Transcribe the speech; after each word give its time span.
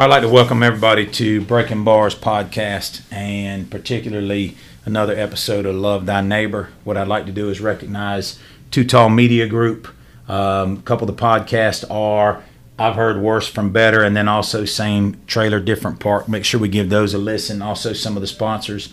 I'd 0.00 0.08
like 0.08 0.22
to 0.22 0.30
welcome 0.30 0.62
everybody 0.62 1.04
to 1.04 1.42
Breaking 1.42 1.84
Bars 1.84 2.14
podcast 2.14 3.02
and 3.12 3.70
particularly 3.70 4.56
another 4.86 5.14
episode 5.14 5.66
of 5.66 5.74
Love 5.74 6.06
Thy 6.06 6.22
Neighbor. 6.22 6.70
What 6.84 6.96
I'd 6.96 7.06
like 7.06 7.26
to 7.26 7.32
do 7.32 7.50
is 7.50 7.60
recognize 7.60 8.38
Too 8.70 8.82
Tall 8.82 9.10
Media 9.10 9.46
Group. 9.46 9.88
Um, 10.26 10.78
a 10.78 10.82
couple 10.84 11.06
of 11.06 11.14
the 11.14 11.22
podcasts 11.22 11.84
are 11.90 12.42
I've 12.78 12.94
heard 12.94 13.20
worse 13.20 13.46
from 13.46 13.72
better, 13.72 14.02
and 14.02 14.16
then 14.16 14.26
also 14.26 14.64
same 14.64 15.20
trailer, 15.26 15.60
different 15.60 16.00
park. 16.00 16.30
Make 16.30 16.46
sure 16.46 16.58
we 16.58 16.68
give 16.70 16.88
those 16.88 17.12
a 17.12 17.18
listen. 17.18 17.60
Also, 17.60 17.92
some 17.92 18.16
of 18.16 18.22
the 18.22 18.26
sponsors 18.26 18.90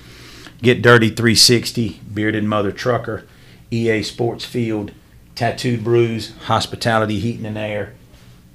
Get 0.61 0.81
Dirty 0.81 1.07
360, 1.07 2.01
Bearded 2.13 2.43
Mother 2.43 2.73
Trucker, 2.73 3.23
EA 3.71 4.03
Sports 4.03 4.43
Field, 4.43 4.91
Tattooed 5.35 5.85
Brews, 5.85 6.35
Hospitality 6.47 7.17
Heating 7.17 7.45
and 7.45 7.57
Air, 7.57 7.93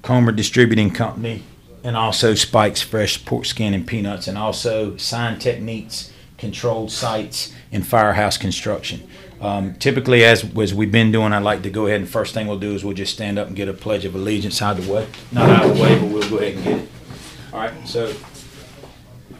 Comer 0.02 0.32
Distributing 0.32 0.90
Company, 0.90 1.44
and 1.84 1.96
also 1.96 2.34
Spike's 2.34 2.82
Fresh 2.82 3.24
Pork 3.24 3.44
Skin 3.44 3.74
and 3.74 3.86
Peanuts, 3.86 4.28
and 4.28 4.38
also 4.38 4.96
Sign 4.96 5.38
Techniques, 5.38 6.12
Controlled 6.38 6.90
Sites, 6.90 7.52
and 7.70 7.86
Firehouse 7.86 8.36
Construction. 8.36 9.08
Um, 9.40 9.74
typically, 9.74 10.24
as, 10.24 10.44
as 10.56 10.72
we've 10.72 10.92
been 10.92 11.10
doing, 11.10 11.32
I'd 11.32 11.42
like 11.42 11.62
to 11.62 11.70
go 11.70 11.86
ahead 11.86 12.00
and 12.00 12.08
first 12.08 12.32
thing 12.32 12.46
we'll 12.46 12.60
do 12.60 12.74
is 12.74 12.84
we'll 12.84 12.94
just 12.94 13.12
stand 13.12 13.38
up 13.38 13.48
and 13.48 13.56
get 13.56 13.68
a 13.68 13.72
Pledge 13.72 14.04
of 14.04 14.14
Allegiance 14.14 14.62
out 14.62 14.78
of 14.78 14.86
the 14.86 14.92
way. 14.92 15.08
Not 15.32 15.50
out 15.50 15.66
of 15.66 15.76
the 15.76 15.82
way, 15.82 15.98
but 15.98 16.08
we'll 16.08 16.30
go 16.30 16.38
ahead 16.38 16.54
and 16.54 16.64
get 16.64 16.78
it. 16.78 16.88
All 17.52 17.58
right, 17.60 17.72
so 17.88 18.14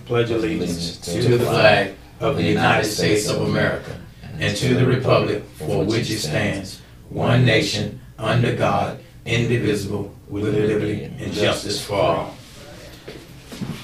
Pledge 0.06 0.30
allegiance 0.30 0.98
to 0.98 1.22
the 1.22 1.44
flag 1.44 1.94
of 2.20 2.36
the 2.36 2.42
United 2.42 2.84
States 2.88 3.28
of 3.28 3.42
America 3.42 4.00
and 4.38 4.56
to 4.56 4.74
the 4.74 4.84
republic 4.84 5.44
for 5.54 5.84
which 5.84 6.10
it 6.10 6.18
stands, 6.18 6.80
one 7.08 7.44
nation, 7.44 8.00
under 8.18 8.54
God, 8.54 8.98
indivisible, 9.24 10.14
with 10.32 10.44
liberty 10.44 11.04
and 11.04 11.32
justice 11.34 11.84
for 11.84 11.94
all. 11.94 12.34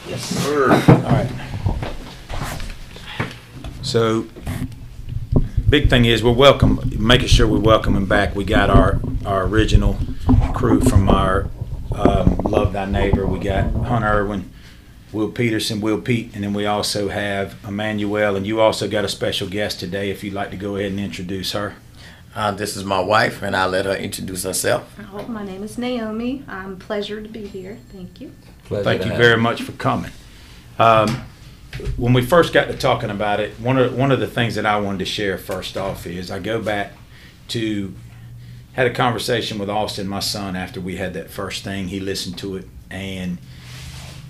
Yes, 0.09 0.25
sir. 0.25 0.71
All 0.73 1.03
right. 1.03 1.31
So, 3.83 4.27
big 5.69 5.91
thing 5.91 6.07
is 6.07 6.25
we're 6.25 6.33
welcome, 6.33 6.81
making 6.99 7.29
sure 7.29 7.47
we 7.47 7.59
welcome 7.59 7.95
him 7.95 8.07
back. 8.07 8.35
We 8.35 8.45
got 8.45 8.71
our, 8.71 8.99
our 9.27 9.45
original 9.45 9.99
crew 10.55 10.81
from 10.81 11.11
our 11.11 11.51
um, 11.95 12.39
Love 12.45 12.73
Thy 12.73 12.87
Neighbor. 12.87 13.27
We 13.27 13.41
got 13.41 13.71
Hunter 13.85 14.09
Irwin, 14.09 14.51
Will 15.13 15.31
Peterson, 15.31 15.83
Will 15.83 16.01
Pete, 16.01 16.35
and 16.35 16.45
then 16.45 16.55
we 16.55 16.65
also 16.65 17.09
have 17.09 17.57
Emmanuel. 17.67 18.37
And 18.37 18.47
you 18.47 18.59
also 18.59 18.89
got 18.89 19.05
a 19.05 19.09
special 19.09 19.49
guest 19.51 19.81
today. 19.81 20.11
If 20.11 20.25
you'd 20.25 20.33
like 20.33 20.51
to 20.53 20.57
go 20.57 20.77
ahead 20.77 20.93
and 20.93 21.01
introduce 21.01 21.53
her. 21.53 21.77
Uh, 22.35 22.53
this 22.53 22.77
is 22.77 22.85
my 22.85 23.01
wife, 23.01 23.43
and 23.43 23.57
I'll 23.57 23.71
let 23.71 23.85
her 23.85 23.97
introduce 23.97 24.45
herself. 24.45 24.95
Oh, 25.13 25.27
my 25.27 25.45
name 25.45 25.63
is 25.63 25.79
Naomi. 25.79 26.45
I'm 26.47 26.79
pleasure 26.79 27.21
to 27.21 27.29
be 27.29 27.47
here. 27.47 27.79
Thank 27.91 28.21
you. 28.21 28.33
Pleasure 28.65 28.85
Thank 28.85 29.05
you 29.05 29.17
very 29.17 29.37
much 29.37 29.63
for 29.63 29.73
coming. 29.73 30.13
Um, 30.79 31.25
when 31.97 32.13
we 32.13 32.23
first 32.23 32.53
got 32.53 32.69
to 32.69 32.77
talking 32.77 33.11
about 33.11 33.41
it, 33.41 33.59
one 33.61 33.79
of 33.79 33.97
one 33.97 34.13
of 34.13 34.21
the 34.21 34.27
things 34.27 34.55
that 34.57 34.67
I 34.67 34.79
wanted 34.81 34.99
to 35.01 35.05
share 35.05 35.39
first 35.39 35.77
off 35.77 36.07
is 36.07 36.31
I 36.31 36.39
go 36.39 36.61
back 36.61 36.93
to 37.49 37.95
had 38.73 38.87
a 38.87 38.95
conversation 38.95 39.59
with 39.59 39.69
Austin, 39.69 40.07
my 40.07 40.21
son, 40.21 40.55
after 40.55 40.81
we 40.81 40.97
had 40.97 41.15
that 41.15 41.31
first 41.31 41.65
thing. 41.65 41.89
He 41.89 41.99
listened 41.99 42.39
to 42.39 42.57
it, 42.57 42.69
and 42.91 43.39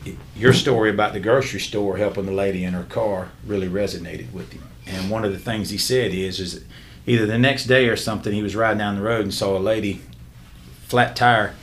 it, 0.07 0.17
your 0.35 0.53
story 0.53 0.89
about 0.89 1.13
the 1.13 1.21
grocery 1.21 1.61
store 1.61 1.99
helping 1.99 2.27
the 2.27 2.33
lady 2.33 2.65
in 2.65 2.73
her 2.73 2.85
car 2.85 3.31
really 3.45 3.69
resonated 3.69 4.33
with 4.33 4.53
him. 4.53 4.63
And 4.87 5.11
one 5.11 5.25
of 5.25 5.33
the 5.33 5.39
things 5.39 5.69
he 5.69 5.77
said 5.77 6.13
is, 6.15 6.41
is 6.41 6.65
either 7.09 7.27
the 7.27 7.39
next 7.39 7.67
day 7.67 7.89
or 7.89 7.97
something, 7.97 8.33
he 8.33 8.43
was 8.43 8.55
riding 8.57 8.79
down 8.79 8.97
the 8.97 9.03
road 9.03 9.23
and 9.23 9.35
saw 9.35 9.57
a 9.57 9.59
lady, 9.59 10.01
flat 10.87 11.17
tire, 11.17 11.55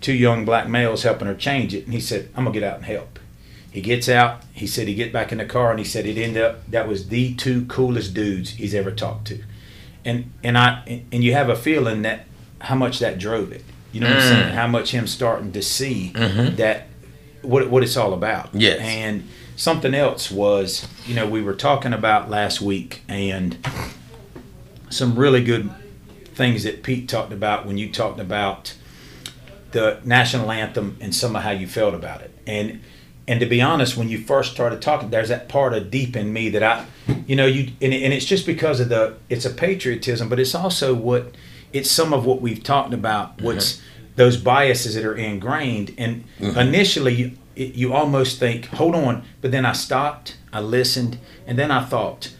two 0.00 0.12
young 0.12 0.44
black 0.44 0.68
males 0.68 1.02
helping 1.02 1.26
her 1.26 1.34
change 1.34 1.74
it, 1.74 1.84
and 1.84 1.94
he 1.94 2.00
said, 2.00 2.28
"I'm 2.36 2.44
gonna 2.44 2.54
get 2.54 2.62
out 2.62 2.76
and 2.76 2.84
help." 2.84 3.18
He 3.70 3.80
gets 3.80 4.08
out. 4.08 4.42
He 4.52 4.66
said 4.66 4.88
he 4.88 4.94
get 4.94 5.12
back 5.12 5.32
in 5.32 5.38
the 5.38 5.44
car, 5.44 5.70
and 5.70 5.78
he 5.78 5.84
said 5.84 6.06
it 6.06 6.18
ended 6.18 6.42
up 6.42 6.70
that 6.70 6.88
was 6.88 7.08
the 7.08 7.34
two 7.34 7.64
coolest 7.66 8.14
dudes 8.14 8.50
he's 8.50 8.74
ever 8.74 8.90
talked 8.90 9.26
to, 9.28 9.42
and 10.04 10.30
and 10.42 10.56
I 10.56 11.02
and 11.12 11.22
you 11.22 11.32
have 11.34 11.48
a 11.48 11.56
feeling 11.56 12.02
that 12.02 12.26
how 12.60 12.74
much 12.74 12.98
that 12.98 13.18
drove 13.18 13.52
it. 13.52 13.64
You 13.92 14.00
know 14.00 14.08
what 14.08 14.18
mm. 14.18 14.22
I'm 14.22 14.28
saying? 14.28 14.54
How 14.54 14.66
much 14.66 14.90
him 14.92 15.06
starting 15.06 15.52
to 15.52 15.62
see 15.62 16.12
mm-hmm. 16.14 16.56
that 16.56 16.86
what 17.42 17.68
what 17.70 17.82
it's 17.82 17.96
all 17.96 18.12
about. 18.12 18.50
Yes. 18.54 18.80
And 18.80 19.28
something 19.56 19.94
else 19.94 20.30
was, 20.30 20.86
you 21.06 21.14
know, 21.14 21.28
we 21.28 21.42
were 21.42 21.54
talking 21.54 21.92
about 21.92 22.30
last 22.30 22.60
week, 22.60 23.02
and 23.08 23.56
some 24.90 25.18
really 25.18 25.42
good 25.42 25.70
things 26.34 26.64
that 26.64 26.82
Pete 26.82 27.08
talked 27.08 27.32
about 27.32 27.66
when 27.66 27.78
you 27.78 27.90
talked 27.90 28.20
about 28.20 28.74
the 29.72 30.00
national 30.04 30.50
anthem 30.50 30.96
and 31.00 31.14
some 31.14 31.36
of 31.36 31.42
how 31.42 31.50
you 31.50 31.66
felt 31.66 31.94
about 31.94 32.20
it. 32.20 32.36
And 32.46 32.82
and 33.28 33.38
to 33.38 33.46
be 33.46 33.62
honest, 33.62 33.96
when 33.96 34.08
you 34.08 34.18
first 34.18 34.50
started 34.52 34.82
talking, 34.82 35.10
there's 35.10 35.28
that 35.28 35.48
part 35.48 35.72
of 35.72 35.90
deep 35.90 36.16
in 36.16 36.32
me 36.32 36.48
that 36.48 36.64
I, 36.64 36.86
you 37.28 37.36
know, 37.36 37.46
you 37.46 37.72
and, 37.80 37.94
and 37.94 38.12
it's 38.12 38.24
just 38.24 38.44
because 38.44 38.80
of 38.80 38.88
the 38.88 39.16
it's 39.28 39.44
a 39.44 39.50
patriotism, 39.50 40.28
but 40.28 40.40
it's 40.40 40.54
also 40.54 40.94
what 40.94 41.36
it's 41.72 41.90
some 41.90 42.12
of 42.12 42.26
what 42.26 42.40
we've 42.40 42.62
talked 42.62 42.92
about. 42.92 43.40
What's 43.40 43.74
mm-hmm. 43.74 44.12
those 44.16 44.36
biases 44.36 44.94
that 44.96 45.04
are 45.04 45.14
ingrained, 45.14 45.94
and 45.96 46.24
mm-hmm. 46.40 46.58
initially 46.58 47.14
you, 47.14 47.36
you 47.54 47.92
almost 47.92 48.40
think, 48.40 48.66
hold 48.66 48.96
on, 48.96 49.24
but 49.40 49.52
then 49.52 49.64
I 49.64 49.72
stopped, 49.72 50.36
I 50.52 50.60
listened, 50.60 51.18
and 51.46 51.56
then 51.56 51.70
I 51.70 51.84
thought, 51.84 52.34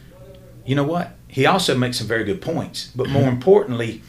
you 0.65 0.75
know 0.75 0.85
what? 0.85 1.15
He 1.31 1.47
also 1.47 1.77
makes 1.77 1.99
some 1.99 2.07
very 2.07 2.25
good 2.25 2.43
points. 2.43 2.91
But 2.95 3.09
more 3.09 3.29
importantly, 3.29 4.03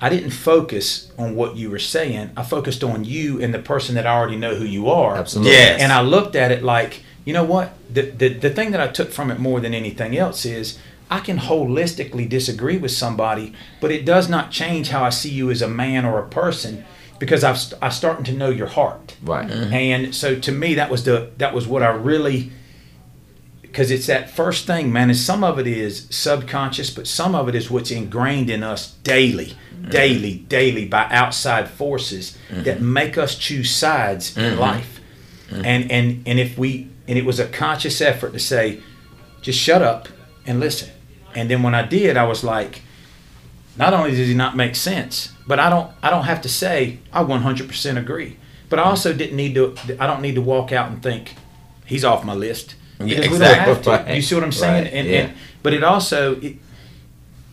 I 0.00 0.08
didn't 0.08 0.30
focus 0.30 1.10
on 1.18 1.34
what 1.34 1.56
you 1.56 1.70
were 1.70 1.78
saying. 1.78 2.30
I 2.36 2.44
focused 2.44 2.84
on 2.84 3.04
you 3.04 3.40
and 3.42 3.52
the 3.52 3.58
person 3.58 3.94
that 3.96 4.06
I 4.06 4.14
already 4.14 4.36
know 4.36 4.54
who 4.54 4.64
you 4.64 4.88
are. 4.88 5.16
Absolutely. 5.16 5.52
Yes. 5.52 5.80
And 5.80 5.92
I 5.92 6.02
looked 6.02 6.36
at 6.36 6.52
it 6.52 6.62
like, 6.62 7.02
you 7.24 7.32
know 7.32 7.44
what? 7.44 7.74
The, 7.92 8.02
the, 8.02 8.28
the 8.28 8.50
thing 8.50 8.70
that 8.70 8.80
I 8.80 8.88
took 8.88 9.10
from 9.10 9.30
it 9.30 9.40
more 9.40 9.60
than 9.60 9.74
anything 9.74 10.16
else 10.16 10.44
is 10.44 10.78
I 11.10 11.20
can 11.20 11.38
holistically 11.38 12.28
disagree 12.28 12.78
with 12.78 12.92
somebody, 12.92 13.54
but 13.80 13.90
it 13.90 14.04
does 14.04 14.28
not 14.28 14.50
change 14.50 14.90
how 14.90 15.04
I 15.04 15.10
see 15.10 15.30
you 15.30 15.50
as 15.50 15.62
a 15.62 15.68
man 15.68 16.04
or 16.04 16.18
a 16.18 16.28
person 16.28 16.84
because 17.18 17.42
I've 17.42 17.58
I'm 17.82 17.90
starting 17.90 18.24
to 18.26 18.32
know 18.32 18.50
your 18.50 18.68
heart. 18.68 19.16
Right. 19.22 19.48
Mm-hmm. 19.48 19.72
And 19.72 20.14
so 20.14 20.38
to 20.38 20.52
me, 20.52 20.74
that 20.74 20.90
was 20.90 21.04
the 21.04 21.30
that 21.38 21.54
was 21.54 21.66
what 21.66 21.82
I 21.82 21.88
really 21.88 22.52
because 23.70 23.90
it's 23.90 24.06
that 24.06 24.30
first 24.30 24.66
thing, 24.66 24.92
man. 24.92 25.10
And 25.10 25.16
some 25.16 25.44
of 25.44 25.58
it 25.58 25.66
is 25.66 26.06
subconscious, 26.10 26.90
but 26.90 27.06
some 27.06 27.34
of 27.34 27.48
it 27.48 27.54
is 27.54 27.70
what's 27.70 27.90
ingrained 27.90 28.50
in 28.50 28.62
us 28.62 28.92
daily, 29.02 29.56
mm-hmm. 29.74 29.90
daily, 29.90 30.34
daily 30.48 30.86
by 30.86 31.06
outside 31.10 31.68
forces 31.68 32.36
mm-hmm. 32.48 32.62
that 32.62 32.80
make 32.80 33.18
us 33.18 33.36
choose 33.36 33.70
sides 33.70 34.30
mm-hmm. 34.30 34.40
in 34.40 34.58
life. 34.58 35.00
Mm-hmm. 35.50 35.64
And 35.64 35.90
and 35.92 36.22
and 36.26 36.38
if 36.40 36.58
we 36.58 36.88
and 37.06 37.18
it 37.18 37.24
was 37.24 37.38
a 37.38 37.46
conscious 37.46 38.00
effort 38.00 38.32
to 38.32 38.38
say, 38.38 38.80
just 39.42 39.58
shut 39.58 39.82
up 39.82 40.08
and 40.46 40.60
listen. 40.60 40.90
And 41.34 41.50
then 41.50 41.62
when 41.62 41.74
I 41.74 41.86
did, 41.86 42.16
I 42.16 42.24
was 42.24 42.42
like, 42.42 42.82
not 43.76 43.94
only 43.94 44.10
does 44.10 44.28
he 44.28 44.34
not 44.34 44.56
make 44.56 44.74
sense, 44.76 45.32
but 45.46 45.60
I 45.60 45.68
don't 45.68 45.90
I 46.02 46.10
don't 46.10 46.24
have 46.24 46.40
to 46.42 46.48
say 46.48 47.00
I 47.12 47.22
100% 47.22 47.98
agree. 47.98 48.38
But 48.70 48.78
I 48.78 48.82
mm-hmm. 48.82 48.90
also 48.90 49.12
didn't 49.12 49.36
need 49.36 49.54
to 49.54 49.76
I 50.00 50.06
don't 50.06 50.22
need 50.22 50.36
to 50.36 50.42
walk 50.42 50.72
out 50.72 50.90
and 50.90 51.02
think 51.02 51.34
he's 51.84 52.04
off 52.04 52.24
my 52.24 52.34
list 52.34 52.74
yeah, 53.00 53.18
exactly. 53.18 53.92
Right. 53.92 54.14
You 54.16 54.22
see 54.22 54.34
what 54.34 54.44
I'm 54.44 54.52
saying? 54.52 54.84
Right. 54.84 54.92
And, 54.92 55.08
yeah. 55.08 55.18
and 55.20 55.34
but 55.62 55.72
it 55.72 55.84
also, 55.84 56.40
it, 56.40 56.56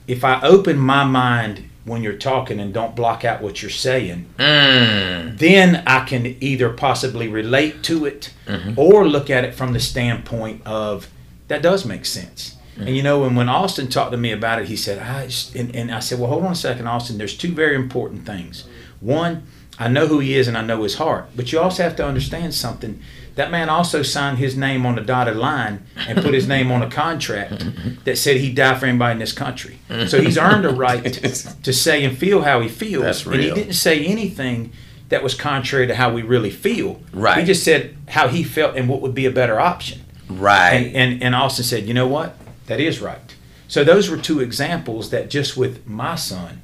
if 0.08 0.24
I 0.24 0.42
open 0.42 0.78
my 0.78 1.04
mind 1.04 1.70
when 1.84 2.02
you're 2.02 2.18
talking 2.18 2.60
and 2.60 2.74
don't 2.74 2.96
block 2.96 3.24
out 3.24 3.42
what 3.42 3.62
you're 3.62 3.70
saying, 3.70 4.26
mm. 4.38 5.38
then 5.38 5.84
I 5.86 6.04
can 6.06 6.26
either 6.42 6.70
possibly 6.72 7.28
relate 7.28 7.84
to 7.84 8.06
it 8.06 8.34
mm-hmm. 8.48 8.74
or 8.76 9.08
look 9.08 9.30
at 9.30 9.44
it 9.44 9.54
from 9.54 9.74
the 9.74 9.80
standpoint 9.80 10.66
of 10.66 11.10
that 11.48 11.62
does 11.62 11.86
make 11.86 12.06
sense. 12.06 12.58
Mm-hmm. 12.74 12.88
And 12.88 12.98
you 12.98 13.04
know, 13.04 13.24
and 13.24 13.38
when 13.38 13.50
Austin 13.50 13.88
talked 13.88 14.12
to 14.12 14.18
me 14.18 14.32
about 14.32 14.60
it, 14.62 14.68
he 14.68 14.76
said, 14.76 15.00
I 15.00 15.30
and, 15.58 15.76
and 15.76 15.92
I 15.92 16.00
said, 16.00 16.20
well, 16.20 16.30
hold 16.30 16.44
on 16.44 16.52
a 16.52 16.56
second, 16.56 16.88
Austin. 16.88 17.20
There's 17.20 17.38
two 17.38 17.54
very 17.54 17.76
important 17.76 18.26
things. 18.26 18.66
One, 19.00 19.46
I 19.78 19.88
know 19.88 20.08
who 20.08 20.20
he 20.20 20.36
is 20.36 20.48
and 20.48 20.58
I 20.58 20.62
know 20.62 20.84
his 20.84 20.96
heart, 20.96 21.28
but 21.36 21.52
you 21.52 21.60
also 21.60 21.84
have 21.84 21.96
to 21.98 22.06
understand 22.06 22.54
something 22.54 23.00
that 23.36 23.52
man 23.52 23.70
also 23.70 24.02
signed 24.02 24.38
his 24.38 24.56
name 24.56 24.86
on 24.86 24.96
the 24.96 25.02
dotted 25.02 25.36
line 25.36 25.86
and 26.08 26.22
put 26.22 26.34
his 26.34 26.48
name 26.48 26.72
on 26.72 26.82
a 26.82 26.90
contract 26.90 27.66
that 28.06 28.18
said 28.18 28.38
he'd 28.38 28.56
die 28.56 28.78
for 28.80 28.86
anybody 28.86 29.14
in 29.14 29.20
this 29.20 29.34
country. 29.34 29.80
So 30.08 30.22
he's 30.22 30.38
earned 30.38 30.66
a 30.66 30.74
right 30.74 31.04
to 31.64 31.74
say 31.74 32.04
and 32.04 32.18
feel 32.18 32.44
how 32.44 32.62
he 32.62 32.70
feels. 32.70 33.04
That's 33.04 33.26
real. 33.26 33.36
And 33.36 33.44
he 33.44 33.54
didn't 33.54 33.74
say 33.74 34.06
anything 34.06 34.72
that 35.10 35.22
was 35.22 35.36
contrary 35.36 35.88
to 35.88 35.96
how 35.96 36.14
we 36.14 36.22
really 36.22 36.50
feel. 36.50 37.02
Right. 37.14 37.40
He 37.40 37.46
just 37.46 37.64
said 37.64 37.96
how 38.08 38.28
he 38.30 38.44
felt 38.44 38.76
and 38.76 38.90
what 38.90 39.02
would 39.02 39.14
be 39.14 39.26
a 39.26 39.32
better 39.32 39.60
option. 39.60 40.02
Right. 40.30 40.74
And 40.74 40.96
and, 40.96 41.24
and 41.24 41.36
Austin 41.36 41.66
said, 41.66 41.86
you 41.86 41.94
know 41.94 42.08
what? 42.08 42.38
That 42.68 42.80
is 42.80 43.02
right. 43.02 43.36
So 43.68 43.84
those 43.84 44.10
were 44.10 44.18
two 44.18 44.40
examples 44.40 45.10
that 45.10 45.30
just 45.30 45.58
with 45.58 45.86
my 45.86 46.16
son, 46.16 46.62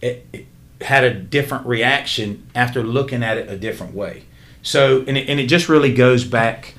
it, 0.00 0.26
it 0.32 0.46
had 0.80 1.04
a 1.04 1.12
different 1.12 1.66
reaction 1.66 2.48
after 2.54 2.82
looking 2.82 3.22
at 3.22 3.36
it 3.36 3.50
a 3.50 3.56
different 3.56 3.94
way. 3.94 4.24
So, 4.62 5.04
and 5.06 5.16
it, 5.16 5.28
and 5.28 5.40
it 5.40 5.46
just 5.46 5.68
really 5.68 5.92
goes 5.94 6.24
back 6.24 6.74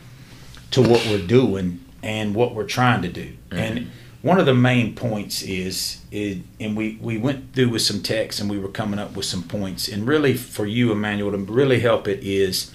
to 0.71 0.81
what 0.81 1.05
we're 1.07 1.25
doing 1.25 1.83
and 2.03 2.33
what 2.35 2.53
we're 2.55 2.67
trying 2.67 3.01
to 3.01 3.09
do. 3.09 3.33
Mm-hmm. 3.49 3.57
And 3.57 3.91
one 4.21 4.39
of 4.39 4.45
the 4.45 4.53
main 4.53 4.95
points 4.95 5.41
is, 5.41 6.01
is, 6.11 6.39
and 6.59 6.77
we, 6.77 6.97
we 7.01 7.17
went 7.17 7.53
through 7.53 7.69
with 7.69 7.81
some 7.81 8.01
text 8.01 8.39
and 8.39 8.49
we 8.49 8.59
were 8.59 8.69
coming 8.69 8.99
up 8.99 9.15
with 9.15 9.25
some 9.25 9.43
points. 9.43 9.87
And 9.87 10.07
really, 10.07 10.35
for 10.35 10.65
you, 10.65 10.91
Emmanuel, 10.91 11.31
to 11.31 11.37
really 11.37 11.79
help 11.79 12.07
it 12.07 12.19
is 12.23 12.71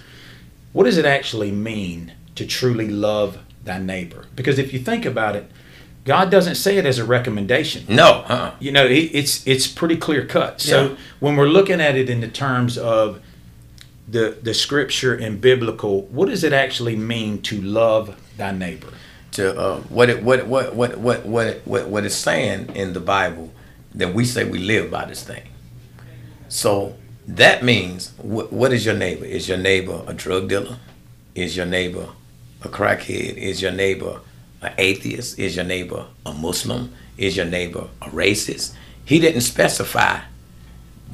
what 0.73 0.83
does 0.83 0.97
it 0.97 1.05
actually 1.05 1.51
mean 1.51 2.13
to 2.35 2.45
truly 2.45 2.89
love 2.89 3.39
thy 3.63 3.79
neighbor? 3.79 4.25
Because 4.35 4.59
if 4.59 4.73
you 4.73 4.79
think 4.79 5.05
about 5.05 5.35
it, 5.35 5.49
God 6.05 6.29
doesn't 6.29 6.55
say 6.55 6.77
it 6.77 6.85
as 6.85 6.99
a 6.99 7.05
recommendation. 7.05 7.85
No, 7.89 8.23
uh-uh. 8.27 8.53
You 8.59 8.71
know, 8.71 8.85
it, 8.85 9.09
it's 9.13 9.45
it's 9.45 9.67
pretty 9.67 9.97
clear 9.97 10.25
cut. 10.25 10.61
So 10.61 10.89
Yeah. 10.89 10.95
when 11.19 11.35
we're 11.35 11.49
looking 11.49 11.81
at 11.81 11.95
it 11.95 12.09
in 12.09 12.21
the 12.21 12.29
terms 12.29 12.77
of 12.77 13.19
the 14.07 14.37
the 14.41 14.53
scripture 14.53 15.13
and 15.13 15.41
biblical, 15.41 16.03
what 16.03 16.29
does 16.29 16.43
it 16.43 16.53
actually 16.53 16.95
mean 16.95 17.41
to 17.43 17.61
love 17.61 18.15
thy 18.37 18.51
neighbor? 18.51 18.93
to 19.37 19.55
uh, 19.59 19.79
what 19.81 20.09
it 20.09 20.23
what 20.23 20.47
what 20.47 20.73
what 20.73 20.97
what 20.97 21.61
what 21.65 21.87
what 21.87 22.05
it's 22.05 22.15
saying 22.15 22.75
in 22.75 22.93
the 22.93 22.99
Bible 22.99 23.51
that 23.93 24.13
we 24.13 24.25
say 24.25 24.43
we 24.43 24.57
live 24.57 24.89
by 24.89 25.05
this 25.05 25.23
thing. 25.23 25.43
So 26.49 26.95
that 27.27 27.63
means 27.63 28.13
what, 28.17 28.51
what 28.51 28.73
is 28.73 28.83
your 28.83 28.95
neighbor? 28.95 29.25
Is 29.25 29.47
your 29.47 29.59
neighbor 29.59 30.03
a 30.07 30.13
drug 30.13 30.49
dealer? 30.49 30.77
Is 31.35 31.55
your 31.55 31.67
neighbor 31.67 32.09
a 32.63 32.67
crackhead? 32.67 33.35
Is 33.37 33.61
your 33.61 33.71
neighbor 33.71 34.21
an 34.63 34.73
atheist? 34.79 35.37
Is 35.37 35.55
your 35.55 35.65
neighbor 35.65 36.07
a 36.25 36.33
Muslim? 36.33 36.93
Is 37.17 37.37
your 37.37 37.45
neighbor 37.45 37.89
a 38.01 38.05
racist? 38.05 38.73
He 39.05 39.19
didn't 39.19 39.41
specify 39.41 40.21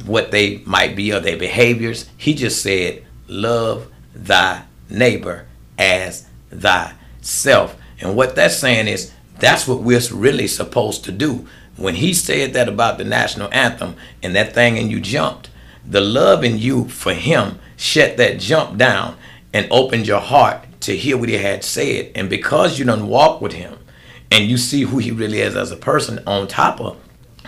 what 0.05 0.31
they 0.31 0.57
might 0.65 0.95
be 0.95 1.13
or 1.13 1.19
their 1.19 1.37
behaviors. 1.37 2.09
He 2.17 2.33
just 2.33 2.61
said, 2.61 3.05
Love 3.27 3.91
thy 4.13 4.63
neighbor 4.89 5.47
as 5.77 6.27
thyself. 6.51 7.75
And 7.99 8.15
what 8.15 8.35
that's 8.35 8.57
saying 8.57 8.87
is 8.87 9.11
that's 9.39 9.67
what 9.67 9.81
we're 9.81 10.01
really 10.11 10.47
supposed 10.47 11.03
to 11.05 11.11
do. 11.11 11.47
When 11.75 11.95
he 11.95 12.13
said 12.13 12.53
that 12.53 12.69
about 12.69 12.97
the 12.97 13.03
national 13.03 13.51
anthem 13.51 13.95
and 14.21 14.35
that 14.35 14.53
thing 14.53 14.77
and 14.77 14.91
you 14.91 14.99
jumped, 14.99 15.49
the 15.85 16.01
love 16.01 16.43
in 16.43 16.57
you 16.57 16.87
for 16.87 17.13
him 17.13 17.59
shut 17.75 18.17
that 18.17 18.39
jump 18.39 18.77
down 18.77 19.17
and 19.53 19.67
opened 19.71 20.07
your 20.07 20.19
heart 20.19 20.65
to 20.81 20.95
hear 20.95 21.17
what 21.17 21.29
he 21.29 21.37
had 21.37 21.63
said. 21.63 22.11
And 22.15 22.29
because 22.29 22.77
you 22.77 22.85
done 22.85 23.07
walk 23.07 23.41
with 23.41 23.53
him 23.53 23.77
and 24.31 24.49
you 24.49 24.57
see 24.57 24.81
who 24.81 24.97
he 24.97 25.11
really 25.11 25.39
is 25.39 25.55
as 25.55 25.71
a 25.71 25.77
person 25.77 26.21
on 26.27 26.47
top 26.47 26.79
of 26.79 26.97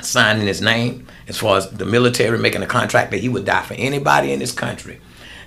signing 0.01 0.48
his 0.48 0.62
name 0.62 1.07
as 1.27 1.38
far 1.38 1.57
as 1.57 1.69
the 1.69 1.86
military 1.86 2.38
making 2.38 2.63
a 2.63 2.68
contract 2.68 3.12
that 3.12 3.19
he 3.19 3.30
would 3.30 3.45
die 3.45 3.63
for 3.63 3.74
anybody 3.75 4.31
in 4.31 4.39
this 4.39 4.51
country. 4.51 5.00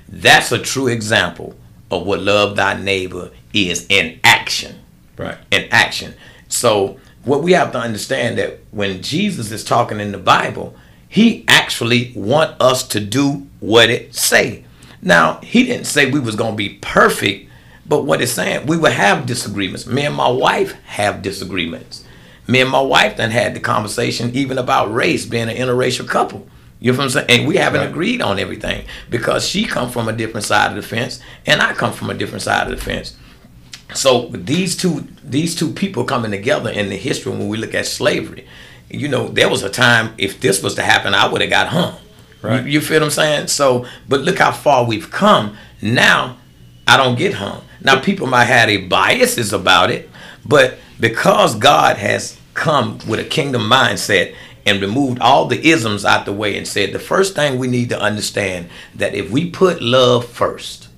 That's 0.08 0.52
a 0.52 0.58
true 0.58 0.88
example 0.88 1.54
of 1.90 2.06
what 2.06 2.20
love 2.20 2.56
thy 2.56 2.80
neighbor 2.80 3.30
is 3.52 3.86
in 3.88 4.20
action. 4.24 4.76
Right. 5.16 5.38
In 5.50 5.68
action. 5.70 6.14
So 6.48 6.98
what 7.24 7.42
we 7.42 7.52
have 7.52 7.72
to 7.72 7.78
understand 7.78 8.38
that 8.38 8.60
when 8.70 9.02
Jesus 9.02 9.50
is 9.50 9.64
talking 9.64 10.00
in 10.00 10.12
the 10.12 10.18
Bible, 10.18 10.74
he 11.08 11.44
actually 11.48 12.12
want 12.14 12.60
us 12.60 12.86
to 12.88 13.00
do 13.00 13.46
what 13.60 13.90
it 13.90 14.14
say. 14.14 14.64
Now, 15.00 15.40
he 15.40 15.64
didn't 15.64 15.86
say 15.86 16.10
we 16.10 16.20
was 16.20 16.36
going 16.36 16.52
to 16.52 16.56
be 16.56 16.78
perfect, 16.80 17.50
but 17.86 18.04
what 18.04 18.20
it's 18.20 18.32
saying, 18.32 18.66
we 18.66 18.76
will 18.76 18.92
have 18.92 19.26
disagreements. 19.26 19.86
Me 19.86 20.04
and 20.04 20.14
my 20.14 20.28
wife 20.28 20.72
have 20.84 21.22
disagreements. 21.22 22.04
Me 22.48 22.60
and 22.62 22.70
my 22.70 22.80
wife 22.80 23.16
then 23.18 23.30
had 23.30 23.54
the 23.54 23.60
conversation 23.60 24.30
even 24.34 24.58
about 24.58 24.92
race 24.92 25.26
being 25.26 25.48
an 25.48 25.56
interracial 25.56 26.08
couple. 26.08 26.46
You 26.80 26.92
know 26.92 26.98
what 26.98 27.04
I'm 27.04 27.10
saying? 27.10 27.26
And 27.28 27.46
we 27.48 27.56
haven't 27.56 27.80
Right. 27.82 27.90
agreed 27.90 28.22
on 28.22 28.38
everything 28.38 28.84
because 29.10 29.46
she 29.46 29.64
come 29.64 29.90
from 29.90 30.08
a 30.08 30.12
different 30.12 30.46
side 30.46 30.70
of 30.70 30.76
the 30.76 30.82
fence 30.82 31.20
and 31.44 31.60
I 31.60 31.74
come 31.74 31.92
from 31.92 32.08
a 32.08 32.14
different 32.14 32.42
side 32.42 32.70
of 32.70 32.76
the 32.76 32.82
fence. 32.82 33.14
So 33.94 34.28
these 34.32 34.76
two 34.76 35.06
these 35.24 35.54
two 35.54 35.72
people 35.72 36.04
coming 36.04 36.30
together 36.30 36.70
in 36.70 36.88
the 36.88 36.96
history 36.96 37.32
when 37.32 37.48
we 37.48 37.56
look 37.58 37.74
at 37.74 37.86
slavery, 37.86 38.46
you 38.90 39.08
know, 39.08 39.28
there 39.28 39.48
was 39.48 39.62
a 39.62 39.68
time 39.70 40.14
if 40.18 40.40
this 40.40 40.62
was 40.62 40.74
to 40.76 40.82
happen, 40.82 41.14
I 41.14 41.26
would 41.26 41.40
have 41.42 41.50
got 41.50 41.68
hung. 41.68 41.96
Right. 42.40 42.64
You, 42.64 42.70
you 42.72 42.80
feel 42.80 43.00
what 43.00 43.06
I'm 43.06 43.10
saying? 43.10 43.46
So, 43.48 43.86
but 44.08 44.20
look 44.20 44.38
how 44.38 44.52
far 44.52 44.84
we've 44.84 45.10
come. 45.10 45.56
Now, 45.82 46.36
I 46.86 46.96
don't 46.96 47.18
get 47.18 47.34
hung. 47.34 47.62
Now, 47.82 48.00
people 48.00 48.26
might 48.26 48.44
have 48.44 48.68
their 48.68 48.86
biases 48.88 49.52
about 49.52 49.90
it, 49.90 50.08
but 50.46 50.78
because 51.00 51.54
God 51.54 51.96
has 51.96 52.38
come 52.54 52.98
with 53.06 53.20
a 53.20 53.24
kingdom 53.24 53.62
mindset 53.62 54.34
and 54.66 54.80
removed 54.80 55.20
all 55.20 55.46
the 55.46 55.68
isms 55.68 56.04
out 56.04 56.24
the 56.24 56.32
way 56.32 56.56
and 56.56 56.66
said 56.66 56.92
the 56.92 56.98
first 56.98 57.34
thing 57.34 57.58
we 57.58 57.68
need 57.68 57.88
to 57.88 58.00
understand 58.00 58.68
that 58.94 59.14
if 59.14 59.30
we 59.30 59.50
put 59.50 59.80
love 59.80 60.26
first, 60.26 60.88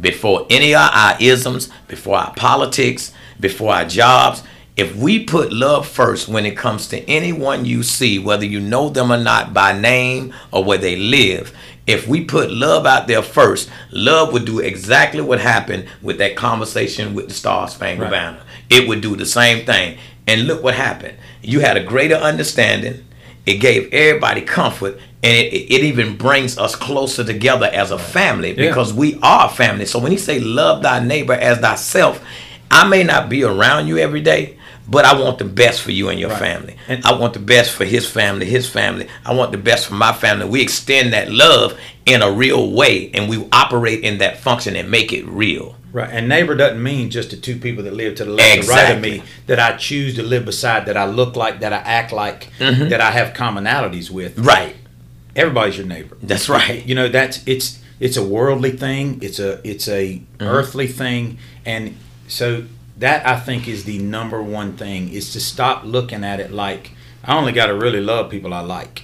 before 0.00 0.46
any 0.50 0.74
of 0.74 0.90
our 0.92 1.16
isms, 1.20 1.70
before 1.88 2.16
our 2.16 2.34
politics, 2.34 3.12
before 3.40 3.74
our 3.74 3.84
jobs. 3.84 4.42
If 4.76 4.96
we 4.96 5.24
put 5.24 5.52
love 5.52 5.86
first 5.86 6.28
when 6.28 6.44
it 6.44 6.56
comes 6.56 6.88
to 6.88 7.08
anyone 7.08 7.64
you 7.64 7.84
see, 7.84 8.18
whether 8.18 8.44
you 8.44 8.58
know 8.58 8.88
them 8.88 9.12
or 9.12 9.22
not 9.22 9.54
by 9.54 9.78
name 9.78 10.34
or 10.50 10.64
where 10.64 10.78
they 10.78 10.96
live, 10.96 11.56
if 11.86 12.08
we 12.08 12.24
put 12.24 12.50
love 12.50 12.86
out 12.86 13.06
there 13.08 13.22
first, 13.22 13.68
love 13.90 14.32
would 14.32 14.44
do 14.46 14.58
exactly 14.60 15.20
what 15.20 15.40
happened 15.40 15.86
with 16.02 16.18
that 16.18 16.34
conversation 16.36 17.14
with 17.14 17.28
the 17.28 17.34
Star 17.34 17.68
Spangled 17.68 18.10
Right. 18.10 18.10
Banner. 18.10 18.40
It 18.70 18.88
would 18.88 19.00
do 19.02 19.16
the 19.16 19.26
same 19.26 19.66
thing. 19.66 19.98
And 20.26 20.46
look 20.46 20.62
what 20.62 20.74
happened. 20.74 21.18
You 21.42 21.60
had 21.60 21.76
a 21.76 21.82
greater 21.84 22.14
understanding. 22.14 23.04
It 23.44 23.56
gave 23.58 23.92
everybody 23.92 24.40
comfort, 24.40 24.94
and 25.22 25.36
it, 25.36 25.52
it 25.52 25.82
even 25.84 26.16
brings 26.16 26.56
us 26.56 26.74
closer 26.74 27.22
together 27.24 27.66
as 27.66 27.90
a 27.90 27.98
family 27.98 28.50
Yeah. 28.56 28.68
because 28.68 28.94
we 28.94 29.18
are 29.22 29.50
family. 29.50 29.84
So 29.84 29.98
when 29.98 30.12
he 30.12 30.16
say 30.18 30.40
love 30.40 30.82
thy 30.82 31.00
neighbor 31.00 31.34
as 31.34 31.58
thyself, 31.58 32.24
I 32.70 32.88
may 32.88 33.02
not 33.04 33.28
be 33.28 33.44
around 33.44 33.86
you 33.86 33.98
every 33.98 34.22
day, 34.22 34.56
but 34.88 35.04
I 35.04 35.14
want 35.18 35.38
the 35.38 35.44
best 35.44 35.80
for 35.80 35.90
you 35.92 36.08
and 36.10 36.18
your 36.20 36.30
Right. 36.30 36.38
family. 36.38 36.76
And- 36.88 37.04
I 37.06 37.12
want 37.12 37.32
the 37.32 37.38
best 37.38 37.70
for 37.72 37.84
his 37.84 38.06
family, 38.06 38.46
his 38.46 38.68
family. 38.68 39.06
I 39.24 39.32
want 39.32 39.52
the 39.52 39.58
best 39.58 39.86
for 39.86 39.94
my 39.94 40.12
family. 40.12 40.46
We 40.46 40.60
extend 40.60 41.12
that 41.12 41.30
love 41.32 41.74
in 42.06 42.20
a 42.22 42.30
real 42.30 42.70
way, 42.70 43.10
and 43.14 43.28
we 43.28 43.44
operate 43.52 44.00
in 44.00 44.18
that 44.18 44.40
function 44.40 44.76
and 44.76 44.90
make 44.90 45.12
it 45.12 45.26
real. 45.26 45.76
Right. 45.92 46.10
And 46.12 46.28
neighbor 46.28 46.54
doesn't 46.56 46.82
mean 46.82 47.08
just 47.10 47.30
the 47.30 47.36
two 47.36 47.56
people 47.56 47.84
that 47.84 47.94
live 47.94 48.16
to 48.16 48.24
the 48.24 48.32
left 48.32 48.64
or 48.68 48.70
right 48.72 48.90
of 48.96 49.00
me 49.00 49.22
that 49.46 49.60
I 49.60 49.76
choose 49.76 50.14
to 50.16 50.22
live 50.24 50.44
beside, 50.44 50.86
that 50.86 50.96
I 50.96 51.06
look 51.06 51.36
like, 51.36 51.60
that 51.60 51.72
I 51.72 51.76
act 51.78 52.12
like, 52.12 52.48
Mm-hmm. 52.58 52.88
that 52.88 53.00
I 53.00 53.12
have 53.12 53.32
commonalities 53.32 54.10
with. 54.10 54.36
Right. 54.38 54.74
Everybody's 55.36 55.76
your 55.78 55.86
neighbor. 55.86 56.16
That's 56.22 56.48
right. 56.48 56.84
You 56.86 56.94
know, 56.94 57.08
that's 57.08 57.40
it's 57.46 57.78
it's 58.00 58.16
a 58.16 58.24
worldly 58.24 58.72
thing, 58.72 59.18
it's 59.22 59.38
a 59.38 59.60
it's 59.64 59.88
a 59.88 60.20
Mm-hmm. 60.38 60.46
earthly 60.46 60.88
thing, 60.88 61.38
and 61.64 61.96
so 62.28 62.64
that 62.98 63.26
I 63.26 63.38
think 63.40 63.66
is 63.68 63.84
the 63.84 63.98
number 63.98 64.42
one 64.42 64.76
thing 64.76 65.12
is 65.12 65.32
to 65.32 65.40
stop 65.40 65.84
looking 65.84 66.24
at 66.24 66.40
it 66.40 66.52
like 66.52 66.92
I 67.24 67.36
only 67.36 67.52
got 67.52 67.66
to 67.66 67.74
really 67.74 68.00
love 68.00 68.30
people 68.30 68.52
I 68.54 68.60
like, 68.60 69.02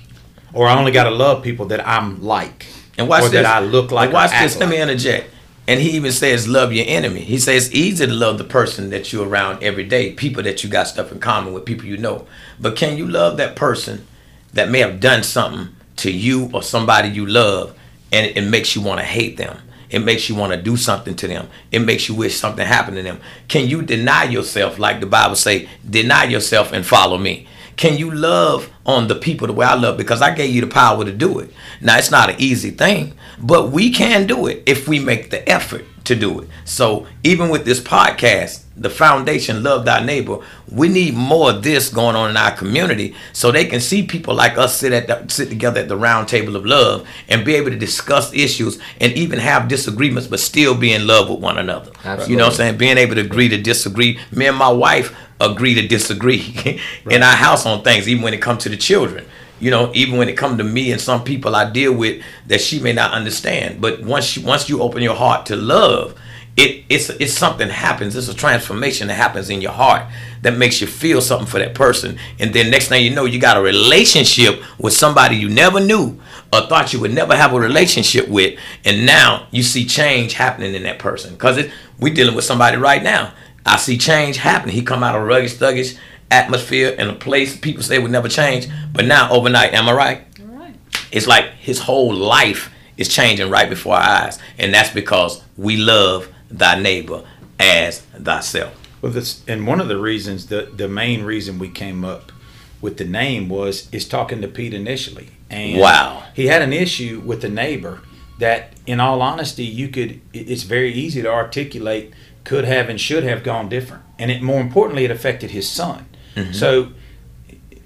or 0.52 0.66
I 0.66 0.78
only 0.78 0.92
got 0.92 1.04
to 1.04 1.10
love 1.10 1.42
people 1.42 1.66
that 1.66 1.86
I'm 1.86 2.22
like, 2.22 2.66
And 2.98 3.08
watch 3.08 3.22
or 3.22 3.28
this. 3.28 3.42
that 3.42 3.46
I 3.46 3.60
look 3.60 3.90
like. 3.90 4.06
And 4.06 4.12
watch 4.14 4.30
this. 4.30 4.56
Let 4.58 4.68
me 4.68 4.80
interject. 4.80 5.30
And 5.66 5.80
he 5.80 5.90
even 5.90 6.10
says, 6.10 6.48
"Love 6.48 6.72
your 6.72 6.84
enemy." 6.88 7.20
He 7.20 7.38
says, 7.38 7.66
"It's 7.66 7.74
easy 7.74 8.06
to 8.06 8.12
love 8.12 8.38
the 8.38 8.44
person 8.44 8.90
that 8.90 9.12
you're 9.12 9.28
around 9.28 9.62
every 9.62 9.84
day, 9.84 10.12
people 10.12 10.42
that 10.42 10.64
you 10.64 10.70
got 10.70 10.88
stuff 10.88 11.12
in 11.12 11.20
common 11.20 11.52
with, 11.52 11.64
people 11.64 11.86
you 11.86 11.96
know. 11.96 12.26
But 12.58 12.74
can 12.76 12.96
you 12.96 13.06
love 13.06 13.36
that 13.36 13.54
person 13.54 14.04
that 14.52 14.68
may 14.68 14.80
have 14.80 14.98
done 14.98 15.22
something 15.22 15.68
to 15.96 16.10
you 16.10 16.50
or 16.52 16.62
somebody 16.62 17.08
you 17.08 17.24
love, 17.24 17.74
and 18.10 18.26
it 18.34 18.42
makes 18.42 18.74
you 18.74 18.82
want 18.82 18.98
to 19.00 19.06
hate 19.06 19.36
them? 19.36 19.58
It 19.90 20.00
makes 20.00 20.28
you 20.28 20.34
want 20.34 20.52
to 20.52 20.62
do 20.62 20.76
something 20.76 21.14
to 21.16 21.26
them. 21.26 21.48
It 21.72 21.80
makes 21.80 22.08
you 22.08 22.14
wish 22.14 22.36
something 22.36 22.66
happened 22.66 22.96
to 22.96 23.02
them. 23.02 23.20
Can 23.48 23.68
you 23.68 23.82
deny 23.82 24.24
yourself, 24.24 24.78
like 24.78 25.00
the 25.00 25.06
Bible 25.06 25.36
say, 25.36 25.68
deny 25.88 26.24
yourself 26.24 26.72
and 26.72 26.86
follow 26.86 27.18
me? 27.18 27.46
Can 27.76 27.96
you 27.96 28.10
love 28.10 28.70
on 28.84 29.08
the 29.08 29.14
people 29.14 29.46
the 29.46 29.52
way 29.52 29.64
I 29.66 29.74
love? 29.74 29.96
Because 29.96 30.20
I 30.20 30.34
gave 30.34 30.54
you 30.54 30.60
the 30.60 30.66
power 30.66 31.04
to 31.04 31.12
do 31.12 31.38
it. 31.38 31.50
Now 31.80 31.96
it's 31.96 32.10
not 32.10 32.30
an 32.30 32.36
easy 32.38 32.70
thing, 32.70 33.14
but 33.38 33.70
we 33.70 33.90
can 33.90 34.26
do 34.26 34.46
it 34.46 34.62
if 34.66 34.86
we 34.86 34.98
make 34.98 35.30
the 35.30 35.48
effort 35.48 35.84
to 36.10 36.16
do 36.16 36.40
it. 36.40 36.48
So 36.64 37.06
even 37.22 37.48
with 37.48 37.64
this 37.64 37.80
podcast, 37.80 38.64
the 38.76 38.90
foundation 38.90 39.62
Love 39.62 39.84
Thy 39.84 40.04
Neighbor, 40.04 40.38
we 40.70 40.88
need 40.88 41.14
more 41.14 41.50
of 41.50 41.62
this 41.62 41.88
going 41.88 42.16
on 42.16 42.30
in 42.30 42.36
our 42.36 42.50
community 42.50 43.14
so 43.32 43.50
they 43.50 43.64
can 43.64 43.80
see 43.80 44.04
people 44.06 44.34
like 44.34 44.58
us 44.58 44.76
sit 44.76 44.92
at 44.92 45.06
the, 45.06 45.32
sit 45.32 45.48
together 45.48 45.80
at 45.80 45.88
the 45.88 45.96
round 45.96 46.28
table 46.28 46.56
of 46.56 46.66
love 46.66 47.06
and 47.28 47.44
be 47.44 47.54
able 47.54 47.70
to 47.70 47.78
discuss 47.78 48.32
issues 48.34 48.78
and 49.00 49.12
even 49.12 49.38
have 49.38 49.68
disagreements 49.68 50.26
but 50.26 50.40
still 50.40 50.74
be 50.74 50.92
in 50.92 51.06
love 51.06 51.30
with 51.30 51.40
one 51.40 51.58
another. 51.58 51.92
You 52.28 52.36
know 52.36 52.44
what 52.44 52.52
I'm 52.54 52.56
saying? 52.56 52.78
Being 52.78 52.98
able 52.98 53.14
to 53.14 53.20
agree 53.20 53.48
to 53.48 53.60
disagree. 53.60 54.18
Me 54.32 54.46
and 54.46 54.56
my 54.56 54.70
wife 54.70 55.14
agree 55.40 55.74
to 55.74 55.86
disagree 55.86 56.80
in 57.10 57.22
our 57.22 57.36
house 57.36 57.64
on 57.66 57.82
things, 57.82 58.08
even 58.08 58.22
when 58.22 58.34
it 58.34 58.42
comes 58.42 58.62
to 58.64 58.68
the 58.68 58.76
children. 58.76 59.24
You 59.60 59.70
know, 59.70 59.92
even 59.94 60.18
when 60.18 60.28
it 60.28 60.36
comes 60.36 60.58
to 60.58 60.64
me 60.64 60.90
and 60.90 61.00
some 61.00 61.22
people 61.22 61.54
I 61.54 61.70
deal 61.70 61.92
with 61.92 62.22
that 62.46 62.60
she 62.60 62.80
may 62.80 62.92
not 62.92 63.12
understand. 63.12 63.80
But 63.80 64.02
once 64.02 64.36
you, 64.36 64.44
once 64.44 64.68
you 64.68 64.82
open 64.82 65.02
your 65.02 65.14
heart 65.14 65.46
to 65.46 65.56
love, 65.56 66.18
it 66.56 66.84
it's 66.88 67.10
it's 67.10 67.32
something 67.32 67.68
happens. 67.68 68.16
It's 68.16 68.28
a 68.28 68.34
transformation 68.34 69.08
that 69.08 69.14
happens 69.14 69.50
in 69.50 69.60
your 69.60 69.72
heart 69.72 70.04
that 70.42 70.56
makes 70.56 70.80
you 70.80 70.86
feel 70.86 71.20
something 71.20 71.46
for 71.46 71.58
that 71.58 71.74
person. 71.74 72.18
And 72.38 72.52
then 72.52 72.70
next 72.70 72.88
thing 72.88 73.04
you 73.04 73.14
know, 73.14 73.24
you 73.24 73.38
got 73.38 73.56
a 73.56 73.60
relationship 73.60 74.62
with 74.78 74.92
somebody 74.92 75.36
you 75.36 75.48
never 75.48 75.80
knew 75.80 76.20
or 76.52 76.62
thought 76.62 76.92
you 76.92 77.00
would 77.00 77.14
never 77.14 77.36
have 77.36 77.52
a 77.52 77.60
relationship 77.60 78.28
with, 78.28 78.58
and 78.84 79.06
now 79.06 79.46
you 79.50 79.62
see 79.62 79.86
change 79.86 80.32
happening 80.32 80.74
in 80.74 80.82
that 80.84 80.98
person. 80.98 81.36
Cause 81.36 81.58
it 81.58 81.70
we 81.98 82.10
dealing 82.10 82.34
with 82.34 82.44
somebody 82.44 82.76
right 82.76 83.02
now. 83.02 83.32
I 83.64 83.76
see 83.76 83.98
change 83.98 84.38
happening. 84.38 84.74
He 84.74 84.82
come 84.82 85.02
out 85.02 85.14
of 85.14 85.26
rugged, 85.26 85.50
thuggish 85.50 85.98
atmosphere 86.30 86.90
in 86.90 87.08
a 87.08 87.14
place 87.14 87.56
people 87.56 87.82
say 87.82 87.98
would 87.98 88.10
never 88.10 88.28
change, 88.28 88.68
but 88.92 89.04
now 89.04 89.30
overnight, 89.30 89.74
am 89.74 89.88
I 89.88 89.92
right? 89.92 90.22
All 90.40 90.56
right. 90.56 90.74
It's 91.12 91.26
like 91.26 91.46
his 91.54 91.80
whole 91.80 92.14
life 92.14 92.70
is 92.96 93.08
changing 93.08 93.50
right 93.50 93.68
before 93.68 93.94
our 93.94 94.24
eyes, 94.24 94.38
and 94.58 94.72
that's 94.72 94.90
because 94.90 95.42
we 95.56 95.76
love 95.76 96.28
thy 96.50 96.80
neighbor 96.80 97.24
as 97.58 98.00
thyself. 98.00 98.74
Well, 99.02 99.12
this 99.12 99.42
and 99.48 99.66
one 99.66 99.80
of 99.80 99.88
the 99.88 99.98
reasons, 99.98 100.46
the 100.46 100.70
the 100.74 100.88
main 100.88 101.24
reason 101.24 101.58
we 101.58 101.68
came 101.70 102.04
up 102.04 102.32
with 102.80 102.96
the 102.98 103.04
name 103.04 103.48
was 103.48 103.88
is 103.92 104.06
talking 104.06 104.40
to 104.42 104.48
Pete 104.48 104.74
initially, 104.74 105.28
and 105.48 105.80
Wow. 105.80 106.24
he 106.34 106.46
had 106.46 106.62
an 106.62 106.72
issue 106.72 107.22
with 107.24 107.40
the 107.42 107.48
neighbor 107.48 108.00
that, 108.38 108.72
in 108.86 109.00
all 109.00 109.20
honesty, 109.22 109.64
you 109.64 109.88
could. 109.88 110.20
It's 110.32 110.62
very 110.62 110.92
easy 110.92 111.22
to 111.22 111.28
articulate. 111.30 112.12
Could 112.42 112.64
have 112.64 112.88
and 112.88 112.98
should 112.98 113.22
have 113.24 113.42
gone 113.44 113.68
different, 113.68 114.02
and 114.18 114.30
it 114.30 114.40
more 114.42 114.60
importantly, 114.60 115.04
it 115.04 115.10
affected 115.10 115.50
his 115.50 115.68
son. 115.68 116.06
Mm-hmm. 116.44 116.52
So 116.52 116.92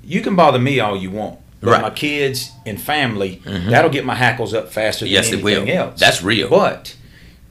you 0.03 0.21
can 0.21 0.37
bother 0.37 0.59
me 0.59 0.81
all 0.81 0.97
you 0.97 1.11
want, 1.11 1.39
but 1.61 1.71
Right. 1.71 1.83
my 1.83 1.91
kids 1.91 2.51
and 2.67 2.81
family, 2.81 3.41
mm-hmm. 3.45 3.71
that'll 3.71 3.91
get 3.91 4.05
my 4.05 4.15
hackles 4.15 4.53
up 4.55 4.69
faster 4.71 5.07
Yes, 5.07 5.31
than 5.31 5.39
it 5.41 5.45
will. 5.45 5.69
else. 5.69 5.99
That's 6.01 6.23
real. 6.23 6.49
But 6.51 6.97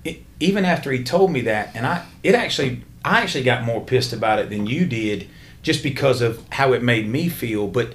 it, 0.04 0.24
even 0.40 0.66
after 0.66 0.92
he 0.92 1.04
told 1.04 1.32
me 1.32 1.42
that, 1.42 1.72
and 1.76 1.86
I, 1.86 2.06
it 2.22 2.36
actually, 2.36 2.84
I 3.04 3.22
actually 3.22 3.44
got 3.44 3.64
more 3.64 3.82
pissed 3.84 4.14
about 4.14 4.40
it 4.40 4.50
than 4.50 4.68
you 4.68 4.86
did, 4.86 5.28
just 5.64 5.82
because 5.84 6.22
of 6.22 6.44
how 6.52 6.74
it 6.74 6.84
made 6.84 7.08
me 7.08 7.30
feel. 7.30 7.68
But 7.68 7.94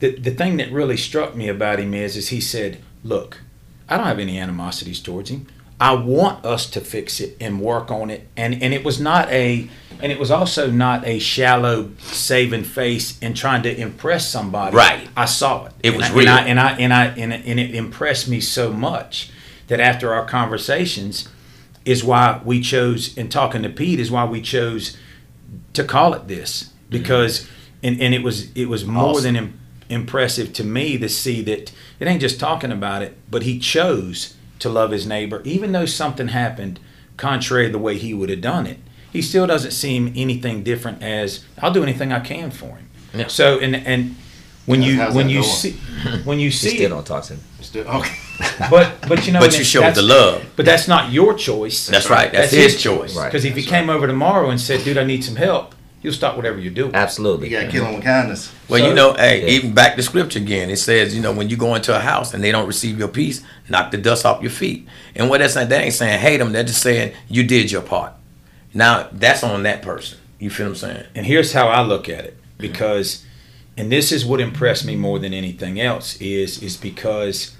the 0.00 0.14
the 0.16 0.30
thing 0.32 0.56
that 0.58 0.70
really 0.72 0.96
struck 0.96 1.34
me 1.34 1.48
about 1.48 1.78
him 1.78 1.94
is, 1.94 2.16
is 2.16 2.28
he 2.28 2.40
said, 2.40 2.78
"Look, 3.02 3.40
I 3.88 3.96
don't 3.96 4.06
have 4.06 4.18
any 4.18 4.38
animosities 4.38 5.00
towards 5.00 5.30
him. 5.30 5.46
I 5.84 5.92
want 5.94 6.44
us 6.44 6.70
to 6.70 6.80
fix 6.80 7.20
it 7.20 7.36
and 7.40 7.60
work 7.60 7.90
on 7.90 8.10
it." 8.10 8.26
And 8.36 8.62
and 8.62 8.72
it 8.72 8.84
was 8.84 8.98
not 9.00 9.28
a, 9.30 9.68
and 10.00 10.10
it 10.10 10.18
was 10.18 10.30
also 10.30 10.70
not 10.70 11.06
a 11.06 11.18
shallow 11.18 11.90
saving 11.98 12.64
face 12.64 13.18
and 13.22 13.36
trying 13.36 13.62
to 13.64 13.80
impress 13.86 14.28
somebody. 14.28 14.74
Right. 14.76 15.08
I 15.16 15.26
saw 15.26 15.66
it. 15.66 15.72
It 15.82 15.88
And 15.88 15.96
was 15.98 16.10
I- 16.10 16.14
real. 16.14 16.28
And 16.28 16.30
I, 16.30 16.42
and 16.48 16.58
I 16.60 16.72
and 16.84 16.92
I 16.94 17.04
and 17.22 17.32
it, 17.32 17.42
and 17.46 17.60
it 17.60 17.74
impressed 17.74 18.28
me 18.28 18.40
so 18.40 18.72
much 18.72 19.30
that 19.68 19.80
after 19.80 20.12
our 20.12 20.26
conversations 20.26 21.28
is 21.84 22.02
why 22.02 22.40
we 22.44 22.60
chose 22.60 23.16
and 23.18 23.30
talking 23.30 23.62
to 23.62 23.68
Pete 23.68 24.00
is 24.00 24.10
why 24.10 24.24
we 24.24 24.40
chose 24.40 24.96
to 25.74 25.84
call 25.84 26.14
it 26.14 26.28
this 26.28 26.64
mm-hmm. 26.64 26.90
because 26.90 27.46
and, 27.82 28.00
and 28.00 28.14
it 28.14 28.22
was 28.22 28.50
it 28.54 28.68
was 28.68 28.84
more 28.86 29.10
Awesome. 29.10 29.24
than 29.24 29.36
im- 29.36 29.60
impressive 29.90 30.52
to 30.54 30.64
me 30.64 30.96
to 30.98 31.08
see 31.08 31.42
that 31.42 31.72
it 32.00 32.06
ain't 32.08 32.22
just 32.22 32.40
talking 32.40 32.72
about 32.72 33.02
it 33.02 33.12
but 33.30 33.42
he 33.42 33.58
chose 33.58 34.34
to 34.64 34.68
love 34.68 34.90
his 34.90 35.06
neighbor 35.06 35.40
even 35.44 35.70
though 35.72 35.86
something 35.86 36.28
happened 36.28 36.80
contrary 37.16 37.66
to 37.66 37.72
the 37.72 37.78
way 37.78 37.96
he 37.96 38.12
would 38.12 38.28
have 38.30 38.40
done 38.40 38.66
it 38.66 38.78
he 39.12 39.22
still 39.22 39.46
doesn't 39.46 39.70
seem 39.70 40.12
anything 40.16 40.62
different 40.64 41.00
as 41.02 41.44
I'll 41.62 41.72
do 41.72 41.82
anything 41.82 42.12
I 42.12 42.20
can 42.20 42.50
for 42.50 42.72
him 42.76 42.88
Yeah. 43.14 43.28
so 43.28 43.58
and 43.60 43.76
and 43.76 44.16
when 44.66 44.80
you 44.82 44.96
How's 44.96 45.14
when 45.14 45.28
you 45.28 45.42
going? 45.42 45.52
see 45.52 45.72
when 46.24 46.38
you 46.40 46.48
He 46.48 46.56
see 46.56 46.68
still 46.76 46.86
it, 46.86 46.88
don't 46.88 47.06
talk 47.06 47.24
to 47.24 47.34
him. 47.34 47.40
Still, 47.60 47.86
okay. 47.86 48.16
but 48.70 48.86
but 49.08 49.26
you 49.26 49.32
know 49.34 49.40
But 49.40 49.52
you 49.52 49.58
that- 49.58 49.64
showed 49.64 49.94
the 49.94 50.02
love. 50.02 50.42
but 50.56 50.64
that's 50.64 50.88
not 50.88 51.12
your 51.12 51.34
choice 51.34 51.86
That's 51.86 52.08
right. 52.10 52.32
That's, 52.32 52.50
his, 52.52 52.80
choice. 52.80 53.14
Right. 53.16 53.26
because 53.30 53.44
if 53.44 53.54
he 53.54 53.60
That's 53.60 53.70
came 53.70 53.90
over 53.90 54.06
tomorrow 54.06 54.48
and 54.50 54.58
said, 54.60 54.82
"Dude, 54.84 54.96
I 54.98 55.04
need 55.04 55.22
some 55.22 55.36
help," 55.36 55.73
you'll 56.04 56.12
stop 56.12 56.36
whatever 56.36 56.60
you 56.60 56.70
do. 56.70 56.92
Absolutely. 56.94 57.48
You 57.48 57.56
got 57.58 57.64
to 57.64 57.70
kill 57.72 57.84
him 57.86 57.94
with 57.96 58.04
kindness. 58.04 58.52
Well, 58.68 58.80
So- 58.80 58.88
you 58.88 58.94
know, 58.94 59.14
hey, 59.14 59.40
Yeah. 59.42 59.48
even 59.48 59.72
back 59.72 59.96
to 59.96 60.02
scripture 60.02 60.38
again, 60.38 60.70
it 60.70 60.76
says, 60.76 61.16
you 61.16 61.20
know, 61.22 61.32
when 61.32 61.48
you 61.48 61.56
go 61.56 61.74
into 61.74 61.96
a 61.96 61.98
house 61.98 62.32
and 62.34 62.44
they 62.44 62.52
don't 62.52 62.66
receive 62.68 62.98
your 62.98 63.08
peace, 63.08 63.40
knock 63.68 63.90
the 63.90 63.96
dust 63.96 64.24
off 64.24 64.40
your 64.42 64.50
feet. 64.52 64.86
And 65.16 65.28
what 65.28 65.38
that's 65.40 65.54
saying, 65.54 65.70
they 65.70 65.82
ain't 65.82 65.94
saying 65.94 66.20
hate 66.20 66.36
them. 66.36 66.52
They're 66.52 66.62
just 66.62 66.82
saying 66.82 67.12
you 67.28 67.42
did 67.42 67.72
your 67.72 67.82
part. 67.82 68.12
Now 68.74 69.08
that's 69.12 69.42
on 69.42 69.62
that 69.64 69.82
person. 69.82 70.18
You 70.38 70.50
feel 70.50 70.66
what 70.66 70.70
I'm 70.70 70.76
saying? 70.76 71.04
And 71.14 71.26
here's 71.26 71.52
how 71.52 71.68
I 71.68 71.82
look 71.82 72.08
at 72.08 72.24
it, 72.24 72.36
because, 72.58 73.24
and 73.76 73.90
this 73.90 74.12
is 74.12 74.26
what 74.26 74.40
impressed 74.40 74.84
me 74.84 74.96
more 74.96 75.18
than 75.18 75.32
anything 75.32 75.80
else 75.80 76.16
is 76.20 76.62
is 76.62 76.76
because 76.76 77.52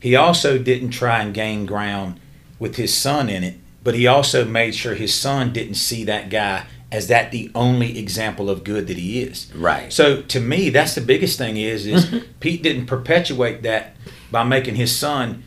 he 0.00 0.16
also 0.16 0.58
didn't 0.58 0.90
try 0.90 1.20
and 1.22 1.32
gain 1.32 1.64
ground 1.64 2.18
with 2.58 2.76
his 2.76 2.92
son 2.92 3.28
in 3.28 3.44
it, 3.44 3.54
but 3.84 3.94
he 3.94 4.06
also 4.06 4.44
made 4.44 4.74
sure 4.74 4.94
his 4.94 5.14
son 5.14 5.52
didn't 5.52 5.74
see 5.76 6.02
that 6.04 6.28
guy 6.30 6.64
as 6.94 7.08
that 7.08 7.32
the 7.32 7.50
only 7.56 7.98
example 7.98 8.48
of 8.48 8.62
good 8.62 8.86
that 8.86 8.96
he 8.96 9.20
is. 9.20 9.52
Right. 9.52 9.92
So 9.92 10.22
to 10.22 10.38
me, 10.38 10.70
that's 10.70 10.94
the 10.94 11.00
biggest 11.00 11.36
thing 11.36 11.56
is 11.56 11.86
is 11.86 12.06
mm-hmm. 12.06 12.26
Pete 12.38 12.62
didn't 12.62 12.86
perpetuate 12.86 13.62
that 13.64 13.96
by 14.30 14.44
making 14.44 14.76
his 14.76 14.96
son 14.96 15.42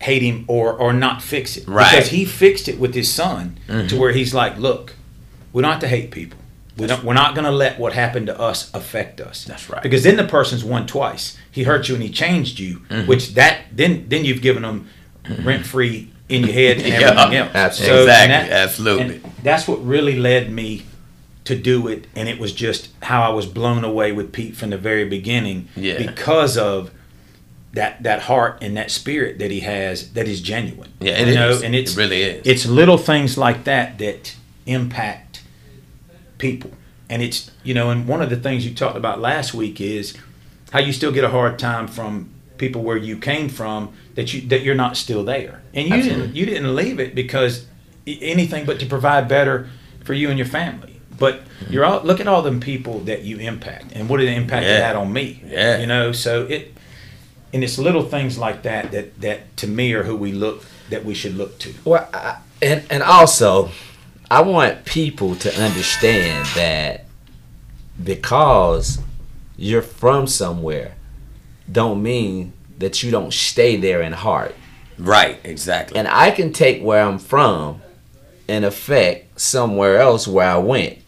hate 0.00 0.22
him 0.22 0.44
or 0.46 0.72
or 0.72 0.92
not 0.92 1.20
fix 1.20 1.56
it. 1.56 1.66
Right. 1.66 1.90
Because 1.90 2.10
he 2.10 2.24
fixed 2.24 2.68
it 2.68 2.78
with 2.78 2.94
his 2.94 3.12
son 3.12 3.58
to 3.66 3.72
mm-hmm. 3.72 3.98
where 3.98 4.12
he's 4.12 4.32
like, 4.32 4.56
look, 4.56 4.94
we 5.52 5.62
don't 5.62 5.72
have 5.72 5.80
to 5.80 5.88
hate 5.88 6.12
people. 6.12 6.38
We 6.76 6.86
don't, 6.88 7.04
we're 7.04 7.14
not 7.14 7.36
going 7.36 7.44
to 7.44 7.52
let 7.52 7.78
what 7.78 7.92
happened 7.92 8.26
to 8.26 8.40
us 8.40 8.72
affect 8.74 9.20
us. 9.20 9.44
That's 9.44 9.70
right. 9.70 9.80
Because 9.80 10.02
then 10.02 10.16
the 10.16 10.26
person's 10.26 10.64
won 10.64 10.88
twice. 10.88 11.38
He 11.50 11.62
hurt 11.62 11.88
you 11.88 11.94
and 11.94 12.02
he 12.02 12.10
changed 12.10 12.58
you, 12.58 12.80
mm-hmm. 12.80 13.08
which 13.08 13.34
that 13.34 13.62
then 13.72 14.06
then 14.08 14.24
you've 14.24 14.42
given 14.42 14.62
them 14.62 14.88
rent 15.42 15.66
free 15.66 16.12
in 16.28 16.44
your 16.44 16.52
head 16.52 16.78
and 16.78 16.86
Yeah, 16.88 17.10
everything 17.10 17.34
else. 17.38 17.54
absolutely. 17.54 17.98
and 18.12 18.32
Exactly, 18.32 18.56
absolutely. 18.56 19.20
that's 19.42 19.68
what 19.68 19.84
really 19.84 20.18
led 20.18 20.50
me 20.50 20.84
to 21.44 21.54
do 21.54 21.86
it, 21.88 22.06
and 22.16 22.28
it 22.28 22.38
was 22.38 22.52
just 22.54 22.88
how 23.02 23.22
I 23.22 23.28
was 23.28 23.44
blown 23.46 23.84
away 23.84 24.12
with 24.12 24.32
Pete 24.32 24.56
from 24.56 24.70
the 24.70 24.78
very 24.78 25.04
beginning. 25.04 25.68
Yeah. 25.76 25.98
Because 25.98 26.56
of 26.56 26.90
that 27.74 28.02
that 28.04 28.22
heart 28.22 28.58
and 28.62 28.76
that 28.76 28.90
spirit 28.90 29.38
that 29.40 29.50
he 29.50 29.60
has 29.60 30.12
that 30.12 30.26
is 30.28 30.40
genuine. 30.40 30.92
Yeah, 31.00 31.18
it 31.18 31.28
you 31.28 31.34
know, 31.34 31.50
is. 31.50 31.62
and 31.62 31.74
it's 31.74 31.92
It 31.92 31.98
really 31.98 32.22
is. 32.22 32.46
It's 32.46 32.66
little 32.66 32.96
things 32.98 33.36
like 33.36 33.64
that 33.64 33.98
that 33.98 34.34
impact 34.64 35.42
people, 36.38 36.70
and 37.10 37.20
it's 37.22 37.50
you 37.62 37.74
know, 37.74 37.90
and 37.90 38.06
one 38.08 38.22
of 38.22 38.30
the 38.30 38.36
things 38.36 38.66
you 38.66 38.74
talked 38.74 38.96
about 38.96 39.20
last 39.20 39.52
week 39.54 39.80
is 39.80 40.16
how 40.72 40.78
you 40.80 40.92
still 40.92 41.12
get 41.12 41.24
a 41.24 41.28
hard 41.30 41.58
time 41.58 41.86
from 41.88 42.30
people 42.58 42.82
where 42.82 42.96
you 42.96 43.16
came 43.18 43.48
from 43.48 43.92
that 44.14 44.32
you 44.32 44.42
that 44.48 44.62
you're 44.62 44.74
not 44.74 44.96
still 44.96 45.24
there, 45.24 45.62
and 45.72 45.88
you 45.88 46.02
didn't 46.02 46.34
you 46.34 46.46
didn't 46.46 46.74
leave 46.74 47.00
it 47.00 47.14
because 47.14 47.66
anything 48.06 48.64
but 48.64 48.78
to 48.80 48.86
provide 48.86 49.28
better 49.28 49.68
for 50.04 50.14
you 50.14 50.28
and 50.28 50.38
your 50.38 50.46
family. 50.46 51.00
But 51.18 51.44
mm-hmm. 51.44 51.72
you're 51.72 51.84
all 51.84 52.02
look 52.02 52.20
at 52.20 52.26
all 52.26 52.42
them 52.42 52.60
people 52.60 53.00
that 53.00 53.22
you 53.22 53.38
impact, 53.38 53.92
and 53.94 54.08
what 54.08 54.20
an 54.20 54.28
impact 54.28 54.66
it 54.66 54.82
had 54.82 54.96
on 54.96 55.12
me. 55.12 55.42
Yeah. 55.46 55.78
you 55.78 55.86
know, 55.86 56.12
so 56.12 56.46
it 56.46 56.74
and 57.52 57.62
it's 57.62 57.78
little 57.78 58.02
things 58.02 58.36
like 58.36 58.62
that 58.64 58.90
that 58.90 59.20
that 59.20 59.56
to 59.58 59.66
me 59.66 59.92
are 59.94 60.02
who 60.02 60.16
we 60.16 60.32
look 60.32 60.64
that 60.90 61.04
we 61.04 61.14
should 61.14 61.36
look 61.36 61.58
to. 61.60 61.74
Well, 61.84 62.08
I, 62.12 62.38
and 62.60 62.84
and 62.90 63.02
also, 63.02 63.70
I 64.30 64.42
want 64.42 64.84
people 64.84 65.36
to 65.36 65.62
understand 65.62 66.46
that 66.56 67.04
because 68.02 68.98
you're 69.56 69.82
from 69.82 70.26
somewhere, 70.26 70.96
don't 71.70 72.02
mean 72.02 72.52
that 72.78 73.02
you 73.02 73.10
don't 73.10 73.32
stay 73.32 73.76
there 73.76 74.02
in 74.02 74.12
heart. 74.12 74.54
Right, 74.98 75.40
exactly. 75.44 75.98
And 75.98 76.08
I 76.08 76.30
can 76.30 76.52
take 76.52 76.82
where 76.82 77.04
I'm 77.04 77.18
from 77.18 77.82
and 78.48 78.64
affect 78.64 79.40
somewhere 79.40 79.98
else 79.98 80.28
where 80.28 80.48
I 80.48 80.58
went 80.58 80.98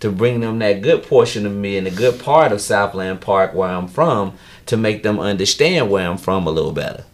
to 0.00 0.10
bring 0.10 0.40
them 0.40 0.58
that 0.58 0.82
good 0.82 1.02
portion 1.02 1.46
of 1.46 1.52
me 1.52 1.76
and 1.76 1.86
the 1.86 1.90
good 1.90 2.20
part 2.20 2.52
of 2.52 2.60
Southland 2.60 3.20
Park 3.20 3.54
where 3.54 3.70
I'm 3.70 3.88
from 3.88 4.34
to 4.66 4.76
make 4.76 5.02
them 5.02 5.18
understand 5.18 5.90
where 5.90 6.08
I'm 6.08 6.18
from 6.18 6.46
a 6.46 6.50
little 6.50 6.72
better. 6.72 7.04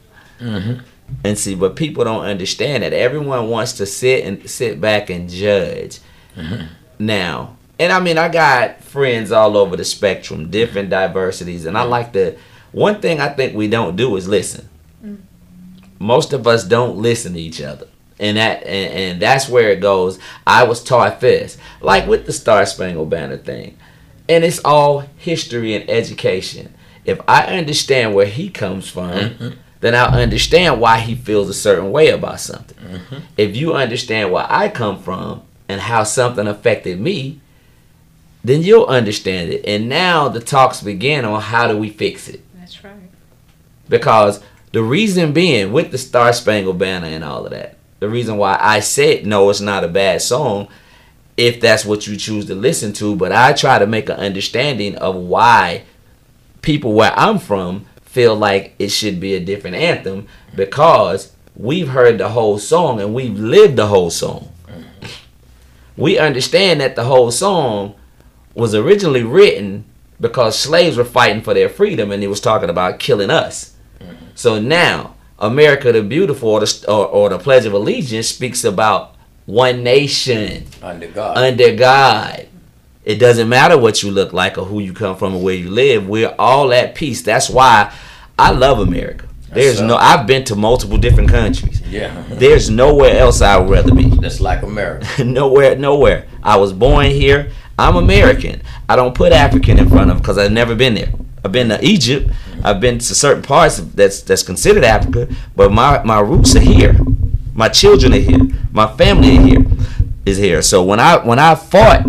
Mm-hmm. 0.40 0.80
And 1.24 1.38
see, 1.38 1.54
but 1.54 1.76
people 1.76 2.04
don't 2.04 2.24
understand 2.24 2.82
that 2.82 2.92
everyone 2.92 3.48
wants 3.48 3.74
to 3.74 3.86
sit 3.86 4.24
and 4.24 4.48
sit 4.48 4.80
back 4.80 5.10
and 5.10 5.28
judge. 5.28 6.00
Mm-hmm. 6.36 6.66
Now, 6.98 7.56
and 7.78 7.92
I 7.92 8.00
mean, 8.00 8.18
I 8.18 8.28
got 8.28 8.82
friends 8.82 9.30
all 9.30 9.56
over 9.56 9.76
the 9.76 9.84
spectrum, 9.84 10.50
different 10.50 10.90
diversities, 10.90 11.66
and 11.66 11.76
I 11.76 11.82
mm-hmm. 11.82 11.90
like 11.90 12.12
to. 12.14 12.36
One 12.72 13.00
thing 13.00 13.20
I 13.20 13.28
think 13.28 13.54
we 13.54 13.68
don't 13.68 13.96
do 13.96 14.16
is 14.16 14.26
listen. 14.26 14.68
Mm. 15.04 15.18
Most 15.98 16.32
of 16.32 16.46
us 16.46 16.64
don't 16.64 16.96
listen 16.96 17.34
to 17.34 17.40
each 17.40 17.60
other. 17.60 17.86
And 18.18 18.36
that 18.36 18.62
and, 18.64 18.92
and 18.92 19.22
that's 19.22 19.48
where 19.48 19.70
it 19.70 19.80
goes. 19.80 20.18
I 20.46 20.64
was 20.64 20.82
taught 20.82 21.20
this 21.20 21.58
like 21.80 22.06
with 22.06 22.26
the 22.26 22.32
star 22.32 22.64
spangled 22.66 23.10
banner 23.10 23.36
thing. 23.36 23.76
And 24.28 24.44
it's 24.44 24.60
all 24.64 25.00
history 25.16 25.74
and 25.74 25.88
education. 25.90 26.74
If 27.04 27.20
i 27.26 27.44
understand 27.46 28.14
where 28.14 28.26
he 28.26 28.48
comes 28.48 28.88
from 28.88 29.10
mm-hmm. 29.10 29.48
then 29.80 29.96
i'll 29.96 30.14
understand 30.14 30.80
why 30.80 31.00
he 31.00 31.16
feels 31.16 31.48
a 31.48 31.54
certain 31.54 31.90
way 31.90 32.10
about 32.10 32.38
something. 32.38 32.78
Mm-hmm. 32.78 33.16
If 33.36 33.56
you 33.56 33.74
understand 33.74 34.30
where 34.30 34.46
i 34.48 34.68
come 34.68 35.02
from 35.02 35.42
and 35.68 35.80
how 35.80 36.04
something 36.04 36.46
affected 36.46 37.00
me 37.00 37.40
then 38.44 38.62
you'll 38.62 38.86
understand 38.86 39.50
it. 39.50 39.64
And 39.64 39.88
now 39.88 40.28
the 40.28 40.40
talks 40.40 40.80
begin 40.80 41.24
on 41.24 41.40
how 41.40 41.66
do 41.66 41.76
we 41.76 41.90
fix 41.90 42.28
it 42.28 42.40
That's 42.72 42.84
right. 42.84 43.10
because 43.88 44.42
the 44.72 44.82
reason 44.82 45.32
being 45.32 45.72
with 45.72 45.90
the 45.90 45.98
Star 45.98 46.32
Spangled 46.32 46.78
Banner 46.78 47.06
and 47.06 47.22
all 47.22 47.44
of 47.44 47.50
that, 47.50 47.76
the 48.00 48.08
reason 48.08 48.36
why 48.36 48.56
I 48.60 48.80
said 48.80 49.26
no, 49.26 49.50
it's 49.50 49.60
not 49.60 49.84
a 49.84 49.88
bad 49.88 50.22
song, 50.22 50.68
if 51.36 51.60
that's 51.60 51.84
what 51.84 52.06
you 52.06 52.16
choose 52.16 52.46
to 52.46 52.54
listen 52.54 52.92
to. 52.94 53.14
But 53.14 53.32
I 53.32 53.52
try 53.52 53.78
to 53.78 53.86
make 53.86 54.08
an 54.08 54.16
understanding 54.16 54.96
of 54.96 55.14
why 55.14 55.84
people 56.62 56.94
where 56.94 57.12
I'm 57.16 57.38
from 57.38 57.86
feel 58.02 58.34
like 58.34 58.74
it 58.78 58.88
should 58.88 59.20
be 59.20 59.34
a 59.34 59.40
different 59.44 59.76
anthem 59.76 60.26
because 60.54 61.32
we've 61.56 61.88
heard 61.88 62.18
the 62.18 62.30
whole 62.30 62.58
song 62.58 63.00
and 63.00 63.14
we've 63.14 63.38
lived 63.38 63.76
the 63.76 63.86
whole 63.86 64.10
song. 64.10 64.48
We 65.96 66.18
understand 66.18 66.80
that 66.80 66.96
the 66.96 67.04
whole 67.04 67.30
song 67.30 67.94
was 68.54 68.74
originally 68.74 69.22
written 69.22 69.84
because 70.22 70.58
slaves 70.58 70.96
were 70.96 71.04
fighting 71.04 71.42
for 71.42 71.52
their 71.52 71.68
freedom 71.68 72.12
and 72.12 72.22
it 72.22 72.28
was 72.28 72.40
talking 72.40 72.70
about 72.70 72.98
killing 72.98 73.28
us. 73.30 73.74
So 74.34 74.58
now 74.58 75.16
America 75.38 75.92
the 75.92 76.02
Beautiful 76.02 76.48
or 76.48 76.60
the, 76.60 76.84
or, 76.88 77.06
or 77.06 77.28
the 77.28 77.38
Pledge 77.38 77.66
of 77.66 77.74
Allegiance 77.74 78.28
speaks 78.28 78.64
about 78.64 79.16
one 79.44 79.82
nation 79.82 80.64
Under 80.80 81.08
God. 81.08 81.36
under 81.36 81.74
God. 81.74 82.48
It 83.04 83.16
doesn't 83.16 83.48
matter 83.48 83.76
what 83.76 84.04
you 84.04 84.12
look 84.12 84.32
like 84.32 84.56
or 84.56 84.64
who 84.64 84.78
you 84.78 84.92
come 84.92 85.16
from 85.16 85.34
or 85.34 85.42
where 85.42 85.56
you 85.56 85.70
live. 85.70 86.08
We're 86.08 86.34
all 86.38 86.72
at 86.72 86.94
peace. 86.94 87.22
That's 87.22 87.50
why 87.50 87.92
I 88.38 88.52
love 88.52 88.78
America. 88.78 89.26
There's 89.52 89.80
no. 89.80 89.96
I've 89.96 90.26
been 90.26 90.44
to 90.44 90.56
multiple 90.56 90.96
different 90.96 91.28
countries. 91.28 91.82
yeah. 91.82 92.24
There's 92.30 92.70
nowhere 92.70 93.18
else 93.18 93.42
I 93.42 93.58
would 93.58 93.68
rather 93.68 93.94
be. 93.94 94.04
That's 94.08 94.40
like 94.40 94.62
America. 94.62 95.06
nowhere, 95.24 95.76
nowhere. 95.76 96.26
I 96.42 96.56
was 96.56 96.72
born 96.72 97.06
here. 97.06 97.50
I'm 97.78 97.96
American. 97.96 98.62
I 98.88 98.96
don't 98.96 99.14
put 99.14 99.32
African 99.32 99.78
in 99.78 99.88
front 99.88 100.10
of 100.10 100.18
because 100.18 100.38
I've 100.38 100.52
never 100.52 100.74
been 100.74 100.94
there. 100.94 101.12
I've 101.44 101.52
been 101.52 101.68
to 101.70 101.84
Egypt. 101.84 102.30
I've 102.64 102.80
been 102.80 102.98
to 102.98 103.14
certain 103.14 103.42
parts 103.42 103.78
that's 103.78 104.22
that's 104.22 104.42
considered 104.42 104.84
Africa, 104.84 105.28
but 105.56 105.72
my 105.72 106.02
my 106.04 106.20
roots 106.20 106.54
are 106.54 106.60
here. 106.60 106.96
My 107.54 107.68
children 107.68 108.14
are 108.14 108.18
here. 108.18 108.40
My 108.70 108.86
family 108.96 109.38
are 109.38 109.40
here. 109.40 109.66
Is 110.24 110.38
here. 110.38 110.62
So 110.62 110.84
when 110.84 111.00
I 111.00 111.18
when 111.24 111.40
I 111.40 111.56
fought, 111.56 112.06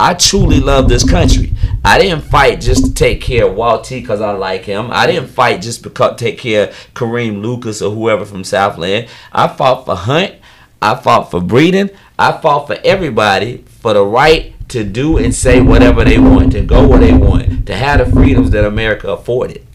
I 0.00 0.14
truly 0.14 0.58
love 0.58 0.88
this 0.88 1.08
country. 1.08 1.52
I 1.84 1.98
didn't 1.98 2.22
fight 2.22 2.60
just 2.60 2.84
to 2.84 2.92
take 2.92 3.20
care 3.20 3.46
of 3.46 3.54
Walt 3.54 3.84
T 3.84 4.00
because 4.00 4.20
I 4.20 4.32
like 4.32 4.64
him. 4.64 4.88
I 4.90 5.06
didn't 5.06 5.28
fight 5.28 5.62
just 5.62 5.84
because 5.84 6.18
take 6.18 6.38
care 6.38 6.68
of 6.68 6.74
Kareem 6.94 7.40
Lucas 7.40 7.80
or 7.80 7.94
whoever 7.94 8.24
from 8.24 8.42
Southland. 8.42 9.08
I 9.32 9.46
fought 9.46 9.84
for 9.84 9.94
Hunt. 9.94 10.34
I 10.82 10.96
fought 10.96 11.30
for 11.30 11.40
Breeden. 11.40 11.94
I 12.18 12.32
fought 12.32 12.66
for 12.66 12.76
everybody 12.82 13.58
for 13.58 13.94
the 13.94 14.04
right 14.04 14.55
to 14.76 14.84
do 14.84 15.16
and 15.16 15.34
say 15.34 15.62
whatever 15.62 16.04
they 16.04 16.18
want, 16.18 16.52
to 16.52 16.60
go 16.62 16.86
where 16.86 16.98
they 16.98 17.14
want, 17.14 17.66
to 17.66 17.74
have 17.74 17.98
the 18.04 18.12
freedoms 18.12 18.50
that 18.50 18.62
America 18.64 19.10
afforded. 19.10 19.66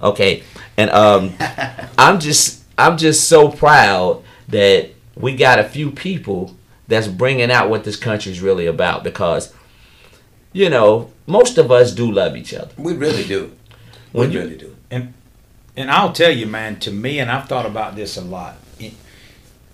Okay, 0.00 0.42
and 0.78 0.88
um, 0.90 1.34
I'm 1.98 2.18
just 2.18 2.62
I'm 2.78 2.96
just 2.96 3.28
so 3.28 3.50
proud 3.50 4.22
that 4.48 4.90
we 5.14 5.36
got 5.36 5.58
a 5.58 5.64
few 5.64 5.90
people 5.90 6.56
that's 6.86 7.06
bringing 7.06 7.50
out 7.50 7.68
what 7.68 7.84
this 7.84 7.96
country 7.96 8.32
is 8.32 8.40
really 8.40 8.64
about 8.64 9.04
because 9.04 9.52
you 10.54 10.70
know 10.70 11.10
most 11.26 11.58
of 11.58 11.70
us 11.70 11.92
do 11.92 12.10
love 12.10 12.34
each 12.34 12.54
other. 12.54 12.72
We 12.78 12.94
really 12.94 13.24
do. 13.24 13.52
We 14.14 14.20
When 14.20 14.32
you- 14.32 14.40
really 14.40 14.56
do. 14.56 14.74
And 14.90 15.92
I'll 15.92 16.12
tell 16.12 16.32
you, 16.32 16.46
man, 16.46 16.80
to 16.80 16.90
me, 16.90 17.20
and 17.20 17.30
I've 17.30 17.46
thought 17.48 17.66
about 17.66 17.94
this 17.94 18.16
a 18.16 18.20
lot. 18.22 18.56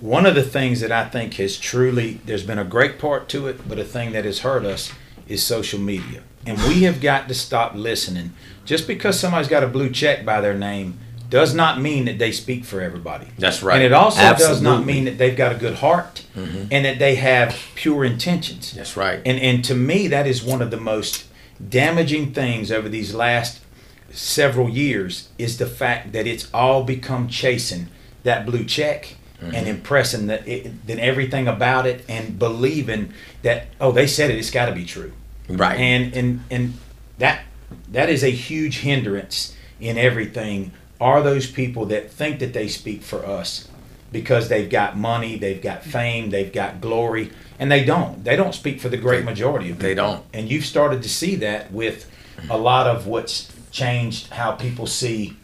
One 0.04 0.26
of 0.26 0.34
the 0.34 0.42
things 0.42 0.80
that 0.80 0.92
I 0.92 1.08
think 1.08 1.32
has 1.34 1.56
truly, 1.56 2.20
there's 2.26 2.42
been 2.42 2.58
a 2.58 2.64
great 2.64 2.98
part 2.98 3.26
to 3.30 3.46
it, 3.46 3.66
but 3.66 3.78
a 3.78 3.84
thing 3.84 4.12
that 4.12 4.26
has 4.26 4.40
hurt 4.40 4.66
us 4.66 4.92
is 5.26 5.42
social 5.42 5.80
media. 5.80 6.22
And 6.44 6.58
we 6.64 6.82
have 6.82 7.00
got 7.00 7.26
to 7.28 7.34
stop 7.34 7.74
listening. 7.74 8.34
Just 8.66 8.86
because 8.86 9.18
somebody's 9.18 9.48
got 9.48 9.62
a 9.62 9.66
blue 9.66 9.88
check 9.88 10.22
by 10.26 10.42
their 10.42 10.52
name 10.52 10.98
does 11.30 11.54
not 11.54 11.80
mean 11.80 12.04
that 12.04 12.18
they 12.18 12.32
speak 12.32 12.66
for 12.66 12.82
everybody. 12.82 13.28
That's 13.38 13.62
right. 13.62 13.76
And 13.76 13.82
it 13.82 13.94
also 13.94 14.20
does 14.34 14.60
not 14.60 14.84
mean 14.84 15.06
that 15.06 15.16
they've 15.16 15.34
got 15.34 15.52
a 15.52 15.58
good 15.58 15.76
heart 15.76 16.26
mm-hmm. 16.36 16.66
and 16.70 16.84
that 16.84 16.98
they 16.98 17.14
have 17.14 17.56
pure 17.74 18.04
intentions. 18.04 18.72
That's 18.72 18.98
right. 18.98 19.22
And 19.24 19.38
and 19.38 19.64
to 19.64 19.74
me, 19.74 20.06
that 20.08 20.26
is 20.26 20.44
one 20.44 20.60
of 20.60 20.70
the 20.70 20.76
most 20.76 21.28
damaging 21.66 22.34
things 22.34 22.70
over 22.70 22.90
these 22.90 23.14
last 23.14 23.62
several 24.10 24.68
years 24.68 25.30
is 25.38 25.56
the 25.56 25.66
fact 25.66 26.12
that 26.12 26.26
it's 26.26 26.52
all 26.52 26.84
become 26.84 27.26
chasing 27.26 27.88
that 28.22 28.44
blue 28.44 28.66
check 28.66 29.16
Mm-hmm. 29.44 29.54
and 29.54 29.68
impressing 29.68 30.26
that 30.28 30.48
it, 30.48 30.86
then 30.86 30.98
everything 30.98 31.48
about 31.48 31.86
it 31.86 32.04
and 32.08 32.38
believing 32.38 33.12
that 33.42 33.66
oh 33.78 33.92
they 33.92 34.06
said 34.06 34.30
it 34.30 34.38
it's 34.38 34.50
got 34.50 34.66
to 34.66 34.72
be 34.72 34.86
true. 34.86 35.12
Right. 35.48 35.78
and 35.78 36.14
and 36.16 36.40
and 36.50 36.74
that 37.18 37.42
that 37.88 38.08
is 38.08 38.24
a 38.24 38.30
huge 38.30 38.78
hindrance 38.78 39.54
in 39.80 39.98
everything. 39.98 40.72
Are 40.98 41.22
those 41.22 41.50
people 41.50 41.84
that 41.86 42.10
think 42.10 42.38
that 42.38 42.54
they 42.54 42.68
speak 42.68 43.02
for 43.02 43.26
us 43.26 43.68
because 44.12 44.48
they've 44.48 44.70
got 44.70 44.96
money 44.96 45.36
they've 45.36 45.60
got 45.60 45.82
fame 45.82 46.30
they've 46.30 46.52
got 46.52 46.80
glory 46.80 47.30
and 47.58 47.70
they 47.70 47.84
don't. 47.84 48.24
They 48.24 48.36
don't 48.36 48.54
speak 48.54 48.80
for 48.80 48.88
the 48.88 48.96
great 48.96 49.24
majority 49.24 49.70
of 49.70 49.76
people. 49.76 49.88
They 49.88 49.94
don't. 49.94 50.24
and 50.32 50.50
you've 50.50 50.64
started 50.64 51.02
to 51.02 51.08
see 51.08 51.36
that 51.36 51.70
with 51.70 52.10
a 52.48 52.56
lot 52.56 52.86
of 52.86 53.06
what's 53.06 53.52
changed 53.70 54.30
how 54.30 54.52
people 54.52 54.86
see 54.86 55.36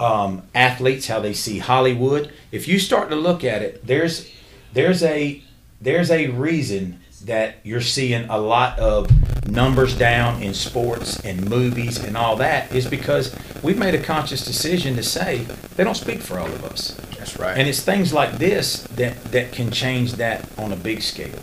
um, 0.00 0.42
athletes, 0.54 1.06
how 1.06 1.20
they 1.20 1.32
see 1.32 1.58
Hollywood. 1.58 2.32
If 2.50 2.68
you 2.68 2.78
start 2.78 3.10
to 3.10 3.16
look 3.16 3.44
at 3.44 3.62
it, 3.62 3.86
there's 3.86 4.30
there's 4.72 5.02
a 5.02 5.42
there's 5.80 6.10
a 6.10 6.28
reason 6.28 7.00
that 7.24 7.56
you're 7.62 7.80
seeing 7.80 8.28
a 8.28 8.38
lot 8.38 8.78
of 8.78 9.10
numbers 9.48 9.96
down 9.96 10.42
in 10.42 10.54
sports 10.54 11.20
and 11.20 11.48
movies 11.48 12.02
and 12.02 12.16
all 12.16 12.36
that 12.36 12.72
is 12.74 12.86
because 12.86 13.34
we've 13.62 13.78
made 13.78 13.94
a 13.94 14.02
conscious 14.02 14.44
decision 14.44 14.96
to 14.96 15.02
say 15.02 15.38
they 15.76 15.84
don't 15.84 15.96
speak 15.96 16.20
for 16.20 16.38
all 16.38 16.46
of 16.46 16.64
us. 16.64 16.94
That's 17.18 17.38
right. 17.38 17.56
And 17.56 17.68
it's 17.68 17.80
things 17.80 18.12
like 18.12 18.38
this 18.38 18.82
that, 18.94 19.22
that 19.24 19.52
can 19.52 19.70
change 19.70 20.14
that 20.14 20.48
on 20.58 20.72
a 20.72 20.76
big 20.76 21.02
scale. 21.02 21.38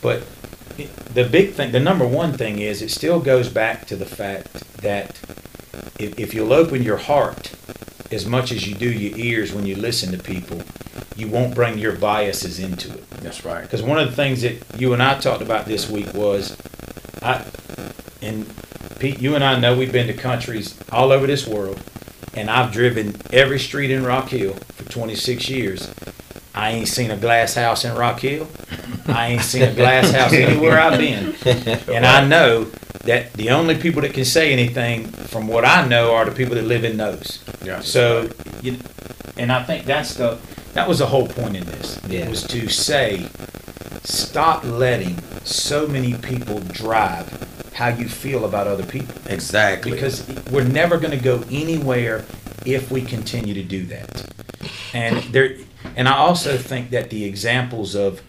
But 0.00 0.24
the 1.12 1.24
big 1.24 1.52
thing, 1.52 1.72
the 1.72 1.80
number 1.80 2.06
one 2.06 2.32
thing 2.32 2.58
is 2.58 2.82
it 2.82 2.90
still 2.90 3.20
goes 3.20 3.48
back 3.48 3.86
to 3.86 3.96
the 3.96 4.06
fact 4.06 4.52
that 4.82 5.20
if, 5.98 6.18
if 6.18 6.34
you'll 6.34 6.52
open 6.52 6.82
your 6.82 6.96
heart 6.96 7.54
as 8.10 8.26
much 8.26 8.52
as 8.52 8.66
you 8.66 8.74
do 8.74 8.90
your 8.90 9.16
ears 9.18 9.52
when 9.52 9.66
you 9.66 9.76
listen 9.76 10.12
to 10.12 10.22
people, 10.22 10.62
you 11.16 11.28
won't 11.28 11.54
bring 11.54 11.78
your 11.78 11.96
biases 11.96 12.58
into 12.58 12.92
it. 12.92 13.08
That's 13.10 13.44
right. 13.44 13.62
Because 13.62 13.82
one 13.82 13.98
of 13.98 14.08
the 14.08 14.16
things 14.16 14.42
that 14.42 14.56
you 14.78 14.92
and 14.92 15.02
I 15.02 15.18
talked 15.18 15.42
about 15.42 15.66
this 15.66 15.88
week 15.88 16.12
was, 16.14 16.56
I, 17.22 17.44
and 18.22 18.46
Pete, 18.98 19.20
you 19.20 19.34
and 19.34 19.44
I 19.44 19.58
know 19.58 19.76
we've 19.76 19.92
been 19.92 20.06
to 20.06 20.14
countries 20.14 20.78
all 20.90 21.12
over 21.12 21.26
this 21.26 21.46
world, 21.46 21.80
and 22.34 22.50
I've 22.50 22.72
driven 22.72 23.14
every 23.32 23.58
street 23.58 23.90
in 23.90 24.04
Rock 24.04 24.28
Hill 24.28 24.54
for 24.54 24.90
26 24.90 25.48
years. 25.48 25.92
I 26.54 26.70
ain't 26.70 26.88
seen 26.88 27.10
a 27.10 27.16
glass 27.16 27.54
house 27.54 27.84
in 27.84 27.96
Rock 27.96 28.20
Hill. 28.20 28.46
I 29.06 29.28
ain't 29.28 29.42
seen 29.42 29.62
a 29.62 29.74
glass 29.74 30.10
house 30.10 30.32
anywhere 30.34 30.78
I've 30.78 30.98
been. 30.98 31.34
And 31.92 32.06
I 32.06 32.24
know 32.26 32.70
that 33.04 33.32
the 33.34 33.50
only 33.50 33.76
people 33.76 34.02
that 34.02 34.14
can 34.14 34.24
say 34.24 34.52
anything 34.52 35.06
from 35.06 35.48
what 35.48 35.64
I 35.64 35.86
know 35.86 36.14
are 36.14 36.24
the 36.24 36.32
people 36.32 36.54
that 36.54 36.64
live 36.64 36.84
in 36.84 36.96
those. 36.96 37.42
Yeah. 37.64 37.80
So, 37.80 38.30
you, 38.62 38.78
and 39.36 39.52
I 39.52 39.62
think 39.62 39.84
that's 39.86 40.14
the 40.14 40.38
that 40.74 40.88
was 40.88 40.98
the 40.98 41.06
whole 41.06 41.28
point 41.28 41.56
in 41.56 41.64
this. 41.64 42.00
Yeah. 42.08 42.20
It 42.20 42.30
was 42.30 42.42
to 42.48 42.68
say, 42.68 43.28
stop 44.02 44.64
letting 44.64 45.18
so 45.44 45.86
many 45.86 46.14
people 46.14 46.58
drive 46.60 47.72
how 47.74 47.88
you 47.88 48.08
feel 48.08 48.44
about 48.44 48.66
other 48.66 48.84
people 48.84 49.14
Exactly. 49.26 49.92
because 49.92 50.26
we're 50.50 50.64
never 50.64 50.98
going 50.98 51.16
to 51.16 51.22
go 51.22 51.44
anywhere 51.50 52.24
if 52.64 52.90
we 52.90 53.02
continue 53.02 53.54
to 53.54 53.62
do 53.62 53.84
that. 53.86 54.26
And 54.92 55.18
there, 55.32 55.56
and 55.96 56.08
I 56.08 56.16
also 56.16 56.56
think 56.56 56.90
that 56.90 57.10
the 57.10 57.24
examples 57.24 57.94
of 57.94 58.22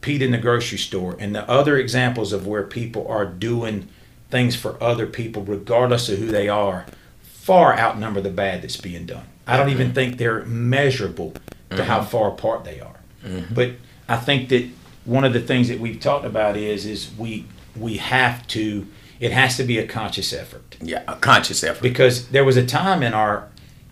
Pete 0.00 0.22
in 0.22 0.32
the 0.32 0.38
grocery 0.38 0.78
store 0.78 1.16
and 1.18 1.34
the 1.34 1.48
other 1.48 1.78
examples 1.78 2.32
of 2.32 2.46
where 2.46 2.62
people 2.62 3.06
are 3.08 3.24
doing 3.24 3.88
things 4.34 4.56
for 4.56 4.82
other 4.82 5.06
people, 5.06 5.44
regardless 5.44 6.08
of 6.08 6.18
who 6.18 6.26
they 6.26 6.48
are, 6.48 6.86
far 7.22 7.78
outnumber 7.78 8.20
the 8.20 8.30
bad 8.30 8.62
that's 8.62 8.76
being 8.76 9.06
done. 9.06 9.24
I 9.46 9.56
don't 9.56 9.68
even 9.68 9.86
mm-hmm. 9.86 9.94
think 9.94 10.18
they're 10.18 10.44
measurable 10.44 11.34
to 11.70 11.84
how 11.84 12.00
mm-hmm. 12.00 12.08
far 12.08 12.30
apart 12.30 12.64
they 12.64 12.80
are. 12.80 12.96
Mm-hmm. 13.24 13.54
But 13.54 13.74
I 14.08 14.16
think 14.16 14.48
that 14.48 14.68
one 15.04 15.22
of 15.22 15.34
the 15.34 15.40
things 15.40 15.68
that 15.68 15.78
we've 15.78 16.00
talked 16.00 16.24
about 16.24 16.56
is 16.56 16.84
is 16.84 17.12
we 17.16 17.46
we 17.76 17.98
have 17.98 18.44
to 18.48 18.88
it 19.20 19.30
has 19.30 19.56
to 19.58 19.62
be 19.62 19.78
a 19.78 19.86
conscious 19.86 20.32
effort 20.32 20.76
yeah, 20.80 21.04
a 21.06 21.14
conscious 21.14 21.62
effort. 21.62 21.82
because 21.82 22.28
there 22.30 22.44
was 22.44 22.56
a 22.56 22.66
time 22.66 23.04
in 23.04 23.14
our 23.14 23.48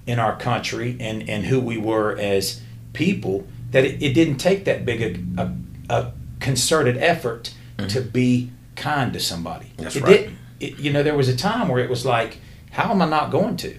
in 0.07 0.19
our 0.19 0.37
country 0.37 0.97
and 0.99 1.29
and 1.29 1.47
who 1.47 1.61
we 1.61 1.79
were 1.79 2.17
as 2.19 2.61
people 2.95 3.47
that 3.71 3.85
it, 3.85 4.03
it 4.03 4.13
didn't 4.13 4.39
take 4.39 4.65
that 4.65 4.85
big 4.85 5.03
a, 5.39 5.43
a, 5.43 5.53
a 5.89 6.13
concerted 6.41 6.97
effort 6.97 7.55
to 7.89 8.01
be 8.01 8.51
kind 8.83 9.13
to 9.13 9.21
somebody. 9.21 9.67
Mm-hmm. 9.67 9.83
That's 9.83 9.97
it 9.97 10.03
right. 10.03 10.31
It, 10.61 10.79
you 10.79 10.93
know, 10.93 11.03
there 11.03 11.17
was 11.17 11.29
a 11.29 11.37
time 11.37 11.69
where 11.69 11.83
it 11.83 11.91
was 11.91 12.05
like, 12.05 12.39
how 12.71 12.91
am 12.91 13.03
I 13.03 13.09
not 13.09 13.31
going 13.31 13.57
to? 13.59 13.79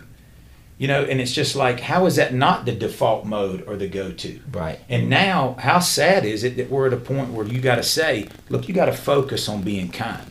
You 0.78 0.88
know, 0.88 1.04
and 1.04 1.22
it's 1.22 1.32
just 1.32 1.56
like, 1.56 1.80
how 1.80 2.06
is 2.08 2.16
that 2.16 2.34
not 2.34 2.66
the 2.66 2.74
default 2.74 3.26
mode 3.26 3.64
or 3.68 3.78
the 3.78 3.88
go-to? 3.88 4.40
Right. 4.52 4.80
And 4.90 5.10
now, 5.10 5.56
how 5.60 5.80
sad 5.80 6.26
is 6.26 6.44
it 6.44 6.58
that 6.58 6.70
we're 6.70 6.88
at 6.88 6.94
a 6.94 6.98
point 6.98 7.32
where 7.32 7.46
you 7.46 7.62
got 7.62 7.76
to 7.76 7.84
say, 7.84 8.28
look, 8.50 8.68
you 8.68 8.74
got 8.74 8.86
to 8.86 8.94
focus 8.94 9.48
on 9.48 9.62
being 9.62 9.90
kind. 9.90 10.26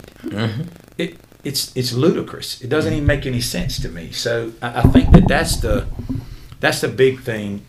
It, 0.98 1.16
it's 1.44 1.76
it's 1.76 1.92
ludicrous. 1.92 2.60
It 2.60 2.68
doesn't 2.68 2.92
even 2.92 3.06
make 3.06 3.26
any 3.26 3.40
sense 3.40 3.80
to 3.80 3.88
me. 3.88 4.12
So 4.12 4.52
I, 4.60 4.80
I 4.80 4.82
think 4.82 5.10
that 5.12 5.26
that's 5.26 5.56
the 5.56 5.86
that's 6.60 6.80
the 6.80 6.88
big 6.88 7.20
thing 7.20 7.64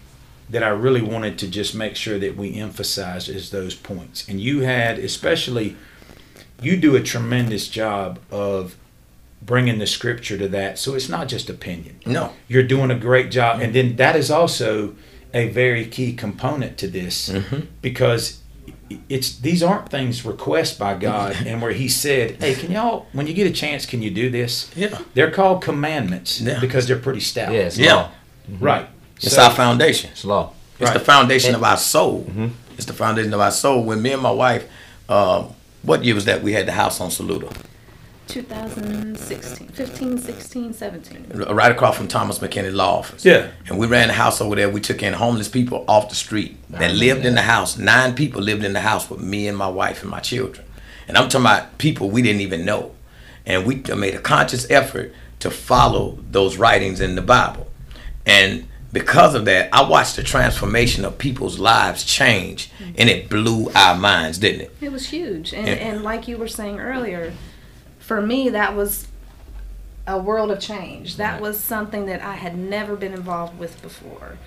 that 0.49 0.63
I 0.63 0.69
really 0.69 1.01
wanted 1.01 1.39
to 1.39 1.47
just 1.47 1.73
make 1.73 1.95
sure 1.95 2.19
that 2.19 2.37
we 2.37 2.59
emphasize 2.59 3.27
is 3.27 3.49
those 3.49 3.73
points. 3.75 4.27
And 4.29 4.39
you 4.39 4.61
had, 4.61 4.99
especially, 4.99 5.75
you 6.61 6.77
do 6.77 6.95
a 6.95 7.01
tremendous 7.01 7.67
job 7.67 8.19
of 8.31 8.75
bringing 9.41 9.77
the 9.79 9.87
scripture 9.87 10.37
to 10.37 10.47
that. 10.49 10.79
So 10.79 10.93
it's 10.95 11.09
not 11.09 11.27
just 11.27 11.49
opinion 11.49 11.99
no. 12.05 12.31
you're 12.47 12.63
doing 12.63 12.91
a 12.91 12.95
great 12.95 13.29
job 13.31 13.59
and 13.61 13.73
then 13.73 13.95
that 13.97 14.15
is 14.15 14.31
also 14.31 14.95
a 15.33 15.49
very 15.49 15.85
key 15.85 16.13
component 16.13 16.77
to 16.77 16.87
this 16.87 17.29
because 17.81 18.39
it's 19.09 19.37
these 19.39 19.61
aren't 19.63 19.89
things 19.89 20.23
requests 20.25 20.77
by 20.77 20.93
God 20.95 21.35
and 21.45 21.61
where 21.61 21.71
he 21.71 21.89
said 21.89 22.41
hey 22.41 22.53
can 22.55 22.71
y'all 22.71 23.07
when 23.11 23.27
you 23.27 23.33
get 23.33 23.47
a 23.47 23.51
chance 23.51 23.85
can 23.85 24.01
you 24.01 24.11
do 24.11 24.29
this 24.29 24.71
Yeah. 24.75 24.99
they're 25.13 25.31
called 25.31 25.61
commandments 25.61 26.39
Yeah. 26.39 26.59
because 26.61 26.87
they're 26.87 26.99
pretty 26.99 27.19
stout 27.21 27.51
Yes. 27.51 27.77
Yeah. 27.77 28.09
right 28.59 28.87
It's 29.17 29.35
So- 29.35 29.41
our 29.43 29.51
foundation. 29.51 30.11
It's 30.11 30.23
law. 30.25 30.53
It's 30.79 30.89
the 30.91 30.97
Right. 30.99 31.05
foundation 31.05 31.55
of 31.55 31.63
our 31.63 31.77
soul. 31.77 32.25
Mm-hmm. 32.29 32.47
It's 32.77 32.85
the 32.85 32.93
foundation 32.93 33.33
of 33.33 33.39
our 33.39 33.51
soul. 33.51 33.83
When 33.83 34.01
me 34.01 34.11
and 34.11 34.21
my 34.21 34.31
wife, 34.31 34.65
uh, 35.07 35.45
what 35.83 36.03
year 36.03 36.15
was 36.15 36.25
that? 36.25 36.41
We 36.41 36.53
had 36.53 36.65
the 36.65 36.71
house 36.71 36.99
on 36.99 37.11
Saluda, 37.11 37.49
2016, 38.27 39.67
15, 39.67 40.17
16, 40.17 40.73
17. 40.73 41.29
right 41.49 41.71
across 41.71 41.97
from 41.97 42.07
Thomas 42.07 42.39
McKinney 42.39 42.73
Law 42.73 42.99
Office. 42.99 43.25
Yeah. 43.25 43.51
And 43.67 43.77
we 43.77 43.87
ran 43.87 44.07
the 44.07 44.13
house 44.13 44.41
over 44.41 44.55
there. 44.55 44.69
We 44.69 44.81
took 44.81 45.03
in 45.03 45.13
homeless 45.13 45.49
people 45.49 45.83
off 45.87 46.09
the 46.09 46.15
street 46.15 46.57
that 46.69 46.95
lived 46.95 47.25
in 47.25 47.35
the 47.35 47.41
house. 47.41 47.77
Nine 47.77 48.15
people 48.15 48.41
lived 48.41 48.63
in 48.63 48.73
the 48.73 48.81
house 48.81 49.09
with 49.09 49.19
me 49.19 49.47
and 49.47 49.57
my 49.57 49.67
wife 49.67 50.01
and 50.01 50.09
my 50.09 50.19
children. 50.19 50.65
And 51.07 51.17
I'm 51.17 51.29
talking 51.29 51.45
about 51.45 51.77
people 51.77 52.09
we 52.09 52.21
didn't 52.21 52.41
even 52.41 52.65
know. 52.65 52.95
And 53.45 53.65
we 53.65 53.83
made 53.95 54.15
a 54.15 54.21
conscious 54.21 54.69
effort 54.71 55.13
to 55.39 55.51
follow 55.51 56.17
those 56.31 56.55
writings 56.55 57.01
in 57.01 57.15
the 57.15 57.21
Bible. 57.21 57.67
And 58.25 58.67
because 58.93 59.33
of 59.33 59.45
that, 59.45 59.69
I 59.73 59.81
watched 59.83 60.15
the 60.15 60.23
transformation 60.23 61.03
of 61.03 61.17
people's 61.17 61.57
lives 61.59 62.05
change, 62.05 62.71
mm-hmm. 62.77 62.93
and 62.97 63.09
it 63.09 63.27
blew 63.27 63.69
our 63.75 63.95
minds, 63.97 64.37
didn't 64.37 64.61
it? 64.61 64.75
It 64.79 64.91
was 64.91 65.07
huge. 65.07 65.51
And, 65.53 65.67
Yeah. 65.67 65.73
and 65.73 66.03
like 66.03 66.27
you 66.27 66.37
were 66.37 66.47
saying 66.47 66.79
earlier, 66.79 67.33
for 67.99 68.21
me, 68.21 68.49
that 68.49 68.75
was 68.75 69.07
a 70.05 70.19
world 70.19 70.51
of 70.51 70.59
change. 70.59 71.17
That 71.17 71.41
was 71.41 71.59
something 71.59 72.05
that 72.05 72.21
I 72.21 72.35
had 72.35 72.57
never 72.57 72.95
been 72.95 73.13
involved 73.13 73.57
with 73.57 73.81
before. 73.81 74.37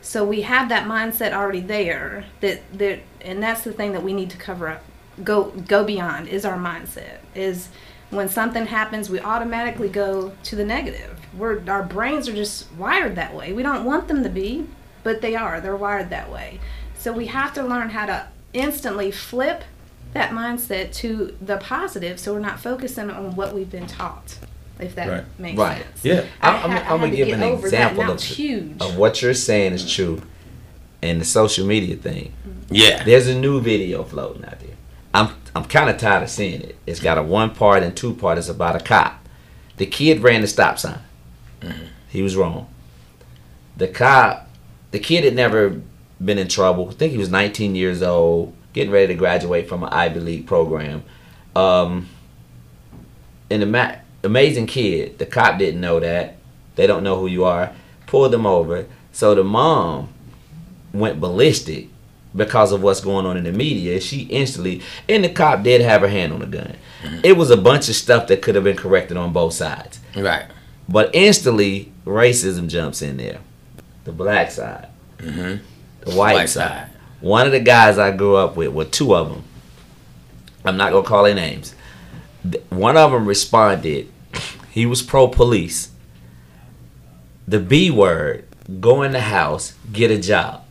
So 0.00 0.24
we 0.24 0.42
have 0.42 0.68
that 0.70 0.88
mindset 0.88 1.32
already 1.32 1.60
there 1.60 2.24
that, 2.40 2.60
that 2.76 3.00
and 3.20 3.40
that's 3.40 3.62
the 3.62 3.72
thing 3.72 3.92
that 3.92 4.02
we 4.02 4.12
need 4.12 4.30
to 4.30 4.36
cover 4.36 4.68
up. 4.68 4.82
Go 5.22 5.50
go 5.50 5.84
beyond 5.84 6.26
is 6.28 6.44
our 6.44 6.56
mindset. 6.56 7.18
Is 7.34 7.68
when 8.12 8.28
something 8.28 8.66
happens, 8.66 9.10
we 9.10 9.18
automatically 9.20 9.88
go 9.88 10.32
to 10.44 10.56
the 10.56 10.64
negative. 10.64 11.18
We're 11.36 11.60
our 11.68 11.82
brains 11.82 12.28
are 12.28 12.34
just 12.34 12.70
wired 12.74 13.16
that 13.16 13.34
way. 13.34 13.52
We 13.52 13.62
don't 13.62 13.84
want 13.84 14.06
them 14.08 14.22
to 14.22 14.28
be, 14.28 14.66
but 15.02 15.20
they 15.22 15.34
are. 15.34 15.60
They're 15.60 15.76
wired 15.76 16.10
that 16.10 16.30
way. 16.30 16.60
So 16.98 17.12
we 17.12 17.26
have 17.26 17.52
to 17.54 17.62
learn 17.64 17.90
how 17.90 18.06
to 18.06 18.28
instantly 18.52 19.10
flip 19.10 19.64
that 20.12 20.30
mindset 20.30 20.92
to 20.96 21.34
the 21.40 21.56
positive 21.56 22.20
so 22.20 22.34
we're 22.34 22.38
not 22.40 22.60
focusing 22.60 23.10
on 23.10 23.34
what 23.34 23.54
we've 23.54 23.70
been 23.70 23.86
taught. 23.86 24.36
If 24.78 24.94
that 24.96 25.08
Right. 25.08 25.24
makes 25.38 25.58
Right. 25.58 25.82
sense. 25.82 26.04
Yeah. 26.04 26.24
I 26.42 26.48
I'm, 26.50 26.64
I'm, 26.64 26.70
ha- 26.70 26.84
I 26.90 26.94
I'm 26.94 27.00
gonna 27.00 27.16
give 27.16 27.28
an 27.28 27.42
example 27.42 28.10
of, 28.10 28.22
huge. 28.22 28.80
of 28.80 28.96
what 28.96 29.22
you're 29.22 29.32
saying 29.34 29.72
is 29.72 29.90
true, 29.90 30.20
and 31.00 31.20
the 31.20 31.24
social 31.24 31.66
media 31.66 31.96
thing. 31.96 32.32
Yeah. 32.68 33.04
There's 33.04 33.26
a 33.28 33.34
new 33.38 33.60
video 33.60 34.02
floating 34.04 34.44
out 34.44 34.60
there. 34.60 34.71
I'm 35.14 35.34
I'm 35.54 35.64
kind 35.64 35.90
of 35.90 35.98
tired 35.98 36.22
of 36.22 36.30
seeing 36.30 36.62
it. 36.62 36.76
It's 36.86 37.00
got 37.00 37.18
a 37.18 37.22
one 37.22 37.54
part 37.54 37.82
and 37.82 37.96
two 37.96 38.14
part. 38.14 38.38
It's 38.38 38.48
about 38.48 38.80
a 38.80 38.84
cop. 38.84 39.26
The 39.76 39.86
kid 39.86 40.20
ran 40.20 40.40
the 40.40 40.46
stop 40.46 40.78
sign. 40.78 41.00
He 42.08 42.22
was 42.22 42.36
wrong. 42.36 42.68
The 43.76 43.88
cop, 43.88 44.48
the 44.90 44.98
kid 44.98 45.24
had 45.24 45.34
never 45.34 45.80
been 46.22 46.38
in 46.38 46.48
trouble. 46.48 46.88
I 46.88 46.92
think 46.92 47.12
he 47.12 47.18
was 47.18 47.30
19 47.30 47.74
years 47.74 48.02
old, 48.02 48.54
getting 48.72 48.92
ready 48.92 49.08
to 49.08 49.14
graduate 49.14 49.68
from 49.68 49.82
an 49.82 49.90
Ivy 49.90 50.20
League 50.20 50.46
program. 50.46 51.04
Um, 51.56 52.08
and 53.50 53.62
the 53.62 53.66
ma- 53.66 53.96
amazing 54.22 54.66
kid. 54.66 55.18
The 55.18 55.26
cop 55.26 55.58
didn't 55.58 55.80
know 55.80 56.00
that. 56.00 56.36
They 56.76 56.86
don't 56.86 57.02
know 57.02 57.18
who 57.18 57.26
you 57.26 57.44
are. 57.44 57.72
Pulled 58.06 58.32
them 58.32 58.46
over. 58.46 58.86
So 59.12 59.34
the 59.34 59.44
mom 59.44 60.08
went 60.92 61.20
ballistic 61.20 61.88
because 62.34 62.72
of 62.72 62.82
what's 62.82 63.00
going 63.00 63.26
on 63.26 63.36
in 63.36 63.44
the 63.44 63.52
media. 63.52 64.00
She 64.00 64.22
instantly, 64.22 64.80
and 65.08 65.24
the 65.24 65.28
cop 65.28 65.62
did 65.62 65.80
have 65.82 66.00
her 66.02 66.08
hand 66.08 66.32
on 66.32 66.40
the 66.40 66.46
gun. 66.46 66.76
It 67.22 67.36
was 67.36 67.50
a 67.50 67.56
bunch 67.56 67.88
of 67.88 67.94
stuff 67.94 68.28
that 68.28 68.42
could 68.42 68.54
have 68.54 68.64
been 68.64 68.76
corrected 68.76 69.16
on 69.16 69.32
both 69.32 69.54
sides. 69.54 69.98
Right. 70.16 70.46
But 70.88 71.10
instantly, 71.14 71.92
racism 72.04 72.68
jumps 72.68 73.02
in 73.02 73.16
there. 73.16 73.38
The 74.04 74.12
black 74.12 74.50
side, 74.50 74.88
Mm-hmm. 75.18 76.10
the 76.10 76.16
white, 76.16 76.48
side. 76.48 76.88
One 77.20 77.46
of 77.46 77.52
the 77.52 77.60
guys 77.60 77.98
I 77.98 78.10
grew 78.10 78.34
up 78.36 78.56
with, 78.56 78.68
well, 78.72 78.86
two 78.86 79.14
of 79.14 79.28
them. 79.30 79.44
I'm 80.64 80.76
not 80.76 80.90
gonna 80.92 81.06
call 81.06 81.24
their 81.24 81.34
names. 81.34 81.74
One 82.70 82.96
of 82.96 83.12
them 83.12 83.26
responded. 83.26 84.08
He 84.70 84.86
was 84.86 85.02
pro 85.02 85.28
police. 85.28 85.90
The 87.46 87.58
B 87.60 87.90
word: 87.90 88.46
go 88.80 89.02
in 89.02 89.12
the 89.12 89.20
house, 89.20 89.74
get 89.92 90.10
a 90.10 90.18
job. 90.18 90.64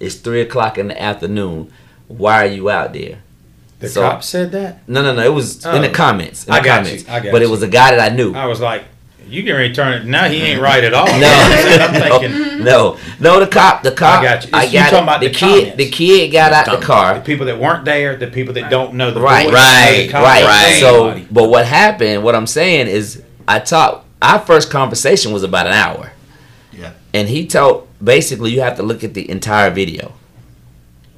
It's 0.00 0.14
three 0.16 0.40
o'clock 0.40 0.78
in 0.78 0.88
the 0.88 1.00
afternoon. 1.02 1.70
Why 2.08 2.44
are 2.44 2.50
you 2.50 2.70
out 2.70 2.92
there? 2.92 3.18
The 3.80 3.88
So- 3.88 4.02
cop 4.02 4.22
said 4.24 4.52
that. 4.52 4.80
No, 4.88 5.02
no, 5.02 5.14
no. 5.14 5.22
It 5.22 5.32
was 5.34 5.64
in 5.64 5.82
the 5.82 5.88
Oh. 5.90 5.92
comments. 5.92 6.44
In 6.44 6.52
I 6.52 6.60
the 6.60 6.64
got 6.64 6.92
you. 6.92 7.00
I 7.08 7.20
got 7.20 7.32
but 7.32 7.42
it 7.42 7.50
was 7.50 7.62
a 7.62 7.68
guy 7.68 7.90
that 7.94 8.00
I 8.12 8.14
knew. 8.14 8.34
I 8.34 8.46
was 8.46 8.60
like, 8.60 8.84
"You 9.28 9.42
can 9.44 9.54
return 9.56 9.92
it." 9.92 10.04
Now 10.06 10.24
he 10.24 10.42
ain't 10.42 10.60
right 10.60 10.82
at 10.82 10.94
all. 10.94 11.06
No, 11.18 11.28
I'm 11.80 11.92
thinking 12.20 12.64
no, 12.64 12.96
no. 13.20 13.38
The 13.40 13.46
cop, 13.46 13.82
the 13.84 13.92
cop. 13.92 14.20
I 14.20 14.24
got 14.24 14.44
you. 14.44 14.50
I 14.52 14.64
It's- 14.64 14.72
you 14.72 14.80
talking 14.80 14.98
it. 14.98 15.02
about 15.02 15.20
the 15.20 15.28
the 15.28 15.34
kid. 15.34 15.76
The 15.76 15.88
kid 15.90 16.28
got 16.32 16.52
out 16.52 16.66
the 16.80 16.84
car. 16.84 17.14
the 17.14 17.20
people 17.20 17.46
that 17.46 17.58
weren't 17.58 17.84
there, 17.84 18.16
the 18.16 18.26
people 18.26 18.54
that 18.54 18.68
don't 18.70 18.94
know 18.94 19.10
the 19.12 19.20
Right, 19.20 19.44
voice, 19.46 19.54
right, 19.54 19.96
the 20.06 20.08
cop, 20.12 20.24
Right. 20.24 20.44
Right. 20.44 20.76
So, 20.80 21.20
but 21.30 21.48
what 21.48 21.64
happened? 21.66 22.22
What 22.24 22.34
I'm 22.34 22.46
saying 22.48 22.88
is, 22.88 23.22
I 23.46 23.58
talked. 23.60 24.06
Our 24.20 24.40
first 24.40 24.70
conversation 24.70 25.32
was 25.32 25.44
about 25.44 25.68
an 25.68 25.74
hour. 25.74 26.10
Yeah. 26.72 26.90
And 27.14 27.28
he 27.28 27.46
told 27.46 27.88
basically 28.02 28.50
you 28.50 28.60
have 28.60 28.76
to 28.76 28.82
look 28.82 29.02
at 29.02 29.14
the 29.14 29.28
entire 29.30 29.70
video, 29.70 30.14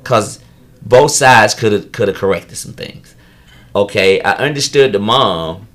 cause 0.05 0.41
both 0.83 1.11
sides 1.11 1.55
could 1.55 1.73
have 1.73 1.93
could 1.93 2.09
have 2.09 2.17
corrected 2.17 2.57
some 2.57 2.73
things. 2.73 3.15
Okay, 3.75 4.21
I 4.23 4.33
understood 4.33 4.93
the 4.93 4.99
mom 4.99 5.69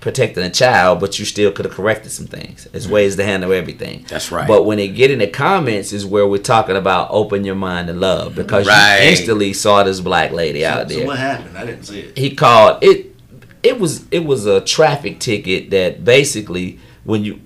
protecting 0.00 0.42
a 0.42 0.50
child, 0.50 0.98
but 1.00 1.18
you 1.18 1.24
still 1.24 1.52
could 1.52 1.64
have 1.64 1.74
corrected 1.74 2.10
some 2.10 2.26
things. 2.26 2.64
There's 2.64 2.84
mm-hmm. 2.84 2.94
ways 2.94 3.16
to 3.16 3.24
handle 3.24 3.52
everything. 3.52 4.04
That's 4.08 4.32
right. 4.32 4.48
But 4.48 4.64
when 4.64 4.78
they 4.78 4.88
get 4.88 5.10
in 5.12 5.20
the 5.20 5.28
comments 5.28 5.92
is 5.92 6.04
where 6.04 6.26
we're 6.26 6.42
talking 6.42 6.76
about 6.76 7.08
open 7.10 7.44
your 7.44 7.54
mind 7.54 7.86
to 7.86 7.94
love 7.94 8.34
because 8.34 8.66
Right. 8.66 9.04
you 9.04 9.10
instantly 9.10 9.52
saw 9.52 9.84
this 9.84 10.00
black 10.00 10.32
lady 10.32 10.66
out 10.66 10.88
there 10.88 10.96
So 10.96 10.98
there 10.98 11.06
what 11.06 11.18
happened? 11.18 11.56
I 11.56 11.64
didn't 11.64 11.84
see 11.84 12.00
it. 12.00 12.18
he 12.18 12.34
called 12.34 12.82
it 12.82 13.14
it 13.62 13.78
was 13.78 14.04
it 14.10 14.24
was 14.24 14.44
a 14.44 14.60
traffic 14.60 15.20
ticket 15.20 15.70
that 15.70 16.04
basically 16.04 16.80
when 17.04 17.24
you 17.24 17.40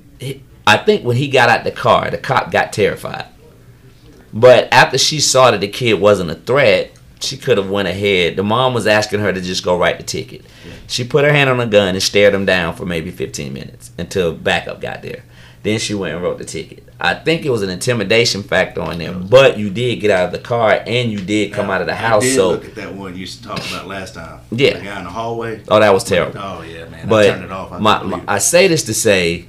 i 0.67 0.77
think 0.77 1.05
when 1.05 1.17
he 1.17 1.29
got 1.29 1.49
out 1.49 1.65
the 1.65 1.71
car 1.71 2.11
the 2.11 2.19
cop 2.19 2.51
got 2.51 2.73
terrified 2.73 3.27
but 4.33 4.69
after 4.73 4.99
she 4.99 5.21
saw 5.21 5.51
that 5.51 5.61
the 5.61 5.69
kid 5.69 5.95
wasn't 6.01 6.31
a 6.31 6.35
threat 6.35 6.93
she 7.21 7.37
could 7.37 7.57
have 7.59 7.71
went 7.71 7.89
ahead 7.89 8.37
the 8.37 8.43
mom 8.43 8.75
was 8.75 8.87
asking 8.87 9.21
her 9.21 9.33
to 9.33 9.41
just 9.41 9.65
go 9.65 9.79
write 9.79 9.97
the 9.99 10.05
ticket 10.05 10.45
she 10.87 11.05
put 11.05 11.25
her 11.25 11.33
hand 11.33 11.49
on 11.49 11.57
the 11.59 11.67
gun 11.67 11.89
and 11.95 12.03
stared 12.03 12.35
him 12.35 12.45
down 12.45 12.75
for 12.75 12.85
maybe 12.87 13.11
15 13.11 13.53
minutes 13.53 13.91
until 13.99 14.35
backup 14.35 14.81
got 14.81 15.03
there 15.03 15.25
then 15.63 15.79
she 15.79 15.95
went 15.95 16.15
and 16.15 16.23
wrote 16.23 16.39
the 16.39 16.45
ticket 16.45 16.85
i 17.01 17.15
think 17.15 17.45
it 17.45 17.51
was 17.51 17.63
an 17.63 17.71
intimidation 17.71 18.43
factor 18.43 18.83
on 18.83 18.99
there 18.99 19.15
but 19.15 19.59
you 19.59 19.71
did 19.71 19.97
get 20.01 20.11
out 20.11 20.27
of 20.27 20.33
the 20.33 20.39
car 20.39 20.83
and 20.87 21.11
you 21.11 21.19
did 21.19 21.53
come 21.53 21.71
out 21.71 21.81
of 21.81 21.87
the 21.87 21.95
house 21.95 22.23
I 22.23 22.27
did 22.27 22.35
so 22.37 22.49
look 22.51 22.65
at 22.67 22.75
that 22.75 22.95
one 22.95 23.15
you 23.15 23.21
used 23.21 23.43
to 23.43 23.49
talk 23.49 23.59
about 23.71 23.87
last 23.89 24.15
time. 24.15 24.41
Yeah. 24.51 24.75
The 24.79 24.85
guy 24.85 24.99
in 24.99 25.05
the 25.05 25.11
hallway. 25.11 25.63
oh 25.69 25.81
that 25.81 25.93
was 25.95 26.05
terrible 26.05 26.39
Oh 26.39 26.63
yeah, 26.63 26.85
man. 26.89 27.07
I 27.07 27.09
but 27.09 27.27
turned 27.27 27.45
it 27.45 27.51
off. 27.53 27.73
I 27.73 27.79
my, 27.79 28.03
my- 28.03 28.25
I 28.29 28.39
say 28.39 28.69
this 28.69 28.85
to 28.85 28.95
say 28.95 29.47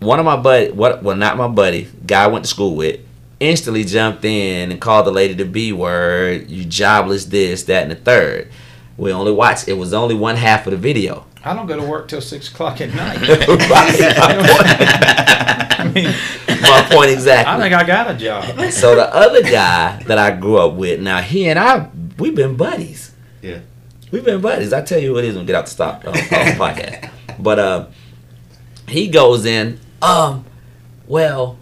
one 0.00 0.18
of 0.18 0.24
my 0.24 0.36
buddy 0.36 0.70
what 0.70 1.02
well 1.02 1.16
not 1.16 1.36
my 1.36 1.48
buddy 1.48 1.88
guy 2.06 2.24
I 2.24 2.26
went 2.28 2.44
to 2.44 2.48
school 2.48 2.76
with 2.76 3.00
instantly 3.40 3.84
jumped 3.84 4.24
in 4.24 4.70
and 4.72 4.80
called 4.80 5.06
the 5.06 5.10
lady 5.10 5.34
the 5.34 5.44
B 5.44 5.72
word 5.72 6.48
you 6.50 6.64
jobless 6.64 7.26
this 7.26 7.64
that 7.64 7.82
and 7.82 7.90
the 7.90 7.96
third 7.96 8.50
we 8.96 9.12
only 9.12 9.32
watched 9.32 9.68
it 9.68 9.74
was 9.74 9.92
only 9.92 10.14
one 10.14 10.36
half 10.36 10.66
of 10.66 10.70
the 10.72 10.76
video 10.76 11.24
I 11.44 11.54
don't 11.54 11.66
go 11.66 11.76
to 11.76 11.86
work 11.86 12.08
till 12.08 12.20
six 12.20 12.50
o'clock 12.50 12.80
at 12.80 12.92
night. 12.92 13.20
Right. 13.20 13.48
I 15.78 15.84
mean, 15.94 16.12
my 16.62 16.86
point 16.90 17.10
exactly 17.10 17.54
I 17.54 17.58
think 17.60 17.74
I 17.74 17.84
got 17.86 18.10
a 18.10 18.14
job. 18.14 18.44
so 18.72 18.96
the 18.96 19.14
other 19.14 19.42
guy 19.42 20.02
that 20.08 20.18
I 20.18 20.36
grew 20.36 20.58
up 20.58 20.74
with 20.74 21.00
now 21.00 21.20
he 21.20 21.48
and 21.48 21.58
I 21.58 21.88
we've 22.18 22.34
been 22.34 22.56
buddies 22.56 23.12
Yeah. 23.40 23.60
We've 24.10 24.24
been 24.24 24.40
buddies. 24.40 24.72
I 24.72 24.80
tell 24.82 24.98
you 24.98 25.12
who 25.12 25.18
it 25.18 25.26
is 25.26 25.34
when 25.34 25.44
we 25.44 25.48
get 25.48 25.56
out 25.56 25.66
the 25.66 25.70
stop 25.70 26.04
uh, 26.06 26.12
podcast. 26.12 27.10
But 27.38 27.58
uh, 27.58 27.86
he 28.88 29.08
goes 29.08 29.44
in. 29.44 29.78
Um, 30.02 30.44
well, 31.06 31.58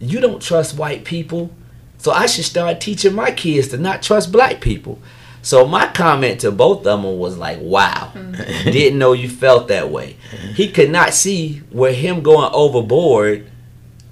you 0.00 0.20
don't 0.20 0.42
trust 0.42 0.76
white 0.76 1.04
people, 1.04 1.50
so 1.98 2.10
I 2.12 2.26
should 2.26 2.44
start 2.44 2.80
teaching 2.80 3.14
my 3.14 3.30
kids 3.30 3.68
to 3.68 3.78
not 3.78 4.02
trust 4.02 4.32
black 4.32 4.60
people. 4.60 4.98
So 5.44 5.66
my 5.66 5.88
comment 5.88 6.40
to 6.40 6.52
both 6.52 6.78
of 6.78 6.84
them 6.84 7.18
was 7.18 7.36
like, 7.36 7.58
"Wow, 7.60 8.12
didn't 8.64 8.98
know 8.98 9.12
you 9.12 9.28
felt 9.28 9.68
that 9.68 9.90
way." 9.90 10.16
He 10.54 10.68
could 10.70 10.90
not 10.90 11.14
see 11.14 11.62
where 11.70 11.92
him 11.92 12.22
going 12.22 12.50
overboard. 12.52 13.50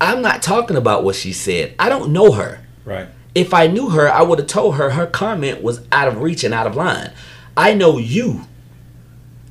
I'm 0.00 0.22
not 0.22 0.42
talking 0.42 0.76
about 0.76 1.04
what 1.04 1.14
she 1.14 1.32
said. 1.32 1.74
I 1.78 1.88
don't 1.90 2.10
know 2.12 2.32
her 2.32 2.60
Right. 2.86 3.08
if 3.34 3.52
I 3.52 3.66
knew 3.66 3.90
her, 3.90 4.08
I 4.10 4.22
would 4.22 4.38
have 4.38 4.48
told 4.48 4.76
her 4.76 4.90
her 4.90 5.06
comment 5.06 5.62
was 5.62 5.82
out 5.92 6.08
of 6.08 6.22
reach 6.22 6.42
and 6.42 6.54
out 6.54 6.66
of 6.66 6.74
line. 6.74 7.12
I 7.56 7.74
know 7.74 7.98
you. 7.98 8.46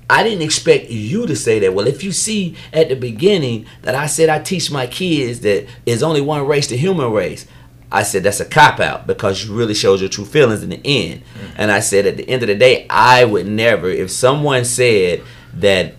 I 0.09 0.23
didn't 0.23 0.41
expect 0.41 0.89
you 0.89 1.27
to 1.27 1.35
say 1.35 1.59
that. 1.59 1.73
Well, 1.73 1.87
if 1.87 2.03
you 2.03 2.11
see 2.11 2.55
at 2.73 2.89
the 2.89 2.95
beginning 2.95 3.67
that 3.83 3.93
I 3.95 4.07
said 4.07 4.29
I 4.29 4.39
teach 4.39 4.71
my 4.71 4.87
kids 4.87 5.41
that 5.41 5.67
there's 5.85 6.01
only 6.03 6.21
one 6.21 6.47
race, 6.47 6.67
the 6.67 6.77
human 6.77 7.11
race, 7.11 7.45
I 7.91 8.03
said 8.03 8.23
that's 8.23 8.39
a 8.39 8.45
cop 8.45 8.79
out 8.79 9.07
because 9.07 9.45
you 9.45 9.53
really 9.55 9.73
showed 9.73 9.99
your 9.99 10.09
true 10.09 10.25
feelings 10.25 10.63
in 10.63 10.69
the 10.69 10.81
end. 10.83 11.21
Mm-hmm. 11.21 11.53
And 11.57 11.71
I 11.71 11.79
said 11.79 12.05
at 12.05 12.17
the 12.17 12.27
end 12.29 12.41
of 12.43 12.47
the 12.47 12.55
day, 12.55 12.87
I 12.89 13.25
would 13.25 13.47
never, 13.47 13.89
if 13.89 14.11
someone 14.11 14.65
said 14.65 15.23
that 15.55 15.95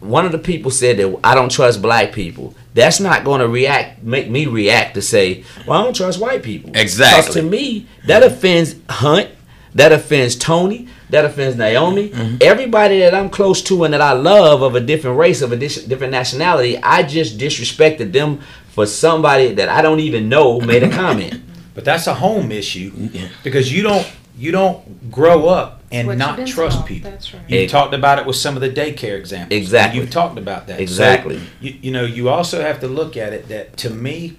one 0.00 0.26
of 0.26 0.32
the 0.32 0.38
people 0.38 0.70
said 0.70 0.98
that 0.98 1.18
I 1.24 1.34
don't 1.34 1.50
trust 1.50 1.80
black 1.80 2.12
people. 2.12 2.54
That's 2.74 3.00
not 3.00 3.24
going 3.24 3.40
to 3.40 3.48
react, 3.48 4.02
make 4.02 4.28
me 4.28 4.46
react 4.46 4.94
to 4.94 5.02
say, 5.02 5.44
well, 5.66 5.80
I 5.80 5.84
don't 5.84 5.96
trust 5.96 6.20
white 6.20 6.42
people. 6.42 6.72
Exactly. 6.74 7.24
'Cause 7.24 7.34
to 7.36 7.42
me, 7.42 7.86
that 8.06 8.22
offends 8.22 8.74
Hunt, 8.88 9.30
that 9.74 9.92
offends 9.92 10.36
Tony, 10.36 10.88
that 11.10 11.24
offends 11.24 11.56
Naomi. 11.56 12.10
Mm-hmm. 12.10 12.36
Everybody 12.40 13.00
that 13.00 13.14
I'm 13.14 13.28
close 13.30 13.62
to 13.64 13.84
and 13.84 13.92
that 13.94 14.00
I 14.00 14.12
love 14.12 14.62
of 14.62 14.74
a 14.74 14.80
different 14.80 15.18
race, 15.18 15.42
of 15.42 15.52
a 15.52 15.56
dis- 15.56 15.84
different 15.84 16.12
nationality, 16.12 16.78
I 16.82 17.02
just 17.02 17.38
disrespected 17.38 18.12
them 18.12 18.40
for 18.68 18.86
somebody 18.86 19.52
that 19.54 19.68
I 19.68 19.82
don't 19.82 20.00
even 20.00 20.28
know 20.28 20.60
made 20.60 20.82
a 20.82 20.90
comment. 20.90 21.40
But 21.74 21.84
that's 21.84 22.06
a 22.06 22.14
home 22.14 22.52
issue 22.52 23.08
because 23.42 23.72
you 23.72 23.82
don't 23.82 24.06
you 24.38 24.52
don't 24.52 25.10
grow 25.10 25.48
up 25.48 25.82
and 25.90 26.06
What 26.06 26.18
not 26.18 26.46
trust 26.46 26.78
taught, 26.78 26.86
people. 26.86 27.10
that's 27.10 27.34
right. 27.34 27.42
You 27.48 27.58
Ex- 27.62 27.72
talked 27.72 27.94
about 27.94 28.20
it 28.20 28.26
with 28.26 28.36
some 28.36 28.54
of 28.54 28.60
the 28.62 28.70
daycare 28.70 29.16
examples. 29.18 29.58
Exactly. 29.60 29.98
You've 30.00 30.10
talked 30.10 30.38
about 30.38 30.68
that. 30.68 30.76
So, 30.76 30.82
Exactly. 30.82 31.40
you, 31.60 31.74
you 31.82 31.90
know, 31.90 32.04
you 32.04 32.28
also 32.28 32.60
have 32.62 32.78
to 32.80 32.86
look 32.86 33.16
at 33.16 33.32
it 33.32 33.48
that 33.48 33.76
to 33.78 33.90
me, 33.90 34.36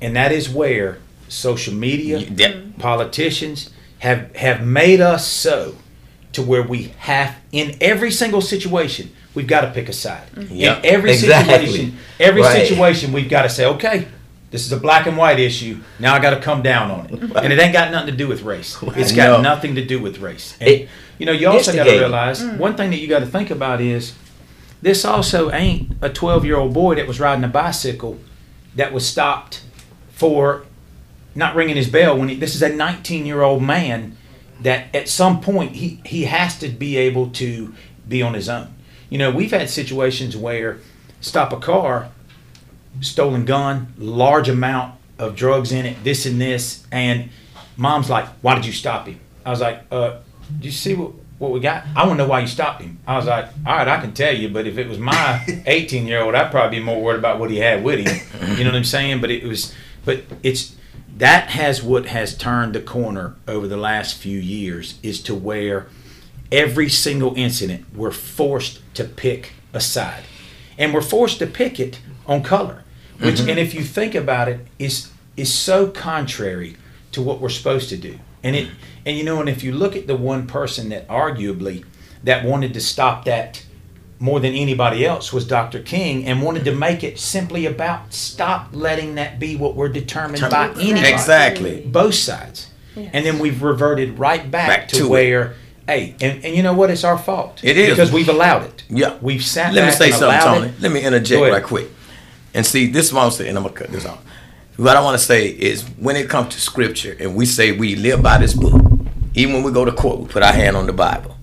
and 0.00 0.14
that 0.14 0.30
is 0.30 0.48
where 0.48 0.98
social 1.28 1.74
media, 1.74 2.18
Yeah. 2.18 2.54
politicians 2.78 3.70
have 4.00 4.34
have 4.36 4.64
made 4.66 5.00
us 5.00 5.26
so 5.26 5.76
to 6.32 6.42
where 6.42 6.62
we 6.62 6.92
have 6.98 7.36
in 7.52 7.76
every 7.80 8.10
single 8.10 8.40
situation 8.40 9.10
we've 9.34 9.46
got 9.46 9.62
to 9.62 9.70
pick 9.70 9.88
a 9.88 9.92
side. 9.92 10.28
Mm-hmm. 10.34 10.54
Yeah. 10.54 10.78
In 10.78 10.84
every 10.86 11.12
Exactly. 11.12 11.66
situation, 11.66 11.98
every 12.18 12.42
Right. 12.42 12.66
situation 12.66 13.12
we've 13.12 13.28
got 13.30 13.42
to 13.42 13.48
say, 13.48 13.64
okay, 13.66 14.06
this 14.50 14.66
is 14.66 14.72
a 14.72 14.76
black 14.76 15.06
and 15.06 15.16
white 15.16 15.38
issue. 15.38 15.78
Now 16.00 16.14
I 16.14 16.18
got 16.18 16.30
to 16.30 16.40
come 16.40 16.62
down 16.62 16.90
on 16.90 17.06
it, 17.06 17.12
and 17.36 17.52
it 17.52 17.58
ain't 17.60 17.72
got 17.72 17.92
nothing 17.92 18.10
to 18.10 18.16
do 18.16 18.26
with 18.26 18.42
race. 18.42 18.76
It's 18.96 19.12
got 19.12 19.36
No. 19.36 19.40
nothing 19.42 19.76
to 19.76 19.84
do 19.84 20.00
with 20.00 20.18
race. 20.18 20.54
And, 20.60 20.68
It- 20.68 20.88
you 21.18 21.26
know, 21.26 21.32
you 21.32 21.46
also 21.48 21.70
got 21.72 21.84
to 21.84 21.90
instigating. 21.90 22.00
realize 22.00 22.40
mm. 22.42 22.56
one 22.56 22.74
thing 22.76 22.90
that 22.90 22.98
you 22.98 23.06
got 23.06 23.20
to 23.20 23.26
think 23.26 23.50
about 23.50 23.80
is 23.80 24.14
this 24.82 25.04
also 25.04 25.50
ain't 25.52 25.92
a 26.00 26.08
12 26.08 26.44
year 26.44 26.56
old 26.56 26.72
boy 26.72 26.94
that 26.96 27.06
was 27.06 27.20
riding 27.20 27.44
a 27.44 27.48
bicycle 27.48 28.18
that 28.74 28.92
was 28.92 29.06
stopped 29.06 29.60
for 30.12 30.64
not 31.34 31.54
ringing 31.54 31.76
his 31.76 31.88
bell 31.88 32.16
when 32.18 32.28
he, 32.28 32.36
this 32.36 32.54
is 32.54 32.62
a 32.62 32.68
19 32.68 33.26
year 33.26 33.42
old 33.42 33.62
man 33.62 34.16
that 34.62 34.94
at 34.94 35.08
some 35.08 35.40
point 35.40 35.72
he, 35.72 36.00
he 36.04 36.24
has 36.24 36.58
to 36.58 36.68
be 36.68 36.96
able 36.96 37.30
to 37.30 37.74
be 38.08 38.22
on 38.22 38.34
his 38.34 38.48
own. 38.48 38.74
You 39.08 39.18
know, 39.18 39.30
we've 39.30 39.50
had 39.50 39.68
situations 39.70 40.36
where 40.36 40.78
stop 41.20 41.52
a 41.52 41.58
car, 41.58 42.10
stolen 43.00 43.44
gun, 43.44 43.92
large 43.98 44.48
amount 44.48 44.94
of 45.18 45.36
drugs 45.36 45.72
in 45.72 45.86
it, 45.86 46.02
this 46.04 46.26
and 46.26 46.40
this, 46.40 46.84
and 46.90 47.30
mom's 47.76 48.08
like, 48.08 48.26
"Why 48.42 48.54
did 48.54 48.66
you 48.66 48.72
stop 48.72 49.06
him?" 49.06 49.20
I 49.44 49.50
was 49.50 49.60
like, 49.60 49.82
"Uh, 49.90 50.18
do 50.58 50.66
you 50.66 50.72
see 50.72 50.94
what 50.94 51.12
what 51.38 51.52
we 51.52 51.60
got? 51.60 51.84
I 51.96 52.06
want 52.06 52.18
to 52.18 52.24
know 52.24 52.28
why 52.28 52.40
you 52.40 52.46
stopped 52.46 52.82
him." 52.82 52.98
I 53.06 53.16
was 53.16 53.26
like, 53.26 53.46
"All 53.66 53.76
right, 53.76 53.88
I 53.88 54.00
can 54.00 54.12
tell 54.12 54.34
you, 54.34 54.48
but 54.48 54.66
if 54.66 54.78
it 54.78 54.88
was 54.88 54.98
my 54.98 55.44
18 55.66 56.06
year 56.06 56.22
old, 56.22 56.34
I'd 56.34 56.50
probably 56.50 56.78
be 56.78 56.84
more 56.84 57.00
worried 57.00 57.18
about 57.18 57.38
what 57.38 57.50
he 57.50 57.58
had 57.58 57.82
with 57.82 58.06
him." 58.06 58.56
You 58.56 58.64
know 58.64 58.70
what 58.70 58.76
I'm 58.76 58.84
saying? 58.84 59.20
But 59.20 59.30
it 59.30 59.44
was, 59.44 59.74
but 60.04 60.22
it's 60.42 60.76
that 61.20 61.50
has 61.50 61.82
what 61.82 62.06
has 62.06 62.36
turned 62.36 62.74
the 62.74 62.80
corner 62.80 63.36
over 63.46 63.66
the 63.68 63.76
last 63.76 64.16
few 64.16 64.38
years 64.38 64.98
is 65.02 65.22
to 65.22 65.34
where 65.34 65.86
every 66.50 66.88
single 66.88 67.34
incident 67.36 67.86
we're 67.94 68.10
forced 68.10 68.82
to 68.94 69.04
pick 69.04 69.52
a 69.72 69.80
side. 69.80 70.24
And 70.76 70.92
we're 70.92 71.02
forced 71.02 71.38
to 71.38 71.46
pick 71.46 71.78
it 71.78 72.00
on 72.26 72.42
color 72.42 72.84
which 73.20 73.36
mm-hmm. 73.36 73.50
and 73.50 73.58
if 73.58 73.74
you 73.74 73.82
think 73.82 74.14
about 74.14 74.48
it 74.48 74.66
is 74.78 75.10
is 75.36 75.52
so 75.52 75.88
contrary 75.88 76.76
to 77.12 77.20
what 77.22 77.40
we're 77.40 77.48
supposed 77.48 77.88
to 77.90 77.96
do. 77.96 78.18
And 78.42 78.56
it 78.56 78.68
and 79.04 79.16
you 79.16 79.24
know 79.24 79.40
and 79.40 79.48
if 79.48 79.62
you 79.62 79.72
look 79.72 79.94
at 79.94 80.06
the 80.06 80.16
one 80.16 80.46
person 80.46 80.88
that 80.88 81.06
arguably 81.08 81.84
that 82.24 82.44
wanted 82.44 82.72
to 82.74 82.80
stop 82.80 83.24
that 83.26 83.64
more 84.20 84.38
than 84.38 84.52
anybody 84.52 85.04
else 85.04 85.32
was 85.32 85.46
Dr. 85.46 85.80
King 85.80 86.26
and 86.26 86.42
wanted 86.42 86.64
to 86.66 86.74
make 86.74 87.02
it 87.02 87.18
simply 87.18 87.64
about 87.66 88.12
stop 88.12 88.68
letting 88.72 89.14
that 89.16 89.40
be 89.40 89.56
what 89.56 89.74
we're 89.74 89.88
determined 89.88 90.42
by 90.50 90.68
anybody 90.78 91.08
Exactly. 91.10 91.80
both 91.86 92.14
sides. 92.14 92.68
Yes. 92.94 93.10
And 93.14 93.24
then 93.24 93.38
we've 93.38 93.62
reverted 93.62 94.18
right 94.18 94.48
back, 94.50 94.68
Back 94.68 94.88
to, 94.88 94.96
to 94.96 95.06
it. 95.06 95.08
where, 95.08 95.54
hey, 95.86 96.14
and, 96.20 96.44
and 96.44 96.54
you 96.54 96.62
know 96.62 96.74
what? 96.74 96.90
It's 96.90 97.02
our 97.02 97.16
fault. 97.16 97.60
It 97.64 97.78
is. 97.78 97.90
Because 97.90 98.12
we've 98.12 98.28
allowed 98.28 98.64
it. 98.64 98.84
Yeah. 98.90 99.16
We've 99.22 99.42
sat 99.44 99.72
Let 99.72 99.82
me 99.84 99.88
back 99.88 99.98
say 99.98 100.06
and 100.10 100.14
something, 100.14 100.40
Tony. 100.40 100.68
it. 100.68 100.80
Let 100.82 100.92
me 100.92 101.02
interject 101.02 101.40
right 101.42 101.62
quick. 101.64 101.88
And 102.52 102.66
see, 102.66 102.88
this 102.88 103.06
is 103.06 103.12
what 103.14 103.24
I'm 103.24 103.30
saying, 103.30 103.48
and 103.50 103.58
I'm 103.58 103.64
gonna 103.64 103.74
cut 103.74 103.88
this 103.90 104.04
off. 104.04 104.22
What 104.76 104.96
I 104.96 105.02
want 105.02 105.18
to 105.18 105.24
say 105.24 105.46
is 105.48 105.82
when 105.98 106.16
it 106.16 106.28
comes 106.28 106.54
to 106.54 106.60
scripture 106.60 107.16
and 107.20 107.34
we 107.36 107.46
say 107.46 107.72
we 107.72 107.96
live 107.96 108.22
by 108.22 108.36
this 108.38 108.52
book, 108.54 108.82
even 109.34 109.54
when 109.54 109.62
we 109.62 109.72
go 109.72 109.84
to 109.84 109.92
court, 109.92 110.18
we 110.20 110.26
put 110.26 110.42
our 110.42 110.52
hand 110.52 110.76
on 110.76 110.86
the 110.86 110.92
Bible. 110.92 111.36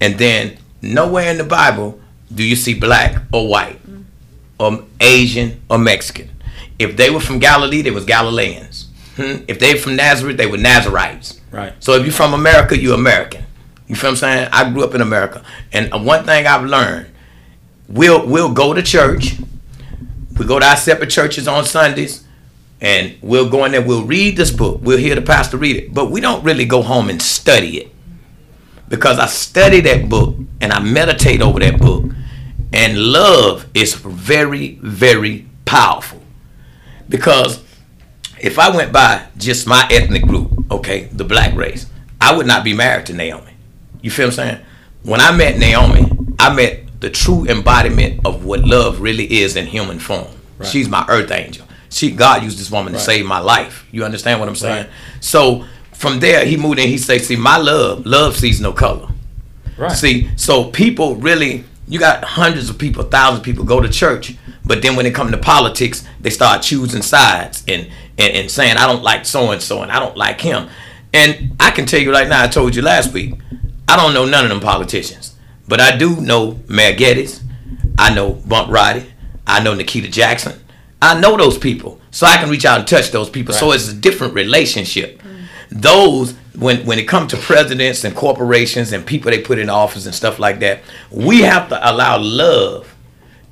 And 0.00 0.18
then 0.18 0.56
nowhere 0.80 1.30
in 1.30 1.38
the 1.38 1.44
Bible 1.44 2.00
do 2.32 2.42
you 2.42 2.56
see 2.56 2.74
black 2.74 3.22
or 3.32 3.48
white 3.48 3.80
or 4.58 4.84
Asian 5.00 5.60
or 5.70 5.78
Mexican. 5.78 6.30
If 6.78 6.96
they 6.96 7.10
were 7.10 7.20
from 7.20 7.38
Galilee, 7.38 7.82
they 7.82 7.90
was 7.90 8.04
Galileans. 8.04 8.88
Hmm? 9.16 9.44
If 9.48 9.58
they 9.58 9.76
from 9.78 9.96
Nazareth, 9.96 10.36
they 10.36 10.46
were 10.46 10.58
Nazarites. 10.58 11.40
Right. 11.50 11.72
So 11.80 11.94
if 11.94 12.04
you're 12.04 12.12
from 12.12 12.34
America, 12.34 12.78
you're 12.78 12.94
American. 12.94 13.44
You 13.86 13.96
feel 13.96 14.10
what 14.10 14.22
I'm 14.22 14.36
saying? 14.36 14.48
I 14.52 14.70
grew 14.70 14.84
up 14.84 14.94
in 14.94 15.00
America. 15.00 15.44
And 15.72 15.90
one 16.04 16.24
thing 16.24 16.46
I've 16.46 16.64
learned, 16.64 17.08
we'll 17.88 18.26
we'll 18.26 18.52
go 18.52 18.74
to 18.74 18.82
church. 18.82 19.36
We 20.38 20.46
go 20.46 20.60
to 20.60 20.66
our 20.66 20.76
separate 20.76 21.10
churches 21.10 21.48
on 21.48 21.64
Sundays, 21.64 22.24
and 22.80 23.16
we'll 23.22 23.48
go 23.48 23.64
in 23.64 23.72
there, 23.72 23.82
we'll 23.82 24.04
read 24.04 24.36
this 24.36 24.52
book, 24.52 24.80
we'll 24.82 24.98
hear 24.98 25.16
the 25.16 25.22
pastor 25.22 25.56
read 25.56 25.76
it, 25.76 25.92
but 25.92 26.10
we 26.10 26.20
don't 26.20 26.44
really 26.44 26.64
go 26.64 26.82
home 26.82 27.10
and 27.10 27.20
study 27.20 27.78
it. 27.78 27.92
Because 28.88 29.18
I 29.18 29.26
study 29.26 29.80
that 29.80 30.08
book 30.08 30.36
and 30.60 30.72
I 30.72 30.80
meditate 30.80 31.42
over 31.42 31.58
that 31.58 31.78
book, 31.78 32.04
and 32.72 32.98
love 32.98 33.66
is 33.74 33.94
very, 33.94 34.78
very 34.82 35.46
powerful. 35.64 36.22
Because 37.08 37.62
if 38.40 38.58
I 38.58 38.74
went 38.74 38.92
by 38.92 39.26
just 39.36 39.66
my 39.66 39.86
ethnic 39.90 40.22
group, 40.26 40.70
okay, 40.70 41.04
the 41.12 41.24
black 41.24 41.54
race, 41.54 41.86
I 42.20 42.36
would 42.36 42.46
not 42.46 42.64
be 42.64 42.74
married 42.74 43.06
to 43.06 43.14
Naomi. 43.14 43.52
You 44.02 44.10
feel 44.10 44.26
what 44.28 44.38
I'm 44.38 44.48
saying? 44.48 44.64
When 45.02 45.20
I 45.20 45.32
met 45.34 45.58
Naomi, 45.58 46.10
I 46.38 46.54
met 46.54 47.00
the 47.00 47.10
true 47.10 47.46
embodiment 47.46 48.20
of 48.26 48.44
what 48.44 48.60
love 48.60 49.00
really 49.00 49.40
is 49.40 49.56
in 49.56 49.66
human 49.66 49.98
form. 49.98 50.26
She's 50.64 50.88
my 50.88 51.04
earth 51.08 51.30
angel. 51.30 51.66
She 51.90 52.10
God 52.10 52.42
used 52.42 52.58
this 52.58 52.70
woman 52.70 52.92
to 52.92 52.98
save 52.98 53.24
my 53.24 53.38
life. 53.38 53.86
You 53.92 54.04
understand 54.04 54.40
what 54.40 54.48
I'm 54.48 54.56
saying? 54.56 54.86
Right. 54.86 54.92
So 55.20 55.64
from 55.92 56.20
there 56.20 56.44
he 56.44 56.56
moved 56.56 56.78
in, 56.78 56.88
he 56.88 56.98
said, 56.98 57.22
See, 57.22 57.36
my 57.36 57.56
love, 57.56 58.04
love 58.04 58.36
sees 58.36 58.60
no 58.60 58.72
color. 58.72 59.08
Right. 59.76 59.92
See, 59.92 60.28
so 60.36 60.70
people 60.70 61.16
really, 61.16 61.64
you 61.88 61.98
got 61.98 62.22
hundreds 62.22 62.68
of 62.68 62.78
people, 62.78 63.02
thousands 63.04 63.40
of 63.40 63.44
people 63.44 63.64
go 63.64 63.80
to 63.80 63.88
church, 63.88 64.36
but 64.64 64.82
then 64.82 64.94
when 64.94 65.06
it 65.06 65.14
comes 65.14 65.30
to 65.30 65.38
politics, 65.38 66.06
they 66.20 66.30
start 66.30 66.62
choosing 66.62 67.02
sides 67.02 67.64
and, 67.66 67.88
and, 68.18 68.34
and 68.34 68.50
saying, 68.50 68.76
I 68.76 68.86
don't 68.86 69.02
like 69.02 69.24
so 69.24 69.50
and 69.50 69.62
so 69.62 69.82
and 69.82 69.90
I 69.90 69.98
don't 69.98 70.16
like 70.16 70.40
him. 70.40 70.68
And 71.12 71.56
I 71.58 71.70
can 71.70 71.86
tell 71.86 72.00
you 72.00 72.12
right 72.12 72.28
now, 72.28 72.42
I 72.42 72.48
told 72.48 72.76
you 72.76 72.82
last 72.82 73.12
week, 73.14 73.34
I 73.88 73.96
don't 73.96 74.12
know 74.12 74.26
none 74.26 74.44
of 74.44 74.50
them 74.50 74.60
politicians, 74.60 75.36
but 75.66 75.80
I 75.80 75.96
do 75.96 76.20
know 76.20 76.60
Mayor 76.68 76.94
Gettys, 76.94 77.42
I 77.98 78.14
know 78.14 78.34
Bump 78.34 78.70
Roddey, 78.70 79.06
I 79.46 79.62
know 79.62 79.74
Nikita 79.74 80.08
Jackson. 80.08 80.60
I 81.00 81.18
know 81.18 81.36
those 81.36 81.56
people, 81.56 82.00
so 82.10 82.26
I 82.26 82.36
can 82.36 82.50
reach 82.50 82.64
out 82.64 82.80
and 82.80 82.88
touch 82.88 83.12
those 83.12 83.30
people. 83.30 83.54
So 83.54 83.72
it's 83.72 83.88
a 83.88 83.94
different 83.94 84.34
relationship. 84.34 85.22
Mm. 85.22 85.46
Those 85.70 86.34
when 86.58 86.84
when 86.86 86.98
it 86.98 87.06
comes 87.06 87.30
to 87.32 87.36
presidents 87.36 88.04
and 88.04 88.14
corporations 88.14 88.92
and 88.92 89.06
people 89.06 89.30
they 89.30 89.40
put 89.40 89.58
in 89.58 89.70
office 89.70 90.06
and 90.06 90.14
stuff 90.14 90.38
like 90.38 90.60
that, 90.60 90.82
we 91.10 91.42
have 91.42 91.68
to 91.68 91.90
allow 91.90 92.18
love 92.18 92.94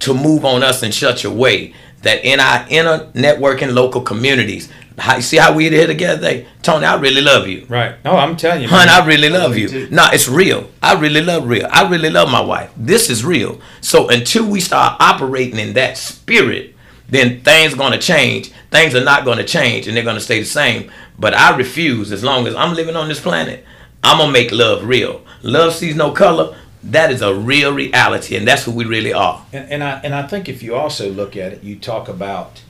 to 0.01 0.13
move 0.15 0.45
on 0.45 0.63
us 0.63 0.83
in 0.83 0.93
such 0.93 1.25
a 1.25 1.31
way 1.31 1.75
that 2.03 2.25
in 2.25 2.41
our 2.41 2.67
inner 2.69 3.07
networking 3.15 3.73
local 3.75 4.01
communities, 4.01 4.71
how, 4.99 5.19
see 5.21 5.37
how 5.37 5.55
we 5.55 5.69
here 5.69 5.87
together? 5.87 6.21
They, 6.21 6.47
Tony, 6.63 6.87
I 6.87 6.97
really 7.01 7.21
love 7.21 7.49
you. 7.49 7.67
Right. 7.69 8.03
No, 8.05 8.13
I'm 8.13 8.37
telling 8.37 8.63
you. 8.63 8.69
Hun, 8.69 8.87
man. 8.87 9.03
I 9.03 9.07
really 9.07 9.29
love 9.29 9.57
you. 9.57 9.69
too. 9.69 9.89
No, 9.91 10.07
it's 10.13 10.29
real. 10.29 10.71
I 10.83 10.95
really 10.99 11.21
love 11.23 11.47
real. 11.49 11.67
I 11.71 11.89
really 11.89 12.11
love 12.11 12.31
my 12.31 12.41
wife. 12.41 12.71
This 12.77 13.11
is 13.11 13.25
real. 13.25 13.61
So 13.81 14.09
until 14.09 14.47
we 14.49 14.61
start 14.61 15.01
operating 15.01 15.59
in 15.59 15.73
that 15.75 15.99
spirit, 15.99 16.76
then 17.09 17.41
things 17.43 17.75
are 17.75 17.77
gonna 17.77 17.99
change. 17.99 18.51
Things 18.71 18.95
are 18.95 19.05
not 19.05 19.25
gonna 19.25 19.45
change, 19.45 19.87
and 19.87 19.97
they're 19.97 20.05
gonna 20.05 20.21
stay 20.21 20.41
the 20.41 20.47
same. 20.47 20.91
But 21.19 21.35
I 21.35 21.57
refuse. 21.57 22.13
As 22.13 22.23
long 22.25 22.47
as 22.47 22.55
I'm 22.55 22.75
living 22.75 22.97
on 22.97 23.09
this 23.09 23.21
planet, 23.21 23.65
I'm 24.03 24.19
gonna 24.19 24.33
make 24.33 24.53
love 24.53 24.85
real. 24.85 25.23
Love 25.43 25.73
sees 25.75 25.95
no 25.97 26.11
color. 26.13 26.57
That 26.83 27.11
is 27.11 27.23
a 27.23 27.35
real 27.35 27.73
reality, 27.73 28.37
and 28.37 28.47
that's 28.47 28.65
who 28.65 28.71
we 28.73 28.85
really 28.85 29.13
are. 29.13 29.45
And, 29.53 29.73
and 29.73 29.85
I 29.85 30.01
and 30.05 30.15
I 30.15 30.27
think 30.27 30.49
if 30.49 30.63
you 30.63 30.75
also 30.75 31.11
look 31.11 31.37
at 31.37 31.53
it, 31.53 31.63
you 31.65 31.77
talk 31.77 32.09
about 32.09 32.63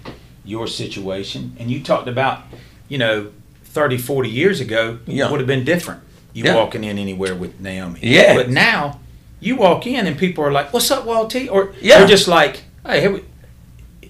your 0.44 0.66
situation, 0.66 1.56
and 1.58 1.70
you 1.70 1.82
talked 1.82 2.06
about, 2.08 2.42
you 2.88 2.98
know, 2.98 3.28
30, 3.64 3.98
40 3.98 4.28
years 4.30 4.60
ago, 4.60 4.98
Yeah. 5.06 5.26
it 5.26 5.30
would 5.30 5.40
have 5.40 5.46
been 5.46 5.64
different. 5.64 6.00
You 6.32 6.44
Yeah. 6.44 6.54
walking 6.54 6.84
in 6.84 6.98
anywhere 6.98 7.34
with 7.34 7.60
Naomi. 7.60 7.98
Yeah. 8.02 8.34
But 8.34 8.48
now, 8.50 9.00
you 9.40 9.56
walk 9.56 9.86
in 9.86 10.06
and 10.06 10.16
people 10.16 10.44
are 10.44 10.52
like, 10.52 10.72
"What's 10.72 10.90
up, 10.90 11.04
Walt 11.04 11.30
T?" 11.30 11.48
Or 11.48 11.72
Yeah. 11.80 11.98
they're 11.98 12.06
just 12.08 12.28
like, 12.28 12.62
"Hey, 12.86 13.00
here 13.00 13.10
we-" 13.10 13.22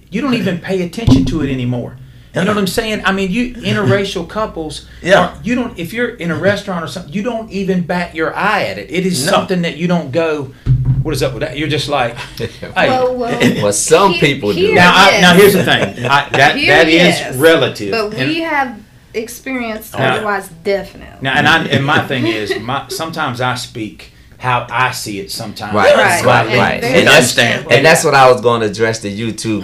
you 0.09 0.21
don't 0.21 0.33
even 0.35 0.59
pay 0.59 0.81
attention 0.83 1.25
to 1.25 1.41
it 1.43 1.51
anymore." 1.51 1.97
You 2.35 2.43
know 2.43 2.51
what 2.51 2.59
I'm 2.59 2.67
saying? 2.67 3.01
I 3.03 3.13
mean, 3.13 3.31
you 3.31 3.53
interracial 3.55 4.29
couples. 4.29 4.87
Yeah. 5.01 5.19
aren't- 5.29 5.45
You 5.45 5.55
don't. 5.55 5.79
If 5.79 5.91
you're 5.91 6.09
in 6.09 6.29
a 6.29 6.35
restaurant 6.35 6.83
or 6.83 6.87
something, 6.87 7.11
you 7.11 7.23
don't 7.23 7.49
even 7.51 7.81
bat 7.81 8.13
your 8.13 8.35
eye 8.35 8.63
at 8.65 8.77
it. 8.77 8.91
It 8.91 9.05
is 9.07 9.25
No. 9.25 9.31
something 9.31 9.63
that 9.63 9.77
you 9.77 9.87
don't 9.87 10.11
go. 10.11 10.53
What 11.01 11.13
is 11.15 11.23
up 11.23 11.33
with 11.33 11.41
that? 11.41 11.57
You're 11.57 11.69
just 11.69 11.89
like, 11.89 12.15
hey. 12.37 12.49
Well, 12.89 13.15
well, 13.15 13.39
Well, 13.63 13.73
some 13.73 14.11
he- 14.13 14.19
people 14.19 14.53
do. 14.53 14.73
now, 14.75 14.91
I, 14.93 15.19
now 15.21 15.33
here's 15.33 15.53
the 15.53 15.63
thing. 15.63 16.05
I, 16.17 16.29
that 16.29 16.57
Here, 16.57 16.75
that 16.75 16.87
is 16.89 16.93
yes. 17.19 17.35
relative. 17.37 17.91
but 17.91 18.13
And- 18.13 18.29
we 18.29 18.41
have 18.41 18.77
experienced 19.15 19.97
Now- 19.97 20.15
otherwise, 20.15 20.49
definitely. 20.63 21.17
Now, 21.21 21.33
and 21.37 21.47
I 21.47 21.65
and 21.65 21.83
my 21.85 22.05
thing 22.07 22.27
is, 22.27 22.53
my 22.59 22.87
sometimes 22.89 23.41
I 23.41 23.55
speak 23.55 24.11
how 24.37 24.67
I 24.69 24.91
see 24.91 25.19
it. 25.19 25.31
Sometimes, 25.31 25.73
Right, 25.73 25.95
Right. 25.95 26.23
right, 26.25 26.47
And 26.47 26.57
right. 26.59 26.81
very 26.81 26.99
And 26.99 27.07
that's, 27.07 27.15
understandable. 27.17 27.73
and 27.73 27.85
that's 27.85 28.03
what 28.03 28.13
I 28.13 28.31
was 28.31 28.41
going 28.41 28.61
to 28.61 28.67
address 28.67 28.99
to 28.99 29.09
you 29.09 29.31
too. 29.31 29.63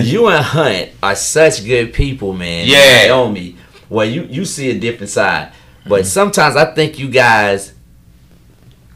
you 0.00 0.26
and 0.28 0.44
Hunt 0.44 0.90
are 1.02 1.14
such 1.14 1.64
good 1.64 1.92
people, 1.92 2.32
man. 2.32 2.66
Yeah. 2.66 3.06
Naomi. 3.08 3.56
Well, 3.88 4.06
you 4.06 4.26
you 4.30 4.44
see 4.44 4.70
a 4.70 4.78
different 4.78 5.10
side, 5.10 5.52
but 5.86 6.00
mm-hmm. 6.00 6.06
sometimes 6.08 6.56
I 6.56 6.74
think 6.74 6.98
you 6.98 7.08
guys 7.08 7.72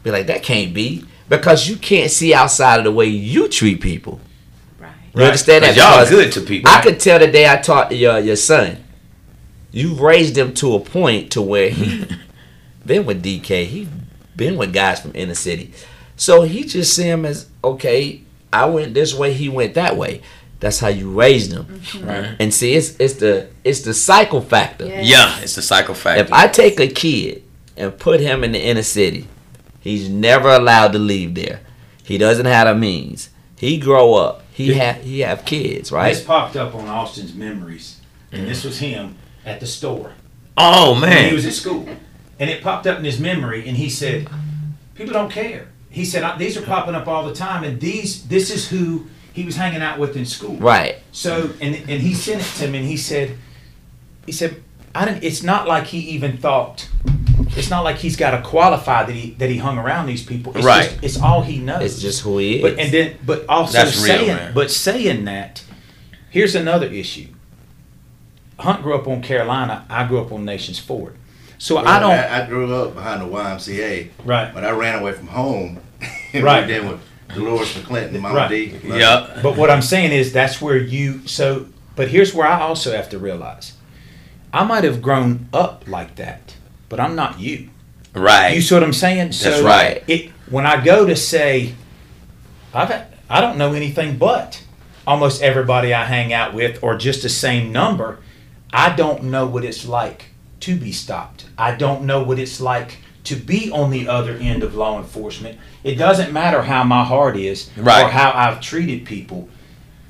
be 0.03 0.11
like 0.11 0.27
that 0.27 0.43
can't 0.43 0.73
be 0.73 1.05
because 1.29 1.69
you 1.69 1.77
can't 1.77 2.11
see 2.11 2.33
outside 2.33 2.79
of 2.79 2.83
the 2.83 2.91
way 2.91 3.05
you 3.05 3.47
treat 3.47 3.79
people. 3.79 4.19
right. 4.79 4.89
You 5.13 5.19
Right. 5.21 5.25
understand 5.27 5.63
that? 5.63 5.67
'Cause 5.69 5.77
y'all 5.77 5.95
Because 6.03 6.09
good 6.09 6.31
to 6.33 6.41
people. 6.41 6.69
I 6.71 6.81
could 6.81 6.99
tell 6.99 7.19
the 7.19 7.27
day 7.27 7.47
I 7.49 7.57
taught 7.57 7.95
your 7.95 8.19
your 8.19 8.35
son, 8.35 8.77
you 9.71 9.93
raised 9.93 10.37
him 10.37 10.53
to 10.55 10.73
a 10.75 10.79
point 10.79 11.31
to 11.33 11.41
where 11.41 11.69
he 11.69 12.05
been 12.85 13.05
with 13.05 13.21
DK. 13.23 13.65
He 13.65 13.87
been 14.35 14.57
with 14.57 14.73
guys 14.73 15.01
from 15.01 15.11
inner 15.15 15.35
city, 15.35 15.73
so 16.15 16.43
he 16.43 16.63
just 16.63 16.95
see 16.95 17.03
him 17.03 17.25
as 17.25 17.49
okay. 17.63 18.23
I 18.53 18.65
went 18.65 18.93
this 18.93 19.13
way, 19.13 19.33
he 19.33 19.47
went 19.47 19.75
that 19.75 19.95
way. 19.95 20.21
That's 20.59 20.79
how 20.79 20.89
you 20.89 21.09
raised 21.09 21.51
him. 21.51 21.65
Mm-hmm. 21.65 22.07
Right. 22.07 22.35
And 22.39 22.53
see, 22.53 22.75
it's 22.75 22.95
it's 22.99 23.15
the 23.15 23.49
it's 23.63 23.81
the 23.81 23.93
cycle 23.93 24.41
factor. 24.41 24.85
Yeah. 24.85 25.01
Yeah, 25.01 25.39
it's 25.39 25.55
the 25.55 25.61
cycle 25.61 25.95
factor. 25.95 26.23
If 26.23 26.31
I 26.31 26.47
take 26.47 26.79
a 26.79 26.87
kid 26.87 27.43
and 27.75 27.97
put 27.97 28.19
him 28.19 28.43
in 28.43 28.51
the 28.51 28.61
inner 28.61 28.83
city, 28.83 29.27
he's 29.79 30.07
never 30.09 30.49
allowed 30.49 30.91
to 30.93 30.99
leave 30.99 31.33
there. 31.33 31.61
He 32.03 32.17
doesn't 32.17 32.45
have 32.45 32.67
the 32.67 32.75
means. 32.75 33.29
He 33.55 33.77
grow 33.77 34.13
up. 34.15 34.43
He 34.51 34.73
have 34.73 35.01
he 35.01 35.21
have 35.21 35.45
kids, 35.45 35.91
right? 35.91 36.13
This 36.13 36.23
popped 36.23 36.55
up 36.55 36.75
on 36.75 36.87
Austin's 36.87 37.33
memories, 37.33 37.99
and 38.31 38.47
this 38.47 38.61
mm. 38.61 38.65
was 38.65 38.79
him 38.79 39.15
at 39.45 39.59
the 39.59 39.65
store. 39.65 40.13
oh 40.57 40.99
when 41.01 41.29
he 41.29 41.33
was 41.33 41.45
at 41.45 41.53
school, 41.53 41.87
and 42.41 42.49
it 42.49 42.63
popped 42.63 42.87
up 42.87 42.97
in 42.97 43.05
his 43.05 43.19
memory, 43.19 43.67
and 43.67 43.77
he 43.77 43.87
said, 43.87 44.27
"People 44.95 45.13
don't 45.13 45.31
care." 45.31 45.67
He 45.91 46.03
said, 46.03 46.39
"These 46.39 46.57
are 46.57 46.61
popping 46.63 46.95
up 46.95 47.07
all 47.07 47.25
the 47.25 47.35
time, 47.35 47.63
and 47.63 47.79
these 47.79 48.23
this 48.27 48.49
is 48.49 48.67
who 48.69 49.05
he 49.31 49.45
was 49.45 49.55
hanging 49.55 49.81
out 49.81 49.99
with 49.99 50.17
in 50.17 50.25
school." 50.25 50.55
Right. 50.57 50.97
So, 51.11 51.51
and 51.61 51.75
and 51.75 52.01
he 52.01 52.13
sent 52.15 52.41
it 52.41 52.59
to 52.59 52.67
me, 52.67 52.79
and 52.79 52.87
he 52.87 52.97
said, 52.97 53.37
he 54.25 54.31
said, 54.31 54.61
"I 54.95 55.05
didn't." 55.05 55.23
It's 55.23 55.43
not 55.43 55.67
like 55.67 55.85
he 55.85 55.99
even 55.99 56.37
thought. 56.37 56.89
It's 57.55 57.69
not 57.69 57.83
like 57.83 57.97
he's 57.97 58.15
got 58.15 58.31
to 58.31 58.41
qualify 58.41 59.03
that 59.03 59.13
he 59.13 59.31
that 59.31 59.49
he 59.51 59.57
hung 59.57 59.77
around 59.77 60.07
these 60.07 60.25
people. 60.25 60.55
It's 60.55 60.65
Right. 60.65 60.89
Just, 60.89 61.03
it's 61.03 61.21
all 61.21 61.43
he 61.43 61.59
knows. 61.59 61.83
It's 61.83 62.01
just 62.01 62.21
who 62.23 62.39
he 62.39 62.55
is. 62.55 62.61
But 62.63 62.79
and 62.79 62.91
then, 62.91 63.17
but 63.23 63.45
also 63.47 63.73
That's 63.73 63.95
saying, 63.95 64.27
man. 64.27 64.53
but 64.55 64.71
saying 64.71 65.25
that, 65.25 65.63
here's 66.31 66.55
another 66.55 66.87
issue. 66.87 67.27
Hunt 68.57 68.81
grew 68.81 68.95
up 68.95 69.07
on 69.07 69.21
Carolina. 69.21 69.85
I 69.89 70.07
grew 70.07 70.19
up 70.19 70.31
on 70.31 70.43
Nations 70.45 70.79
Ford. 70.79 71.17
So 71.61 71.77
I 71.77 71.99
don't. 71.99 72.09
I, 72.09 72.43
I 72.43 72.47
grew 72.47 72.73
up 72.73 72.95
behind 72.95 73.21
the 73.21 73.27
YMCA, 73.27 74.09
right. 74.25 74.51
but 74.51 74.65
I 74.65 74.71
ran 74.71 74.97
away 74.99 75.11
from 75.11 75.27
home. 75.27 75.79
and 76.33 76.43
Right. 76.43 76.61
moved 76.67 76.71
in 76.71 76.89
with 76.89 76.99
Dolores 77.35 77.73
McClinton 77.75 78.07
and 78.15 78.21
Mama 78.21 78.35
Right. 78.35 78.49
D. 78.49 78.79
yeah, 78.83 79.39
But 79.43 79.57
what 79.57 79.69
I'm 79.69 79.83
saying 79.83 80.11
is 80.11 80.33
that's 80.33 80.59
where 80.59 80.75
you. 80.75 81.27
So, 81.27 81.67
but 81.95 82.07
here's 82.07 82.33
where 82.33 82.47
I 82.47 82.61
also 82.61 82.95
have 82.95 83.09
to 83.09 83.19
realize, 83.19 83.73
I 84.51 84.63
might 84.63 84.83
have 84.83 85.03
grown 85.03 85.49
up 85.53 85.83
like 85.87 86.15
that, 86.15 86.55
but 86.89 86.99
I'm 86.99 87.15
not 87.15 87.39
you. 87.39 87.69
right. 88.15 88.55
You 88.55 88.61
see 88.61 88.73
what 88.73 88.83
I'm 88.83 88.91
saying? 88.91 89.33
So 89.33 89.51
That's 89.51 89.61
right. 89.61 90.03
It 90.07 90.31
when 90.49 90.65
I 90.65 90.83
go 90.83 91.05
to 91.05 91.15
say, 91.15 91.75
I've 92.73 92.91
I 93.29 93.39
don't 93.39 93.59
know 93.59 93.73
anything 93.73 94.17
but 94.17 94.63
almost 95.05 95.43
everybody 95.43 95.93
I 95.93 96.05
hang 96.05 96.33
out 96.33 96.55
with, 96.55 96.81
or 96.81 96.97
just 96.97 97.21
the 97.21 97.29
same 97.29 97.71
number. 97.71 98.17
I 98.73 98.95
don't 98.95 99.25
know 99.25 99.45
what 99.45 99.63
it's 99.63 99.85
like 99.85 100.31
to 100.61 100.75
be 100.75 100.91
stopped. 100.91 101.40
I 101.61 101.75
don't 101.75 102.03
know 102.09 102.23
what 102.23 102.39
it's 102.39 102.59
like 102.59 102.97
to 103.25 103.35
be 103.35 103.71
on 103.71 103.91
the 103.91 104.07
other 104.07 104.33
end 104.33 104.63
of 104.63 104.73
law 104.75 104.97
enforcement. 104.97 105.59
It 105.83 105.95
doesn't 105.95 106.33
matter 106.33 106.63
how 106.63 106.83
my 106.83 107.03
heart 107.03 107.37
is 107.37 107.69
Right. 107.77 108.05
or 108.05 108.09
how 108.09 108.31
I've 108.33 108.59
treated 108.61 109.05
people. 109.05 109.47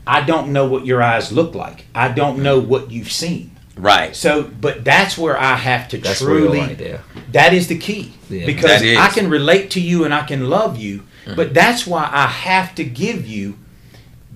I 0.08 0.22
don't 0.22 0.54
know 0.54 0.66
what 0.66 0.86
your 0.86 1.02
eyes 1.04 1.32
look 1.32 1.54
like. 1.54 1.86
I 1.94 2.08
don't 2.08 2.42
know 2.42 2.58
what 2.60 2.90
you've 2.90 3.12
seen. 3.12 3.52
right. 3.76 4.16
So, 4.16 4.44
but 4.44 4.84
that's 4.84 5.18
where 5.18 5.38
I 5.40 5.56
have 5.56 5.88
to 5.90 5.98
That's 5.98 6.22
real 6.22 6.38
truly 6.46 6.60
right 6.60 6.78
there. 6.78 7.02
that 7.32 7.54
is 7.54 7.68
the 7.68 7.78
key 7.78 8.14
Yeah. 8.30 8.46
because 8.46 8.82
I 8.82 9.08
can 9.10 9.30
relate 9.30 9.72
to 9.72 9.82
you 9.82 10.04
and 10.06 10.14
I 10.14 10.24
can 10.26 10.50
love 10.50 10.78
you, 10.78 11.04
mm. 11.26 11.36
but 11.36 11.54
that's 11.54 11.86
why 11.88 12.04
I 12.12 12.28
have 12.28 12.76
to 12.76 12.84
give 12.84 13.28
you 13.28 13.58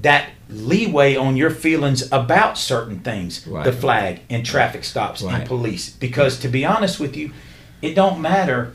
that 0.01 0.23
leeway 0.49 1.15
on 1.15 1.35
your 1.35 1.49
feelings 1.49 2.07
about 2.11 2.57
certain 2.57 2.99
things, 2.99 3.45
Right. 3.47 3.63
the 3.63 3.71
flag 3.71 4.19
and 4.29 4.45
traffic 4.45 4.83
stops 4.83 5.21
Right. 5.21 5.39
and 5.39 5.45
police. 5.47 5.89
Because 5.89 6.37
to 6.39 6.47
be 6.47 6.63
honest 6.65 6.99
with 6.99 7.15
you, 7.17 7.31
it 7.81 7.95
don't 7.95 8.21
matter 8.21 8.73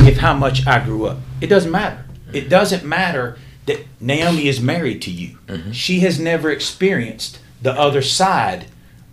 if 0.00 0.18
how 0.18 0.34
much 0.34 0.66
I 0.66 0.80
grew 0.80 1.06
up. 1.06 1.18
It 1.40 1.48
doesn't 1.48 1.70
matter. 1.70 2.04
It 2.32 2.48
doesn't 2.48 2.84
matter 2.84 3.36
that 3.66 3.86
Naomi 4.00 4.48
is 4.48 4.60
married 4.60 5.02
to 5.02 5.10
you. 5.10 5.38
Mm-hmm. 5.46 5.72
She 5.72 6.00
has 6.00 6.18
never 6.18 6.50
experienced 6.50 7.38
the 7.62 7.72
other 7.72 8.02
side 8.02 8.66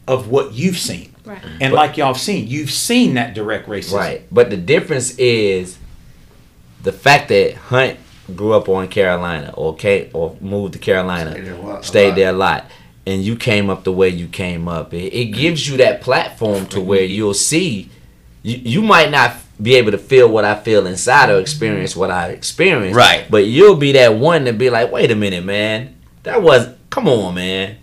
of 0.07 0.27
what 0.27 0.53
you've 0.53 0.77
seen. 0.77 1.11
Right. 1.25 1.41
Mm-hmm. 1.41 1.57
And 1.61 1.73
like 1.73 1.97
y'all 1.97 2.13
have 2.13 2.21
seen, 2.21 2.47
you've 2.47 2.71
seen 2.71 3.15
that 3.15 3.33
direct 3.33 3.67
racism. 3.67 3.93
Right. 3.97 4.21
But 4.31 4.49
the 4.49 4.57
difference 4.57 5.17
is 5.17 5.77
the 6.83 6.91
fact 6.91 7.29
that 7.29 7.55
Hunt 7.55 7.97
grew 8.33 8.53
up 8.53 8.69
on 8.69 8.87
Carolina 8.87 9.53
or 9.55 9.73
okay 9.73 10.09
or 10.13 10.35
moved 10.41 10.73
to 10.73 10.79
Carolina, 10.79 11.31
Stayed 11.31 11.45
there 11.45 11.53
a 11.53 11.57
lot- 11.61 11.79
a 11.79 11.83
stayed 11.83 12.07
lot. 12.09 12.15
there 12.15 12.29
a 12.29 12.33
lot. 12.33 12.65
And 13.07 13.21
you 13.23 13.35
came 13.35 13.69
up 13.69 13.83
the 13.83 13.91
way 13.91 14.09
you 14.09 14.27
came 14.27 14.67
up. 14.67 14.93
It, 14.93 15.13
it 15.13 15.25
gives 15.25 15.67
you 15.69 15.77
that 15.77 16.01
platform 16.01 16.65
to 16.67 16.81
where 16.81 17.03
you'll 17.03 17.35
see 17.35 17.89
you, 18.41 18.57
you 18.63 18.81
might 18.81 19.11
not 19.11 19.33
be 19.61 19.75
able 19.75 19.91
to 19.91 19.97
feel 19.97 20.27
what 20.27 20.43
I 20.43 20.55
feel 20.59 20.85
inside 20.87 21.29
or 21.29 21.39
experience 21.39 21.95
what 21.95 22.09
I 22.11 22.29
experience. 22.29 22.95
Right. 22.95 23.25
But 23.29 23.45
you'll 23.45 23.75
be 23.75 23.91
that 23.93 24.15
one 24.15 24.45
to 24.45 24.53
be 24.53 24.69
like, 24.69 24.91
wait 24.91 25.11
a 25.11 25.15
minute, 25.15 25.43
man. 25.45 25.95
That 26.23 26.41
was 26.41 26.67
come 26.89 27.07
on, 27.07 27.35
man. 27.35 27.77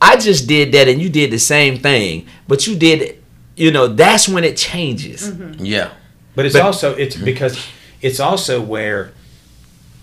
I 0.00 0.16
just 0.16 0.46
did 0.46 0.72
that 0.72 0.88
and 0.88 1.00
you 1.00 1.08
did 1.08 1.30
the 1.30 1.38
same 1.38 1.78
thing. 1.78 2.26
But 2.46 2.66
you 2.66 2.76
did 2.76 3.02
it 3.02 3.22
you 3.56 3.70
know, 3.70 3.86
that's 3.86 4.28
when 4.28 4.44
it 4.44 4.58
changes. 4.58 5.32
Yeah. 5.58 5.90
But 6.34 6.44
it's 6.44 6.52
But- 6.54 6.62
also 6.62 6.94
it's 6.94 7.16
mm-hmm. 7.16 7.24
because 7.24 7.58
it's 8.02 8.20
also 8.20 8.60
where 8.60 9.12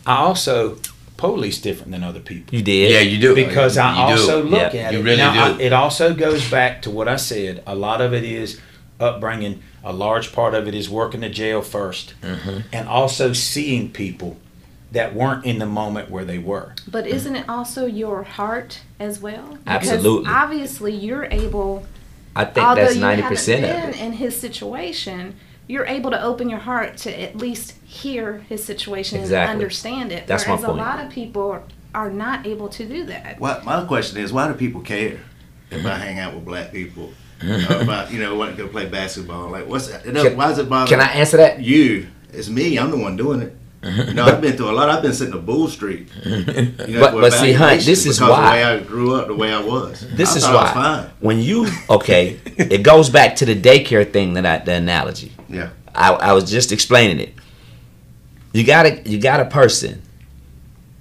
I 0.05 0.17
also 0.17 0.77
police 1.17 1.61
different 1.61 1.91
than 1.91 2.03
other 2.03 2.19
people 2.19 2.53
You 2.55 2.63
did. 2.63 2.91
Yeah, 2.91 2.99
you 2.99 3.19
do. 3.19 3.33
because 3.35 3.77
I 3.77 3.91
You 4.09 4.15
do. 4.15 4.21
also 4.21 4.43
look 4.43 4.73
Yeah, 4.73 4.79
at 4.87 4.93
you 4.93 4.99
it. 4.99 5.03
really 5.03 5.17
now, 5.17 5.33
do. 5.49 5.53
I- 5.55 5.61
it 5.61 5.73
also 5.73 6.13
goes 6.13 6.49
back 6.49 6.81
to 6.83 6.89
what 6.89 7.07
I 7.07 7.15
said. 7.15 7.63
A 7.65 7.75
lot 7.75 8.01
of 8.01 8.13
it 8.13 8.23
is 8.23 8.59
upbringing. 8.99 9.61
A 9.83 9.93
large 9.93 10.31
part 10.33 10.53
of 10.53 10.67
it 10.67 10.75
is 10.75 10.89
working 10.89 11.21
the 11.21 11.29
jail 11.29 11.61
1st 11.61 12.13
Mm-hmm. 12.21 12.59
and 12.73 12.87
also 12.89 13.33
seeing 13.33 13.91
people 13.91 14.37
that 14.91 15.15
weren't 15.15 15.43
in 15.45 15.59
the 15.59 15.65
moment 15.65 16.09
where 16.11 16.23
they 16.25 16.37
were. 16.37 16.75
But 16.89 17.07
isn't 17.07 17.35
it 17.35 17.47
also 17.49 17.85
your 17.85 18.23
heart 18.23 18.81
as 18.99 19.19
well? 19.19 19.57
Absolutely. 19.65 20.23
Because 20.23 20.35
obviously, 20.43 20.93
you're 20.93 21.25
able. 21.25 21.85
I 22.35 22.45
think 22.45 22.75
that's 22.75 22.95
ninety 22.95 23.23
percent 23.23 23.63
of 23.63 23.89
it. 23.95 23.99
in 24.01 24.13
his 24.13 24.35
situation, 24.39 25.35
you're 25.67 25.86
able 25.86 26.12
to 26.12 26.21
open 26.21 26.49
your 26.49 26.60
heart 26.60 26.97
to 26.97 27.21
at 27.21 27.36
least 27.38 27.73
hear 27.86 28.39
his 28.49 28.63
situation 28.63 29.19
Exactly. 29.21 29.41
and 29.43 29.52
understand 29.52 30.12
it. 30.12 30.28
That's 30.28 30.47
my 30.47 30.56
point. 30.58 30.67
a 30.67 30.71
lot 30.73 30.99
of 31.04 31.12
people 31.12 31.63
are 31.95 32.10
not 32.10 32.45
able 32.45 32.69
to 32.69 32.86
do 32.88 33.06
that. 33.06 33.39
Well, 33.39 33.62
my 33.63 33.84
question 33.86 34.17
is, 34.17 34.33
why 34.33 34.48
do 34.48 34.54
people 34.56 34.81
care 34.81 35.19
if 35.71 35.85
I 35.85 35.96
hang 35.96 36.19
out 36.19 36.33
with 36.33 36.46
black 36.46 36.71
people? 36.71 37.13
about 37.69 38.10
you 38.10 38.19
know 38.19 38.35
wanting 38.35 38.56
to 38.56 38.63
go 38.63 38.69
play 38.69 38.85
basketball? 38.85 39.50
Like 39.50 39.67
what's 39.67 39.87
that? 39.87 40.04
Can- 40.04 40.37
why 40.37 40.52
is 40.52 40.58
it 40.60 40.69
bother 40.69 40.87
Can 40.90 41.02
I 41.02 41.12
answer 41.12 41.35
that? 41.37 41.60
you? 41.60 42.08
It's 42.31 42.48
me. 42.50 42.77
I'm 42.79 42.90
the 42.90 42.98
one 42.98 43.17
doing 43.17 43.42
it. 43.42 43.56
You 43.84 44.13
know, 44.13 44.23
I've 44.25 44.40
been 44.42 44.56
through 44.56 44.71
a 44.71 44.73
lot. 44.73 44.90
I've 44.90 45.02
been 45.02 45.13
sitting 45.13 45.34
on 45.34 45.46
Bull 45.46 45.67
Street. 45.67 46.08
You 46.25 47.00
know, 47.00 47.00
But- 47.00 47.13
but 47.21 47.34
see, 47.34 47.52
Hunt, 47.54 47.81
this 47.81 48.06
is 48.06 48.19
why. 48.21 48.27
the 48.27 48.34
way 48.52 48.63
I 48.63 48.79
grew 48.79 49.15
up, 49.15 49.27
the 49.27 49.36
way 49.36 49.54
I 49.54 49.62
was. 49.62 50.06
This 50.15 50.34
I 50.34 50.38
is 50.38 50.44
thought 50.44 50.56
I 50.56 50.63
was 50.63 50.75
why. 50.75 50.84
fine. 51.04 51.10
When 51.19 51.40
you 51.40 51.67
okay, 51.90 52.40
it 52.58 52.84
goes 52.84 53.10
back 53.10 53.36
to 53.38 53.46
the 53.46 53.56
daycare 53.60 54.10
thing 54.12 54.34
that 54.36 54.46
I 54.46 54.58
the 54.60 54.73
analogy. 54.73 55.31
Yeah. 55.50 55.69
I, 55.96 56.13
I 56.13 56.34
was 56.34 56.50
just 56.50 56.71
explaining 56.71 57.19
it. 57.19 57.34
You 58.54 58.63
got 58.65 58.86
a 58.86 59.02
you 59.08 59.19
got 59.19 59.40
a 59.40 59.46
person. 59.46 60.02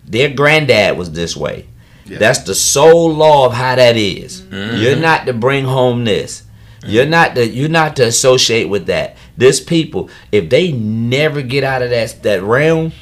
Their 0.07 0.31
granddad 0.31 0.97
was 0.99 1.13
this 1.13 1.37
way. 1.37 1.67
Yeah. 2.05 2.19
That's 2.19 2.41
the 2.41 2.55
sole 2.55 3.13
law 3.13 3.47
of 3.47 3.53
how 3.53 3.77
that 3.77 3.97
is. 3.97 4.43
Mm-hmm. 4.43 4.77
You're 4.83 4.97
not 4.97 5.27
to 5.27 5.33
bring 5.33 5.65
home 5.65 6.05
this. 6.05 6.43
You're 6.85 7.07
not 7.07 7.35
to 7.37 7.47
you're 7.47 7.69
not 7.69 7.97
to 7.97 8.05
associate 8.07 8.69
with 8.69 8.87
that. 8.87 9.17
This 9.37 9.61
people, 9.61 10.11
if 10.31 10.51
they 10.51 10.73
never 10.73 11.43
get 11.43 11.65
out 11.65 11.83
of 11.83 11.91
that 11.91 12.23
that 12.23 12.43
realm, 12.43 12.93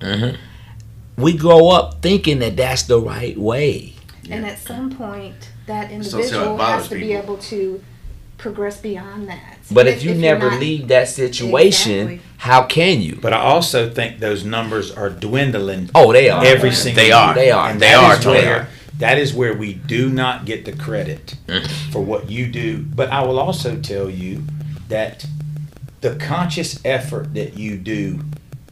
mm-hmm. 0.00 0.36
we 1.20 1.36
grow 1.36 1.68
up 1.70 2.00
thinking 2.02 2.38
that 2.40 2.56
that's 2.56 2.84
the 2.84 3.00
right 3.00 3.36
way. 3.36 3.94
And 4.28 4.46
at 4.46 4.58
some 4.58 4.90
point, 4.90 5.50
that 5.66 5.90
So 5.90 6.02
see 6.02 6.10
how 6.12 6.18
it 6.18 6.22
individual 6.24 6.56
bothers 6.56 6.82
has 6.82 6.88
to 6.88 6.94
be 6.94 7.12
able 7.14 7.38
to 7.38 7.82
progress 8.38 8.80
beyond 8.80 9.28
that. 9.28 9.58
But 9.70 9.86
if 9.86 10.02
you 10.02 10.12
you're 10.12 10.20
never 10.20 10.50
not- 10.50 10.60
leave 10.60 10.88
that 10.88 11.08
situation, 11.08 11.92
Exactly. 11.92 12.20
how 12.38 12.62
can 12.64 13.02
you? 13.02 13.18
But 13.20 13.32
I 13.32 13.40
also 13.40 13.90
think 13.90 14.18
those 14.18 14.44
numbers 14.44 14.90
are 14.90 15.10
dwindling 15.10 15.90
Oh, 15.94 16.12
they 16.12 16.28
are. 16.30 16.44
every 16.44 16.72
single 16.72 17.02
They 17.02 17.08
year. 17.08 17.16
are. 17.16 17.34
They 17.34 17.50
are. 17.50 17.70
And 17.70 17.80
They 17.80 17.92
are, 17.92 18.14
is 18.14 18.20
Tony. 18.24 18.38
where 18.40 18.68
that 18.98 19.18
is 19.18 19.32
where 19.32 19.54
we 19.54 19.74
do 19.74 20.10
not 20.10 20.44
get 20.44 20.64
the 20.64 20.72
credit 20.72 21.34
mm-hmm. 21.46 21.90
for 21.90 22.00
what 22.02 22.30
you 22.30 22.46
do. 22.46 22.78
But 22.94 23.10
I 23.10 23.22
will 23.24 23.38
also 23.38 23.76
tell 23.76 24.10
you 24.10 24.44
that 24.88 25.26
the 26.00 26.16
conscious 26.16 26.80
effort 26.84 27.34
that 27.34 27.58
you 27.58 27.76
do 27.76 28.20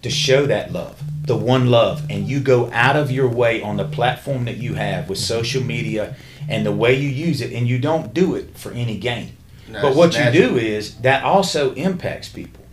to 0.03 0.11
show 0.11 0.47
that 0.47 0.73
love, 0.73 1.03
the 1.27 1.37
one 1.37 1.71
love, 1.71 2.07
and 2.09 2.29
you 2.29 2.41
go 2.41 2.71
out 2.73 2.97
of 2.97 3.11
your 3.11 3.29
way 3.29 3.61
on 3.61 3.77
the 3.77 3.85
platform 3.85 4.45
that 4.47 4.57
you 4.57 4.75
have 4.75 5.09
with 5.09 5.19
social 5.19 5.63
media 5.63 6.17
and 6.49 6.65
the 6.65 6.73
way 6.73 6.95
you 6.95 7.09
use 7.09 7.41
it, 7.41 7.53
and 7.53 7.69
you 7.69 7.79
don't 7.79 8.15
do 8.15 8.35
it 8.35 8.57
for 8.57 8.73
any 8.73 8.97
gain. 8.97 9.37
No, 9.69 9.83
but 9.83 9.89
it's 9.89 9.97
what 9.97 10.19
you 10.19 10.31
do 10.31 10.57
is 10.57 10.97
that 11.01 11.23
also 11.23 11.75
impacts 11.75 12.29
people. 12.29 12.65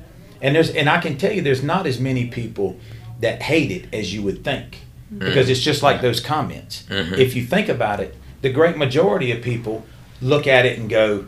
And 0.42 0.56
there's 0.56 0.70
and 0.70 0.90
I 0.90 1.02
can 1.02 1.18
tell 1.18 1.34
you 1.34 1.42
there's 1.42 1.64
not 1.64 1.86
as 1.86 2.00
many 2.00 2.28
people 2.28 2.80
that 3.20 3.42
hate 3.42 3.72
it 3.72 3.94
as 3.94 4.14
you 4.14 4.22
would 4.22 4.44
think. 4.44 4.80
Mm. 5.14 5.20
Because 5.20 5.50
it's 5.50 5.60
just 5.60 5.84
like 5.84 6.02
those 6.02 6.20
comments. 6.20 6.84
Mm-hmm. 6.90 7.16
If 7.16 7.36
you 7.36 7.46
think 7.46 7.70
about 7.70 8.00
it, 8.00 8.16
the 8.42 8.52
great 8.52 8.78
majority 8.78 9.32
of 9.32 9.42
people 9.42 9.86
look 10.22 10.48
at 10.48 10.66
it 10.66 10.80
and 10.80 10.90
go, 10.90 11.28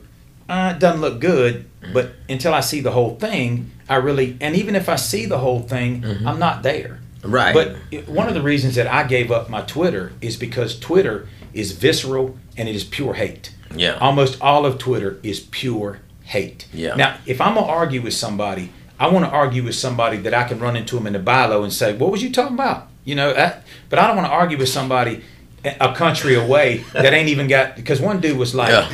uh, 0.49 0.73
it 0.75 0.79
doesn't 0.79 1.01
look 1.01 1.19
good, 1.19 1.65
but 1.93 2.11
until 2.29 2.53
I 2.53 2.59
see 2.61 2.79
the 2.81 2.91
whole 2.91 3.15
thing, 3.15 3.71
I 3.89 3.95
really 3.95 4.37
and 4.41 4.55
even 4.55 4.75
if 4.75 4.89
I 4.89 4.95
see 4.95 5.25
the 5.25 5.37
whole 5.39 5.61
thing, 5.61 6.03
I'm 6.25 6.39
not 6.39 6.63
there. 6.63 6.99
Right. 7.23 7.53
But 7.53 7.75
it- 7.91 8.07
one 8.07 8.27
of 8.27 8.33
the 8.33 8.41
reasons 8.41 8.75
that 8.75 8.87
I 8.87 9.03
gave 9.03 9.31
up 9.31 9.49
my 9.49 9.61
Twitter 9.61 10.13
is 10.21 10.35
because 10.37 10.79
Twitter 10.79 11.27
is 11.53 11.71
visceral 11.71 12.37
and 12.57 12.69
it 12.69 12.75
is 12.75 12.83
pure 12.83 13.13
hate. 13.15 13.51
Yeah. 13.75 13.97
Almost 13.99 14.41
all 14.41 14.65
of 14.65 14.77
Twitter 14.77 15.17
is 15.23 15.39
pure 15.39 15.99
hate. 16.23 16.67
Yeah. 16.73 16.95
Now, 16.95 17.17
if 17.25 17.41
I'm 17.41 17.55
gonna 17.55 17.67
argue 17.67 18.01
with 18.01 18.13
somebody, 18.13 18.71
I 18.99 19.07
want 19.09 19.25
to 19.25 19.31
argue 19.31 19.63
with 19.63 19.75
somebody 19.75 20.17
that 20.17 20.33
I 20.33 20.43
can 20.45 20.59
run 20.59 20.75
into 20.75 20.95
them 20.95 21.07
in 21.07 21.13
the 21.13 21.19
BI-LO 21.19 21.63
and 21.63 21.71
say, 21.73 21.93
"What 21.93 22.11
was 22.11 22.23
you 22.23 22.31
talking 22.31 22.55
about?" 22.55 22.87
You 23.05 23.15
know. 23.15 23.33
That, 23.33 23.63
but 23.89 23.99
I 23.99 24.07
don't 24.07 24.15
want 24.15 24.27
to 24.27 24.33
argue 24.33 24.57
with 24.57 24.69
somebody 24.69 25.21
a 25.63 25.75
a 25.81 25.93
country 25.95 26.33
away 26.35 26.83
that 26.93 27.13
ain't 27.13 27.29
even 27.29 27.47
got. 27.47 27.75
Because 27.75 27.99
one 28.01 28.19
dude 28.21 28.37
was 28.37 28.55
like. 28.55 28.69
Yeah. 28.69 28.89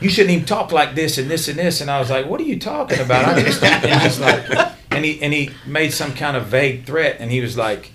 You 0.00 0.08
shouldn't 0.08 0.30
even 0.32 0.44
talk 0.46 0.72
like 0.72 0.94
this 0.94 1.18
and 1.18 1.30
this 1.30 1.48
and 1.48 1.58
this, 1.58 1.80
and 1.80 1.90
I 1.90 1.98
was 2.00 2.10
like, 2.10 2.26
"What 2.26 2.40
are 2.40 2.44
you 2.44 2.58
talking 2.58 3.00
about?" 3.00 3.26
I 3.36 3.42
just 3.42 3.62
and 3.62 4.00
he's 4.02 4.18
like, 4.18 4.48
and 4.90 5.04
he 5.04 5.20
and 5.22 5.32
he 5.32 5.50
made 5.66 5.92
some 5.92 6.14
kind 6.14 6.36
of 6.36 6.46
vague 6.46 6.86
threat, 6.86 7.16
and 7.20 7.30
he 7.30 7.40
was 7.40 7.56
like, 7.56 7.92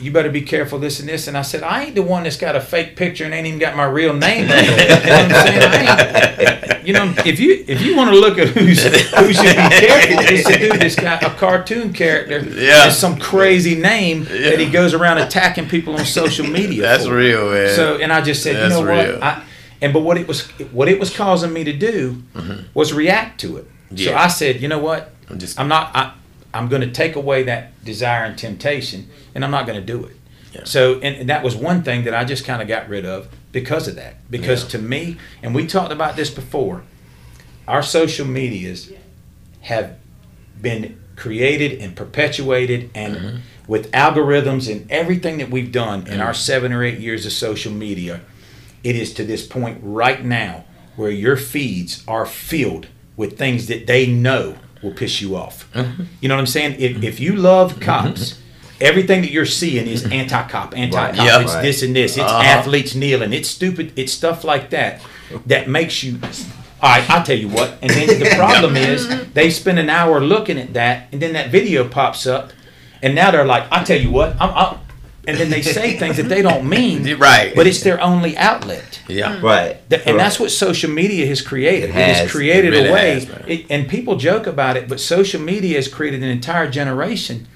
you 0.00 0.10
better 0.10 0.30
be 0.30 0.42
careful 0.42 0.78
this 0.80 0.98
and 1.00 1.08
this. 1.08 1.28
And 1.28 1.36
I 1.38 1.42
said, 1.42 1.62
I 1.62 1.84
ain't 1.84 1.94
the 1.94 2.02
one 2.02 2.24
that's 2.24 2.36
got 2.36 2.56
a 2.56 2.60
fake 2.60 2.96
picture 2.96 3.24
and 3.24 3.32
ain't 3.32 3.46
even 3.46 3.60
got 3.60 3.76
my 3.76 3.84
real 3.84 4.12
name. 4.12 4.42
You 4.42 4.48
know 4.48 4.56
what 4.56 4.72
I'm 4.72 5.30
saying? 5.30 5.62
I 5.62 6.72
ain't- 6.72 6.86
you 6.88 6.94
know, 6.94 7.12
if 7.26 7.38
you 7.38 7.64
if 7.68 7.82
you 7.82 7.94
want 7.94 8.08
to 8.10 8.16
look 8.18 8.38
at 8.38 8.48
who's 8.48 8.82
who 8.82 9.32
should 9.34 9.42
be 9.44 9.76
careful, 9.76 10.24
it's 10.34 10.48
a 10.48 10.58
dude 10.58 10.80
that's 10.80 10.96
got 10.96 11.22
a 11.22 11.28
cartoon 11.30 11.92
character 11.92 12.38
Yeah. 12.40 12.84
and 12.84 12.92
some 12.92 13.18
crazy 13.18 13.74
name 13.74 14.24
that 14.24 14.58
he 14.58 14.70
goes 14.70 14.94
around 14.94 15.18
attacking 15.18 15.68
people 15.68 15.94
on 15.98 16.06
social 16.06 16.46
media. 16.46 16.80
That's 16.80 17.04
for. 17.06 17.14
real, 17.16 17.50
man. 17.52 17.76
So, 17.76 17.98
and 17.98 18.10
I 18.10 18.22
just 18.22 18.42
said, 18.42 18.56
That's 18.56 18.74
you 18.78 18.80
know 18.84 18.90
real. 18.90 19.12
what? 19.14 19.22
I, 19.22 19.42
and 19.80 19.92
but 19.92 20.00
what 20.00 20.16
it 20.18 20.26
was 20.28 20.46
what 20.72 20.88
it 20.88 20.98
was 20.98 21.14
causing 21.14 21.52
me 21.52 21.64
to 21.64 21.72
do 21.72 22.22
was 22.74 22.92
react 22.92 23.40
to 23.40 23.56
it. 23.58 23.66
So 23.90 23.94
Mm-hmm. 23.96 24.18
I 24.18 24.28
said, 24.28 24.60
you 24.60 24.68
know 24.68 24.78
what? 24.80 25.12
I'm 25.30 25.38
just- 25.38 25.58
I'm 25.58 25.68
not. 25.68 25.90
I, 25.96 26.12
I'm 26.52 26.68
going 26.68 26.82
to 26.82 26.90
take 26.90 27.14
away 27.16 27.42
that 27.44 27.84
desire 27.84 28.24
and 28.24 28.36
temptation, 28.38 29.08
and 29.34 29.44
I'm 29.44 29.50
not 29.50 29.66
going 29.66 29.78
to 29.80 29.84
do 29.86 30.04
it. 30.04 30.16
Yeah. 30.54 30.64
So, 30.64 30.94
and, 31.00 31.14
and 31.16 31.28
that 31.28 31.42
was 31.42 31.54
one 31.54 31.82
thing 31.82 32.04
that 32.04 32.14
I 32.14 32.24
just 32.24 32.44
kind 32.46 32.60
of 32.62 32.68
got 32.68 32.88
rid 32.88 33.04
of 33.06 33.28
because 33.52 33.86
of 33.88 33.96
that. 33.96 34.14
Because 34.30 34.64
Yeah. 34.64 34.70
to 34.70 34.78
me, 34.78 35.16
and 35.42 35.54
we 35.54 35.66
talked 35.66 35.92
about 35.92 36.16
this 36.16 36.30
before, 36.30 36.82
our 37.66 37.82
social 37.82 38.26
medias 38.26 38.90
have 39.60 39.96
been 40.60 40.98
created 41.16 41.80
and 41.80 41.94
perpetuated 41.96 42.90
and 42.94 43.16
Mm-hmm. 43.16 43.36
with 43.66 43.90
algorithms 43.92 44.70
and 44.70 44.90
everything 44.90 45.38
that 45.38 45.50
we've 45.50 45.70
done 45.72 46.06
in 46.06 46.18
Mm. 46.18 46.24
our 46.24 46.32
seven 46.34 46.72
or 46.72 46.82
eight 46.82 46.98
years 46.98 47.26
of 47.26 47.32
social 47.32 47.72
media, 47.72 48.20
it 48.84 48.96
is 48.96 49.12
to 49.14 49.24
this 49.24 49.46
point 49.46 49.78
right 49.82 50.24
now 50.24 50.64
where 50.96 51.10
your 51.10 51.36
feeds 51.36 52.02
are 52.08 52.26
filled 52.26 52.86
with 53.16 53.36
things 53.38 53.66
that 53.66 53.86
they 53.86 54.06
know 54.06 54.56
will 54.82 54.92
piss 54.92 55.20
you 55.20 55.36
off. 55.36 55.70
Mm-hmm. 55.72 56.04
You 56.20 56.28
know 56.28 56.34
what 56.36 56.40
I'm 56.40 56.46
saying? 56.46 56.76
If, 56.78 57.02
if 57.02 57.20
you 57.20 57.34
love 57.36 57.80
cops, 57.80 58.40
everything 58.80 59.22
that 59.22 59.30
you're 59.32 59.44
seeing 59.46 59.86
is 59.88 60.04
anti-cop, 60.04 60.76
anti-cop. 60.76 61.16
Yeah. 61.16 61.40
It's 61.40 61.54
Right. 61.54 61.62
this 61.62 61.82
and 61.82 61.94
this. 61.96 62.16
It's 62.16 62.24
Uh-huh. 62.24 62.42
athletes 62.42 62.94
kneeling. 62.94 63.32
It's 63.32 63.48
stupid. 63.48 63.92
It's 63.96 64.12
stuff 64.12 64.44
like 64.44 64.70
that 64.70 65.00
that 65.46 65.68
makes 65.68 66.02
you. 66.04 66.18
All 66.80 66.90
right, 66.90 67.10
I'll 67.10 67.24
tell 67.24 67.36
you 67.36 67.48
what. 67.48 67.76
And 67.82 67.90
then 67.90 68.20
the 68.20 68.30
problem 68.36 68.76
is 68.76 69.08
they 69.32 69.50
spend 69.50 69.80
an 69.80 69.90
hour 69.90 70.20
looking 70.20 70.58
at 70.58 70.74
that, 70.74 71.08
and 71.10 71.20
then 71.20 71.32
that 71.32 71.50
video 71.50 71.88
pops 71.88 72.24
up, 72.24 72.52
and 73.02 73.16
now 73.16 73.32
they're 73.32 73.44
like, 73.44 73.64
"I'll 73.72 73.84
tell 73.84 74.00
you 74.00 74.12
what." 74.12 74.36
I'm, 74.40 74.50
I'm, 74.54 74.78
and 75.28 75.36
then 75.38 75.50
they 75.50 75.62
say 75.62 75.96
things 75.98 76.16
that 76.16 76.28
they 76.28 76.42
don't 76.42 76.68
mean. 76.68 77.04
Right. 77.18 77.54
But 77.54 77.66
it's 77.66 77.82
their 77.82 78.00
only 78.00 78.36
outlet. 78.36 79.00
yeah. 79.08 79.36
Mm. 79.36 79.42
Right. 79.42 79.90
Th- 79.90 80.02
and 80.06 80.18
that's 80.18 80.40
what 80.40 80.50
social 80.50 80.90
media 80.90 81.26
has 81.26 81.40
created. 81.42 81.90
It 81.90 81.90
It 81.90 81.94
has, 81.94 82.16
has. 82.18 82.30
created 82.32 82.72
It 82.74 82.76
really 82.78 82.88
a 82.88 82.92
way, 82.92 83.14
has, 83.14 83.24
it, 83.46 83.66
and 83.70 83.88
people 83.88 84.16
joke 84.16 84.46
about 84.46 84.76
it, 84.76 84.88
but 84.88 84.98
social 85.00 85.40
media 85.40 85.76
has 85.76 85.86
created 85.88 86.22
an 86.22 86.28
entire 86.28 86.68
generation 86.70 87.46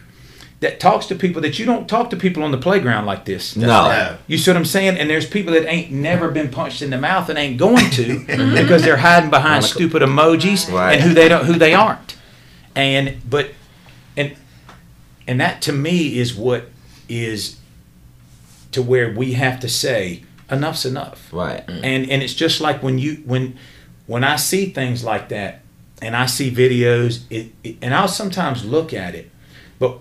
that 0.60 0.78
talks 0.78 1.06
to 1.06 1.16
people 1.16 1.42
that 1.42 1.58
you 1.58 1.66
don't 1.66 1.88
talk 1.88 2.08
to 2.10 2.16
people 2.16 2.42
on 2.44 2.52
the 2.52 2.58
playground 2.58 3.04
like 3.04 3.24
this. 3.24 3.56
No. 3.56 3.66
No. 3.66 4.16
You 4.28 4.38
see 4.38 4.50
what 4.50 4.56
I'm 4.56 4.64
saying? 4.64 4.96
And 4.96 5.10
there's 5.10 5.26
people 5.26 5.52
that 5.54 5.66
ain't 5.68 5.90
never 5.90 6.30
been 6.30 6.50
punched 6.50 6.82
in 6.82 6.90
the 6.90 6.98
mouth 6.98 7.28
and 7.28 7.36
ain't 7.38 7.58
going 7.58 7.90
to 7.90 8.04
mm-hmm. 8.20 8.54
because 8.62 8.82
they're 8.82 8.96
hiding 8.98 9.30
behind 9.30 9.64
stupid 9.64 10.02
emojis 10.02 10.72
Right. 10.72 10.94
and 10.94 11.02
who 11.02 11.14
they 11.14 11.28
don't 11.28 11.46
who 11.46 11.54
they 11.54 11.74
aren't. 11.74 12.16
And 12.76 13.20
but 13.28 13.50
and 14.16 14.36
and 15.26 15.40
that 15.40 15.62
to 15.62 15.72
me 15.72 16.18
is 16.18 16.32
what 16.34 16.68
is 17.08 17.56
to 18.72 18.82
where 18.82 19.12
we 19.12 19.32
have 19.34 19.60
to 19.60 19.68
say 19.68 20.22
enough's 20.50 20.84
enough 20.84 21.28
Right. 21.32 21.66
Mm. 21.66 21.80
and 21.84 22.10
and 22.10 22.22
it's 22.22 22.34
just 22.34 22.60
like 22.60 22.82
when 22.82 22.98
you 22.98 23.22
when 23.24 23.56
when 24.06 24.24
I 24.24 24.36
see 24.36 24.66
things 24.70 25.02
like 25.04 25.28
that 25.30 25.60
and 26.02 26.14
I 26.16 26.26
see 26.26 26.50
videos 26.50 27.22
it, 27.30 27.52
it 27.64 27.76
and 27.80 27.94
I'll 27.94 28.08
sometimes 28.08 28.64
look 28.64 28.92
at 28.92 29.14
it 29.14 29.30
but 29.78 29.98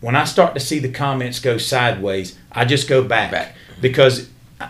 when 0.00 0.14
I 0.16 0.24
start 0.24 0.54
to 0.54 0.60
see 0.60 0.78
the 0.78 0.90
comments 0.90 1.40
go 1.40 1.58
sideways 1.58 2.36
I 2.52 2.64
just 2.64 2.88
go 2.88 3.02
back, 3.02 3.30
Back. 3.32 3.54
because 3.80 4.28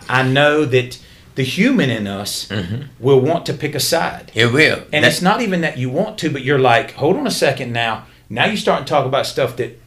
I 0.09 0.23
know 0.23 0.65
that 0.65 0.99
the 1.35 1.43
human 1.43 1.89
in 1.89 2.07
us 2.07 2.47
mm-hmm. 2.47 2.83
will 2.99 3.19
want 3.19 3.45
to 3.45 3.53
pick 3.53 3.73
a 3.75 3.79
side 3.79 4.31
It 4.33 4.51
will. 4.51 4.79
and 4.91 5.03
That- 5.03 5.11
it's 5.11 5.21
not 5.21 5.41
even 5.41 5.61
that 5.61 5.77
you 5.77 5.89
want 5.89 6.17
to, 6.19 6.29
but 6.29 6.41
you're 6.43 6.59
like, 6.59 6.91
hold 6.93 7.15
on 7.17 7.25
a 7.27 7.31
second 7.31 7.71
now. 7.71 8.05
Now 8.29 8.45
you 8.45 8.57
start 8.57 8.85
to 8.85 8.89
talk 8.89 9.05
about 9.05 9.25
stuff 9.25 9.55
that 9.57 9.79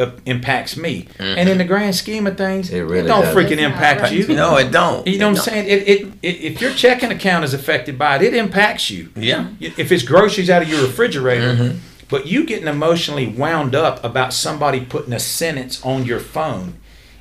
uh, 0.00 0.10
impacts 0.26 0.76
me. 0.76 1.06
And 1.18 1.48
in 1.48 1.58
the 1.58 1.64
grand 1.64 1.94
scheme 1.94 2.26
of 2.26 2.36
things, 2.36 2.70
It 2.70 2.82
it, 2.90 3.02
don't 3.02 3.22
does. 3.22 3.34
freaking 3.34 3.52
It's 3.52 3.62
impact 3.62 4.00
right. 4.02 4.12
you. 4.12 4.26
no, 4.28 4.56
it 4.56 4.70
don't. 4.70 5.06
You 5.06 5.18
know 5.18 5.28
It 5.28 5.32
what 5.32 5.38
I'm 5.38 5.44
saying? 5.44 5.68
It, 5.68 5.88
it, 5.88 6.06
it, 6.22 6.28
if 6.52 6.60
your 6.60 6.72
checking 6.72 7.10
account 7.10 7.44
is 7.44 7.54
affected 7.54 7.98
by 7.98 8.16
it, 8.16 8.22
it 8.22 8.34
impacts 8.34 8.90
you. 8.90 9.10
Yeah. 9.14 9.48
If 9.60 9.92
it's 9.92 10.02
groceries 10.02 10.50
out 10.50 10.62
of 10.62 10.68
your 10.68 10.82
refrigerator, 10.82 11.54
Mm-hmm. 11.54 11.78
but 12.08 12.26
you 12.26 12.44
getting 12.44 12.66
emotionally 12.68 13.26
wound 13.26 13.74
up 13.74 14.02
about 14.04 14.32
somebody 14.32 14.80
putting 14.84 15.12
a 15.12 15.20
sentence 15.20 15.84
on 15.84 16.04
your 16.04 16.20
phone 16.20 16.74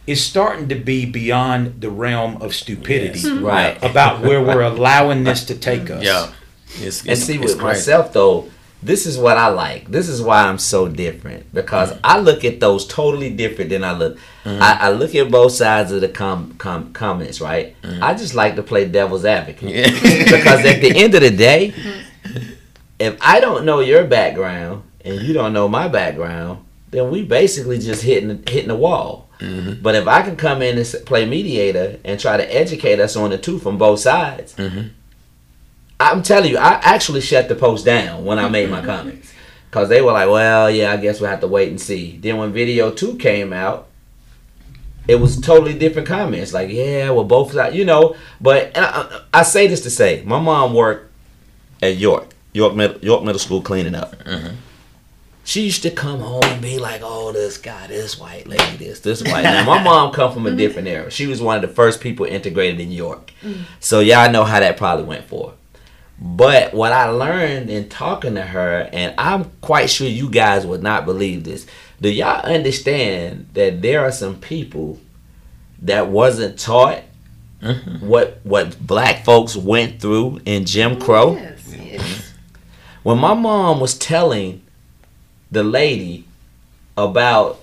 is 0.08 0.24
starting 0.26 0.68
to 0.70 0.76
be 0.76 1.06
beyond 1.06 1.82
the 1.82 1.90
realm 1.90 2.42
of 2.42 2.56
stupidity 2.56 3.20
Yes. 3.20 3.38
Right. 3.40 3.78
about 3.84 4.22
where 4.22 4.42
we're 4.42 4.62
allowing 4.74 5.24
this 5.24 5.44
to 5.46 5.56
take 5.56 5.90
us. 5.92 6.04
Yeah. 6.04 6.32
It's, 6.82 7.06
And 7.06 7.18
see, 7.18 7.38
with 7.38 7.50
crazy. 7.58 7.64
myself 7.64 8.14
though, 8.14 8.50
this 8.82 9.06
is 9.06 9.18
what 9.18 9.38
I 9.38 9.48
like. 9.48 9.90
This 9.92 10.08
is 10.08 10.22
why 10.22 10.44
I'm 10.44 10.58
so 10.58 10.88
different 10.88 11.54
because 11.54 11.90
Mm-hmm. 11.92 12.00
I 12.06 12.20
look 12.20 12.46
at 12.46 12.60
those 12.60 12.88
totally 12.88 13.30
different 13.30 13.70
than 13.72 13.84
I 13.84 13.92
look. 13.94 14.18
I, 14.46 14.78
I 14.82 14.90
look 14.92 15.14
at 15.16 15.30
both 15.30 15.52
sides 15.52 15.92
of 15.92 16.02
the 16.02 16.08
com, 16.10 16.56
com, 16.58 16.92
comments, 16.94 17.40
right? 17.42 17.76
I 18.02 18.14
just 18.16 18.34
like 18.36 18.56
to 18.56 18.64
play 18.64 18.86
devil's 18.86 19.26
advocate 19.26 19.70
Mm-hmm. 19.70 20.06
Yeah. 20.06 20.24
because 20.38 20.66
at 20.66 20.82
the 20.82 20.94
end 20.96 21.14
of 21.16 21.22
the 21.22 21.30
day, 21.32 21.74
if 23.00 23.18
I 23.22 23.40
don't 23.40 23.66
know 23.66 23.80
your 23.80 24.06
background 24.06 24.84
and 25.06 25.22
you 25.22 25.34
don't 25.34 25.54
know 25.54 25.68
my 25.68 25.88
background, 25.88 26.66
then 26.92 27.10
we 27.12 27.24
basically 27.24 27.80
just 27.80 28.04
hitting 28.04 28.30
hitting 28.48 28.68
the 28.70 28.76
wall. 28.76 29.30
Mm-hmm. 29.40 29.82
But 29.82 29.96
if 29.96 30.08
I 30.08 30.22
can 30.22 30.36
come 30.36 30.62
in 30.62 30.78
and 30.78 30.88
play 31.06 31.26
mediator 31.26 32.00
and 32.04 32.20
try 32.20 32.36
to 32.38 32.56
educate 32.56 33.00
us 33.00 33.16
on 33.16 33.30
the 33.30 33.38
two 33.38 33.58
from 33.60 33.78
both 33.78 34.00
sides, 34.00 34.56
Mhm. 34.56 34.90
I'm 36.00 36.24
telling 36.24 36.52
you, 36.52 36.58
I 36.58 36.80
actually 36.84 37.22
shut 37.22 37.50
the 37.50 37.56
post 37.56 37.86
down 37.86 38.24
when 38.24 38.40
I 38.40 38.48
made 38.48 38.70
my 38.70 38.84
comments 38.84 39.34
because 39.70 39.90
they 39.90 40.02
were 40.02 40.14
like, 40.14 40.30
"Well, 40.30 40.72
yeah, 40.72 40.94
I 40.94 40.98
guess 40.98 41.20
we'll 41.20 41.30
have 41.30 41.42
to 41.42 41.48
wait 41.48 41.70
and 41.70 41.80
see." 41.80 42.18
Then 42.18 42.38
when 42.38 42.54
video 42.54 42.92
two 42.92 43.18
came 43.18 43.52
out, 43.52 43.88
it 45.08 45.16
was 45.16 45.40
totally 45.42 45.78
different 45.78 46.08
comments. 46.08 46.54
Like, 46.54 46.70
"Yeah, 46.70 47.10
well, 47.10 47.26
both 47.26 47.52
sides," 47.52 47.76
you 47.76 47.84
know. 47.84 48.16
But 48.40 48.72
I, 48.76 49.22
I 49.34 49.44
say 49.44 49.68
this 49.68 49.82
to 49.82 49.90
say, 49.90 50.24
my 50.26 50.40
mom 50.40 50.74
worked 50.74 51.12
at 51.82 51.98
York, 51.98 52.28
York 52.54 52.76
Middle, 52.76 53.00
York 53.00 53.24
Middle 53.24 53.40
School 53.40 53.62
cleaning 53.62 53.96
up. 53.96 54.16
Mm-hmm. 54.24 54.56
She 55.44 55.64
used 55.64 55.82
to 55.82 55.90
come 55.90 56.20
home 56.20 56.44
and 56.44 56.62
be 56.62 56.80
like, 56.80 57.02
"Oh, 57.04 57.34
this 57.34 57.58
guy, 57.58 57.88
this 57.88 58.18
white 58.18 58.48
lady, 58.48 58.78
this, 58.78 59.02
this 59.02 59.22
white." 59.22 59.44
Now, 59.44 59.66
my 59.66 59.84
mom 59.84 60.14
come 60.14 60.32
from 60.32 60.46
a 60.46 60.52
different 60.56 60.88
era. 60.88 61.12
She 61.12 61.28
was 61.28 61.42
one 61.42 61.58
of 61.58 61.62
the 61.62 61.76
first 61.76 62.00
people 62.00 62.26
integrated 62.26 62.80
in 62.80 62.90
York, 62.90 63.34
mm. 63.42 63.64
so 63.82 64.00
y'all 64.00 64.32
know 64.32 64.46
how 64.46 64.62
that 64.62 64.78
probably 64.78 65.04
went 65.04 65.26
for. 65.26 65.50
her. 65.50 65.56
But 66.22 66.74
what 66.74 66.92
I 66.92 67.10
learned 67.10 67.70
in 67.70 67.88
talking 67.88 68.36
to 68.36 68.42
her, 68.42 68.90
and 68.92 69.14
I'm 69.18 69.52
quite 69.62 69.90
sure 69.90 70.08
you 70.08 70.30
guys 70.30 70.66
would 70.66 70.84
not 70.84 71.06
believe 71.06 71.46
this. 71.46 71.66
Do 72.02 72.10
y'all 72.10 72.46
understand 72.46 73.50
that 73.54 73.82
there 73.82 74.02
are 74.02 74.12
some 74.12 74.40
people 74.40 75.00
that 75.82 76.08
wasn't 76.08 76.60
taught 76.60 77.04
what 78.00 78.40
what 78.44 78.86
black 78.86 79.26
folks 79.26 79.56
went 79.56 80.02
through 80.02 80.42
in 80.46 80.66
Jim 80.66 81.00
Crow? 81.00 81.36
Yes, 81.36 81.76
yes. 81.76 82.34
when 83.04 83.18
my 83.18 83.34
mom 83.34 83.80
was 83.80 83.98
telling 83.98 84.62
the 85.52 85.64
lady 85.64 86.26
about 86.98 87.62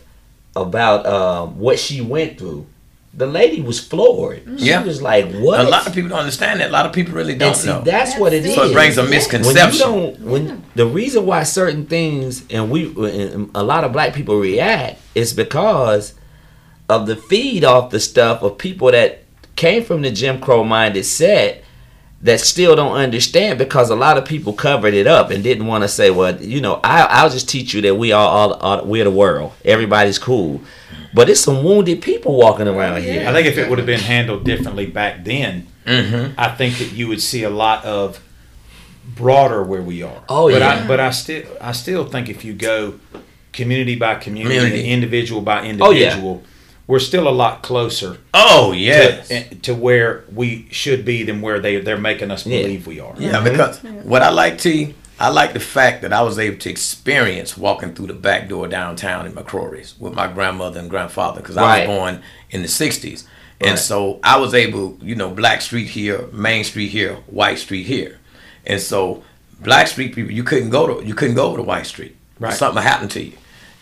about 0.54 1.06
um, 1.06 1.58
what 1.58 1.78
she 1.78 2.00
went 2.00 2.38
through, 2.38 2.66
the 3.16 3.26
lady 3.26 3.62
was 3.62 3.80
floored. 3.80 4.42
She 4.58 4.66
Yeah. 4.66 4.82
was 4.84 5.00
like, 5.00 5.32
"What?" 5.36 5.60
A 5.60 5.62
lot 5.62 5.86
of 5.86 5.94
people 5.94 6.10
don't 6.10 6.18
understand 6.18 6.60
that. 6.60 6.68
A 6.68 6.72
lot 6.72 6.84
of 6.84 6.92
people 6.92 7.14
really 7.14 7.34
don't 7.34 7.48
and 7.48 7.56
see, 7.56 7.66
know. 7.68 7.80
that's 7.82 8.18
what 8.18 8.34
it 8.34 8.44
is. 8.44 8.54
so 8.54 8.64
it 8.64 8.72
brings 8.74 8.98
a 8.98 9.04
misconception. 9.04 9.44
when 9.54 9.66
misconception. 9.66 9.94
you 9.94 10.10
don't 10.10 10.20
when 10.20 10.62
the 10.74 10.86
reason 10.86 11.24
why 11.24 11.42
certain 11.42 11.86
things 11.86 12.42
and 12.50 12.70
we 12.70 12.86
and 12.86 13.50
a 13.54 13.62
lot 13.62 13.84
of 13.84 13.92
black 13.92 14.12
people 14.12 14.36
react 14.38 15.00
is 15.14 15.32
because 15.32 16.12
of 16.90 17.06
the 17.06 17.16
feed 17.16 17.64
off 17.64 17.90
the 17.90 18.00
stuff 18.00 18.42
of 18.42 18.58
people 18.58 18.90
that 18.90 19.22
came 19.56 19.82
from 19.82 20.02
the 20.02 20.10
Jim 20.10 20.38
Crow 20.38 20.62
minded 20.62 21.04
set 21.06 21.64
that 22.26 22.40
still 22.40 22.76
don't 22.76 22.94
understand 22.96 23.58
because 23.58 23.88
a 23.90 23.96
lot 23.96 24.18
of 24.18 24.24
people 24.24 24.52
covered 24.52 24.94
it 24.94 25.06
up 25.06 25.30
and 25.30 25.42
didn't 25.42 25.66
want 25.66 25.82
to 25.84 25.88
say, 25.88 26.10
well, 26.10 26.36
you 26.42 26.60
know, 26.60 26.80
I, 26.82 27.02
I'll 27.08 27.30
just 27.30 27.48
teach 27.48 27.72
you 27.72 27.80
that 27.82 27.94
we 27.94 28.12
are 28.12 28.28
all, 28.28 28.52
all 28.54 28.84
we're 28.84 29.04
the 29.04 29.10
world. 29.10 29.52
Everybody's 29.64 30.18
cool. 30.18 30.60
But 31.14 31.30
it's 31.30 31.40
some 31.40 31.64
wounded 31.64 32.02
people 32.02 32.36
walking 32.36 32.68
around 32.68 33.02
here. 33.02 33.26
I 33.26 33.32
think 33.32 33.46
if 33.46 33.56
it 33.58 33.70
would 33.70 33.78
have 33.78 33.86
been 33.86 34.00
handled 34.00 34.44
differently 34.44 34.86
back 34.86 35.24
then, 35.24 35.68
Mm-hmm. 35.86 36.32
I 36.36 36.48
think 36.48 36.78
that 36.78 36.92
you 36.94 37.06
would 37.06 37.22
see 37.22 37.44
a 37.44 37.48
lot 37.50 37.84
of 37.84 38.20
broader 39.14 39.62
where 39.62 39.82
we 39.82 40.02
are. 40.02 40.20
Oh, 40.28 40.50
but 40.50 40.60
yeah. 40.60 40.82
I, 40.82 40.86
but 40.88 40.98
I 40.98 41.10
still 41.10 41.44
I 41.60 41.70
still 41.70 42.04
think 42.06 42.28
if 42.28 42.44
you 42.44 42.54
go 42.54 42.98
community 43.52 43.94
by 43.94 44.16
community, 44.16 44.56
Community. 44.56 44.88
individual 44.90 45.42
by 45.42 45.60
Oh, 45.80 45.90
yeah. 45.92 46.20
Individual, 46.88 46.94
we're 46.94 46.98
still 47.00 47.28
a 47.28 47.30
lot 47.36 47.62
closer 47.62 48.18
Oh 48.34 48.72
yes. 48.72 49.30
eh, 49.30 49.44
to 49.62 49.74
where 49.74 50.24
we 50.32 50.66
should 50.70 51.04
be 51.04 51.22
than 51.24 51.40
where 51.42 51.60
they 51.60 51.80
they're 51.80 51.98
making 51.98 52.30
us 52.30 52.46
Yeah. 52.46 52.62
believe 52.62 52.86
we 52.86 53.00
are. 53.00 53.14
Yeah, 53.18 53.40
because 53.42 53.78
what 54.04 54.22
I 54.22 54.30
like 54.30 54.58
to, 54.58 54.92
I 55.18 55.28
like 55.30 55.52
the 55.52 55.60
fact 55.60 56.02
that 56.02 56.12
I 56.12 56.22
was 56.22 56.38
able 56.38 56.58
to 56.58 56.70
experience 56.70 57.56
walking 57.56 57.94
through 57.94 58.08
the 58.08 58.14
back 58.14 58.48
door 58.48 58.68
downtown 58.68 59.26
in 59.26 59.32
McCrory's 59.32 59.94
with 59.98 60.14
my 60.14 60.26
grandmother 60.28 60.80
and 60.80 60.90
grandfather 60.90 61.40
because 61.40 61.56
I 61.56 61.80
was 61.80 61.86
born 61.86 62.22
in 62.50 62.62
the 62.62 62.68
'60s, 62.68 63.24
and 63.60 63.70
Right. 63.70 63.78
so 63.78 64.18
I 64.22 64.36
was 64.38 64.52
able, 64.54 64.98
you 65.02 65.14
know, 65.14 65.30
Black 65.30 65.62
Street 65.62 65.88
here, 65.88 66.26
Main 66.32 66.64
Street 66.64 66.88
here, 66.90 67.14
White 67.26 67.58
Street 67.58 67.86
here, 67.86 68.18
and 68.66 68.80
so 68.80 69.22
Black 69.60 69.88
Street 69.88 70.14
people, 70.14 70.30
you 70.30 70.44
couldn't 70.44 70.68
go 70.70 70.86
to, 70.86 71.06
you 71.06 71.14
couldn't 71.14 71.34
go 71.36 71.56
to 71.56 71.62
White 71.62 71.86
Street, 71.86 72.14
Right. 72.38 72.52
Something 72.52 72.82
happened 72.82 73.10
to 73.12 73.22
you, 73.24 73.32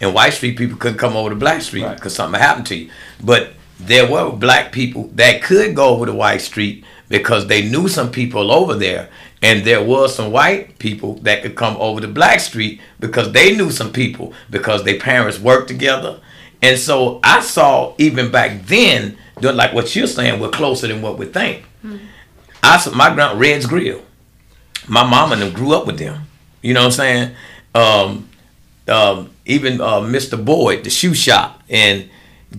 and 0.00 0.14
White 0.14 0.32
Street 0.34 0.56
people 0.56 0.76
couldn't 0.76 0.98
come 0.98 1.16
over 1.16 1.30
to 1.30 1.36
Black 1.36 1.62
Street 1.62 1.84
Right. 1.84 1.94
because 1.96 2.14
something 2.14 2.40
happened 2.40 2.66
to 2.66 2.76
you, 2.76 2.90
but 3.22 3.52
there 3.80 4.10
were 4.10 4.30
black 4.30 4.72
people 4.72 5.10
that 5.14 5.42
could 5.42 5.74
go 5.74 5.88
over 5.88 6.06
to 6.06 6.12
White 6.12 6.40
Street 6.40 6.84
because 7.08 7.46
they 7.48 7.68
knew 7.68 7.88
some 7.88 8.10
people 8.10 8.50
over 8.52 8.74
there, 8.74 9.08
and 9.42 9.64
there 9.64 9.82
was 9.84 10.14
some 10.14 10.30
white 10.32 10.78
people 10.78 11.14
that 11.22 11.42
could 11.42 11.54
come 11.54 11.76
over 11.78 12.00
to 12.00 12.08
Black 12.08 12.40
Street 12.40 12.80
because 13.00 13.32
they 13.32 13.54
knew 13.56 13.70
some 13.70 13.92
people 13.92 14.32
because 14.50 14.84
their 14.84 14.98
parents 14.98 15.38
worked 15.38 15.68
together, 15.68 16.20
and 16.62 16.78
so 16.78 17.20
I 17.22 17.40
saw 17.40 17.94
even 17.98 18.30
back 18.30 18.62
then, 18.66 19.18
doing 19.40 19.56
like 19.56 19.74
what 19.74 19.94
you're 19.94 20.06
saying, 20.06 20.40
we're 20.40 20.48
closer 20.50 20.86
than 20.86 21.02
what 21.02 21.18
we 21.18 21.26
think. 21.26 21.64
I 22.62 22.78
saw 22.78 22.92
my 22.94 23.12
grand 23.14 23.38
Red's 23.38 23.66
Grill. 23.66 24.00
My 24.88 25.04
mom 25.04 25.32
and 25.32 25.42
them 25.42 25.52
grew 25.52 25.74
up 25.74 25.86
with 25.86 25.98
them. 25.98 26.22
You 26.62 26.72
know 26.72 26.80
what 26.80 26.86
I'm 26.86 26.92
saying? 26.92 27.34
Um, 27.74 28.28
um, 28.88 29.30
even 29.46 29.80
uh, 29.80 30.00
Mr. 30.00 30.42
Boyd, 30.42 30.84
the 30.84 30.90
shoe 30.90 31.14
shop, 31.14 31.62
and 31.68 32.08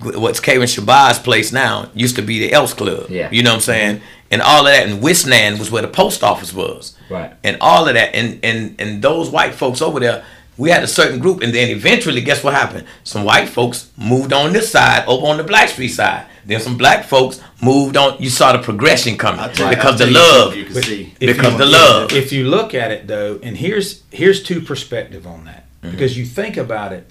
what's 0.02 0.40
Kevin 0.40 0.68
Shabazz 0.68 1.24
place 1.24 1.52
now 1.52 1.90
used 1.94 2.16
to 2.18 2.22
be 2.22 2.40
the 2.40 2.54
Elks 2.54 2.74
Club. 2.74 3.10
Yeah. 3.10 3.30
You 3.32 3.44
know 3.44 3.52
what 3.52 3.56
I'm 3.56 3.62
saying? 3.62 4.02
And 4.32 4.42
all 4.42 4.66
of 4.68 4.74
that, 4.74 4.88
and 4.88 5.02
Wisnan 5.02 5.60
was 5.60 5.72
where 5.72 5.82
the 5.82 5.88
post 5.88 6.24
office 6.24 6.54
was. 6.54 6.98
Right. 7.10 7.34
And 7.44 7.58
all 7.62 7.88
of 7.88 7.94
that, 7.94 8.14
and 8.16 8.40
and 8.44 8.76
and 8.80 9.02
those 9.02 9.30
white 9.30 9.54
folks 9.56 9.82
over 9.82 10.00
there, 10.00 10.26
we 10.58 10.70
had 10.70 10.84
a 10.84 10.88
certain 10.88 11.20
group, 11.20 11.42
and 11.42 11.54
then 11.54 11.70
eventually, 11.70 12.22
guess 12.22 12.44
what 12.44 12.54
happened? 12.54 12.88
Some 13.04 13.24
white 13.24 13.50
folks 13.50 13.92
moved 13.98 14.34
on 14.34 14.54
this 14.54 14.72
side, 14.72 15.06
over 15.08 15.28
on 15.28 15.38
the 15.38 15.44
Black 15.44 15.70
Street 15.70 15.90
side. 15.90 16.26
Then 16.46 16.60
some 16.60 16.78
black 16.78 17.06
folks 17.06 17.42
moved 17.62 17.98
on. 17.98 18.22
You 18.22 18.30
saw 18.30 18.52
the 18.54 18.60
progression 18.60 19.18
coming 19.18 19.40
I'll 19.40 19.50
tell 19.52 19.70
you- 19.70 19.76
because 19.76 19.98
the 19.98 20.06
love. 20.06 20.56
You 20.56 20.66
can 20.66 20.84
see. 20.84 21.14
Because 21.20 21.54
you- 21.54 21.58
the 21.58 21.66
love. 21.66 22.12
If 22.14 22.32
you 22.32 22.44
look 22.48 22.74
at 22.76 22.92
it 22.92 23.08
though, 23.08 23.40
and 23.42 23.58
here's 23.58 24.04
here's 24.12 24.44
two 24.44 24.62
perspective 24.62 25.26
on 25.26 25.46
that. 25.46 25.65
Because 25.92 26.18
you 26.18 26.26
think 26.26 26.58
about 26.58 26.94
it, 26.94 27.10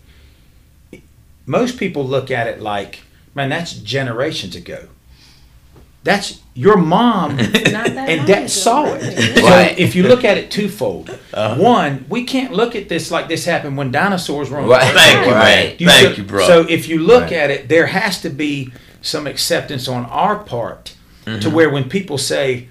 most 1.46 1.78
people 1.78 2.06
look 2.06 2.30
at 2.30 2.46
it 2.46 2.60
like, 2.60 3.00
man, 3.34 3.48
that's 3.50 3.72
generations 3.74 4.56
ago. 4.56 4.88
That's 6.02 6.40
your 6.52 6.76
mom 6.76 7.38
and 7.38 8.26
dad 8.26 8.50
saw 8.50 8.84
it. 8.94 9.02
really. 9.02 9.34
So 9.42 9.74
if 9.78 9.94
you 9.94 10.02
look 10.02 10.22
at 10.24 10.36
it 10.36 10.50
twofold, 10.50 11.08
Uh-huh. 11.32 11.56
one, 11.60 12.04
we 12.10 12.24
can't 12.24 12.52
look 12.52 12.76
at 12.76 12.88
this 12.90 13.10
like 13.10 13.28
this 13.28 13.44
happened 13.46 13.76
when 13.78 13.90
dinosaurs 13.90 14.50
were 14.50 14.58
on 14.58 14.68
Right. 14.68 14.82
earth. 14.84 14.94
Thank 14.94 15.26
you, 15.26 15.32
Right. 15.32 15.80
man. 15.80 15.88
Thank 15.88 16.14
so, 16.16 16.22
you, 16.22 16.28
bro. 16.28 16.46
So 16.46 16.66
if 16.68 16.88
you 16.88 16.98
look 16.98 17.24
Right. 17.24 17.32
at 17.32 17.50
it, 17.50 17.68
there 17.70 17.86
has 17.86 18.20
to 18.20 18.28
be 18.30 18.70
some 19.00 19.26
acceptance 19.26 19.88
on 19.88 20.04
our 20.06 20.36
part 20.36 20.94
Mm-hmm. 21.26 21.40
to 21.40 21.48
where 21.48 21.70
when 21.70 21.88
people 21.88 22.18
say, 22.18 22.68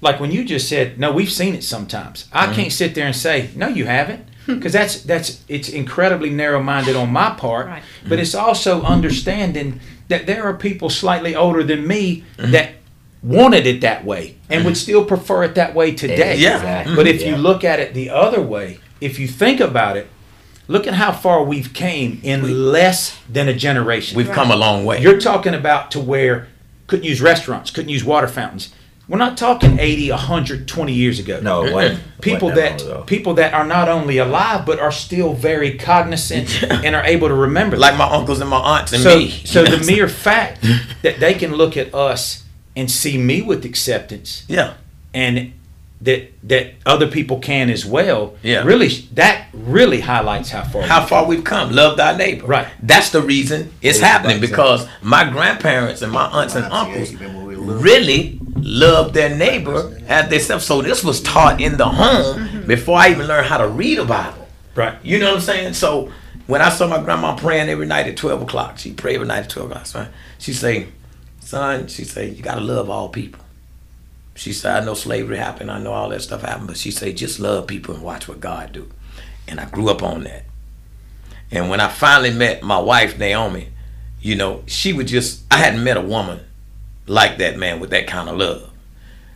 like 0.00 0.18
when 0.18 0.32
you 0.32 0.42
just 0.42 0.66
said, 0.66 0.98
no, 0.98 1.12
we've 1.12 1.30
seen 1.30 1.54
it 1.54 1.62
sometimes. 1.62 2.24
I 2.32 2.46
Mm-hmm. 2.46 2.54
can't 2.54 2.72
sit 2.72 2.94
there 2.94 3.04
and 3.04 3.14
say, 3.14 3.50
no, 3.54 3.68
you 3.68 3.84
haven't. 3.84 4.24
Because 4.56 4.72
that's 4.72 5.02
that's 5.02 5.40
it's 5.48 5.68
incredibly 5.68 6.30
narrow-minded 6.30 6.96
on 6.96 7.10
my 7.12 7.30
part, 7.30 7.66
Right. 7.66 7.82
but 8.08 8.18
it's 8.18 8.34
also 8.34 8.82
understanding 8.82 9.80
that 10.08 10.26
there 10.26 10.42
are 10.44 10.54
people 10.54 10.90
slightly 10.90 11.34
older 11.36 11.62
than 11.62 11.86
me 11.86 12.24
Mm-hmm. 12.38 12.52
that 12.52 12.70
wanted 13.22 13.66
it 13.66 13.82
that 13.82 14.02
way 14.02 14.34
and 14.48 14.64
would 14.64 14.76
still 14.78 15.04
prefer 15.04 15.44
it 15.44 15.54
that 15.54 15.74
way 15.74 15.92
today. 15.94 16.36
Yeah. 16.38 16.56
Exactly. 16.56 16.96
But 16.96 17.06
if 17.06 17.20
you 17.22 17.36
look 17.36 17.64
at 17.64 17.78
it 17.78 17.92
the 17.92 18.08
other 18.08 18.40
way, 18.40 18.78
if 19.00 19.18
you 19.18 19.28
think 19.28 19.60
about 19.60 19.98
it, 19.98 20.08
look 20.68 20.86
at 20.86 20.94
how 20.94 21.12
far 21.12 21.44
we've 21.44 21.74
came 21.74 22.18
in 22.22 22.70
less 22.72 23.18
than 23.28 23.46
a 23.46 23.52
generation. 23.52 24.16
We've 24.16 24.30
come 24.30 24.50
a 24.50 24.56
long 24.56 24.86
way. 24.86 25.02
You're 25.02 25.20
talking 25.20 25.52
about 25.54 25.90
to 25.90 26.00
where 26.00 26.48
couldn't 26.86 27.04
use 27.04 27.20
restaurants, 27.20 27.70
couldn't 27.70 27.90
use 27.90 28.04
water 28.04 28.26
fountains. 28.26 28.72
We're 29.10 29.18
not 29.18 29.36
talking 29.36 29.80
80, 29.80 30.10
100, 30.10 30.68
20 30.68 30.92
years 30.92 31.18
ago. 31.18 31.40
No, 31.40 31.64
it. 31.80 31.98
People 32.20 32.50
that 32.50 33.08
people 33.08 33.34
that 33.34 33.52
are 33.52 33.66
not 33.66 33.88
only 33.88 34.18
alive 34.18 34.64
but 34.64 34.78
are 34.78 34.92
still 34.92 35.34
very 35.34 35.76
cognizant 35.76 36.62
and 36.70 36.94
are 36.94 37.04
able 37.04 37.26
to 37.26 37.34
remember 37.34 37.76
like 37.76 37.96
my 37.96 38.08
uncles 38.08 38.40
and 38.40 38.48
my 38.48 38.58
aunts 38.58 38.92
and 38.92 39.02
so, 39.02 39.18
me. 39.18 39.30
so 39.30 39.64
the 39.64 39.84
mere 39.92 40.08
fact 40.08 40.62
that 41.02 41.18
they 41.18 41.34
can 41.34 41.52
look 41.54 41.76
at 41.76 41.92
us 41.92 42.44
and 42.76 42.88
see 42.88 43.18
me 43.18 43.42
with 43.42 43.64
acceptance 43.64 44.44
yeah, 44.46 44.74
and 45.12 45.54
that 46.02 46.32
that 46.48 46.74
other 46.86 47.06
people 47.06 47.38
can 47.38 47.70
as 47.70 47.84
well. 47.84 48.34
Yeah. 48.42 48.64
Really, 48.64 48.88
that 49.14 49.48
really 49.52 50.00
highlights 50.00 50.50
how 50.50 50.64
far. 50.64 50.82
how 50.82 51.00
we've 51.00 51.08
far 51.08 51.26
we've 51.26 51.44
come. 51.44 51.72
Love 51.72 51.96
thy 51.96 52.16
neighbor. 52.16 52.46
Right. 52.46 52.68
That's 52.82 53.10
the 53.10 53.20
reason 53.20 53.72
it's 53.82 54.00
Yeah, 54.00 54.06
happening 54.06 54.40
that's 54.40 54.50
because 54.50 54.88
my 55.02 55.28
grandparents 55.28 56.02
and 56.02 56.12
my 56.12 56.26
aunts 56.26 56.54
and 56.54 56.64
uncles 56.66 57.12
even 57.12 57.34
when 57.34 57.46
we 57.46 57.56
were 57.56 57.62
little. 57.62 57.82
really 57.82 58.38
loved 58.56 59.14
their 59.14 59.34
neighbor 59.34 59.98
as 60.08 60.28
themselves. 60.30 60.64
So 60.64 60.82
this 60.82 61.04
was 61.04 61.22
taught 61.22 61.60
in 61.60 61.76
the 61.76 61.86
home 61.86 62.38
mm-hmm. 62.38 62.66
before 62.66 62.98
I 62.98 63.10
even 63.10 63.26
learned 63.26 63.46
how 63.46 63.58
to 63.58 63.68
read 63.68 63.98
a 63.98 64.04
Bible. 64.04 64.48
Right. 64.74 64.96
You 65.02 65.18
know 65.18 65.28
what 65.28 65.36
I'm 65.36 65.40
saying? 65.40 65.74
So 65.74 66.10
when 66.46 66.62
I 66.62 66.70
saw 66.70 66.86
my 66.86 67.02
grandma 67.02 67.36
praying 67.36 67.68
every 67.68 67.86
night 67.86 68.06
at 68.06 68.16
12 68.16 68.42
o'clock, 68.42 68.78
she 68.78 68.92
prayed 68.92 69.16
every 69.16 69.26
night 69.26 69.44
at 69.44 69.50
12 69.50 69.70
o'clock. 69.70 69.86
Son. 69.86 70.08
She 70.38 70.52
say, 70.52 70.88
son, 71.40 71.88
she 71.88 72.04
say, 72.04 72.30
you 72.30 72.42
got 72.42 72.54
to 72.56 72.60
love 72.60 72.88
all 72.88 73.08
people. 73.08 73.44
She 74.40 74.54
said, 74.54 74.82
I 74.82 74.86
know 74.86 74.94
slavery 74.94 75.36
happened. 75.36 75.70
I 75.70 75.78
know 75.78 75.92
all 75.92 76.08
that 76.08 76.22
stuff 76.22 76.40
happened. 76.40 76.68
But 76.68 76.78
she 76.78 76.90
said, 76.90 77.14
just 77.18 77.40
love 77.40 77.66
people 77.66 77.94
and 77.94 78.02
watch 78.02 78.26
what 78.26 78.40
God 78.40 78.72
do. 78.72 78.88
And 79.46 79.60
I 79.60 79.66
grew 79.66 79.90
up 79.90 80.02
on 80.02 80.24
that. 80.24 80.44
And 81.50 81.68
when 81.68 81.78
I 81.78 81.88
finally 81.88 82.32
met 82.32 82.62
my 82.62 82.78
wife, 82.78 83.18
Naomi, 83.18 83.68
you 84.22 84.36
know, 84.36 84.62
she 84.66 84.94
would 84.94 85.08
just, 85.08 85.42
I 85.50 85.58
hadn't 85.58 85.84
met 85.84 85.98
a 85.98 86.00
woman 86.00 86.40
like 87.06 87.36
that, 87.36 87.58
man, 87.58 87.80
with 87.80 87.90
that 87.90 88.06
kind 88.06 88.30
of 88.30 88.38
love. 88.38 88.70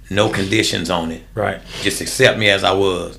No 0.08 0.30
conditions 0.30 0.88
on 0.88 1.12
it 1.12 1.22
Right. 1.34 1.60
just 1.82 2.00
accept 2.00 2.38
me 2.38 2.48
as 2.48 2.64
I 2.64 2.72
was. 2.72 3.18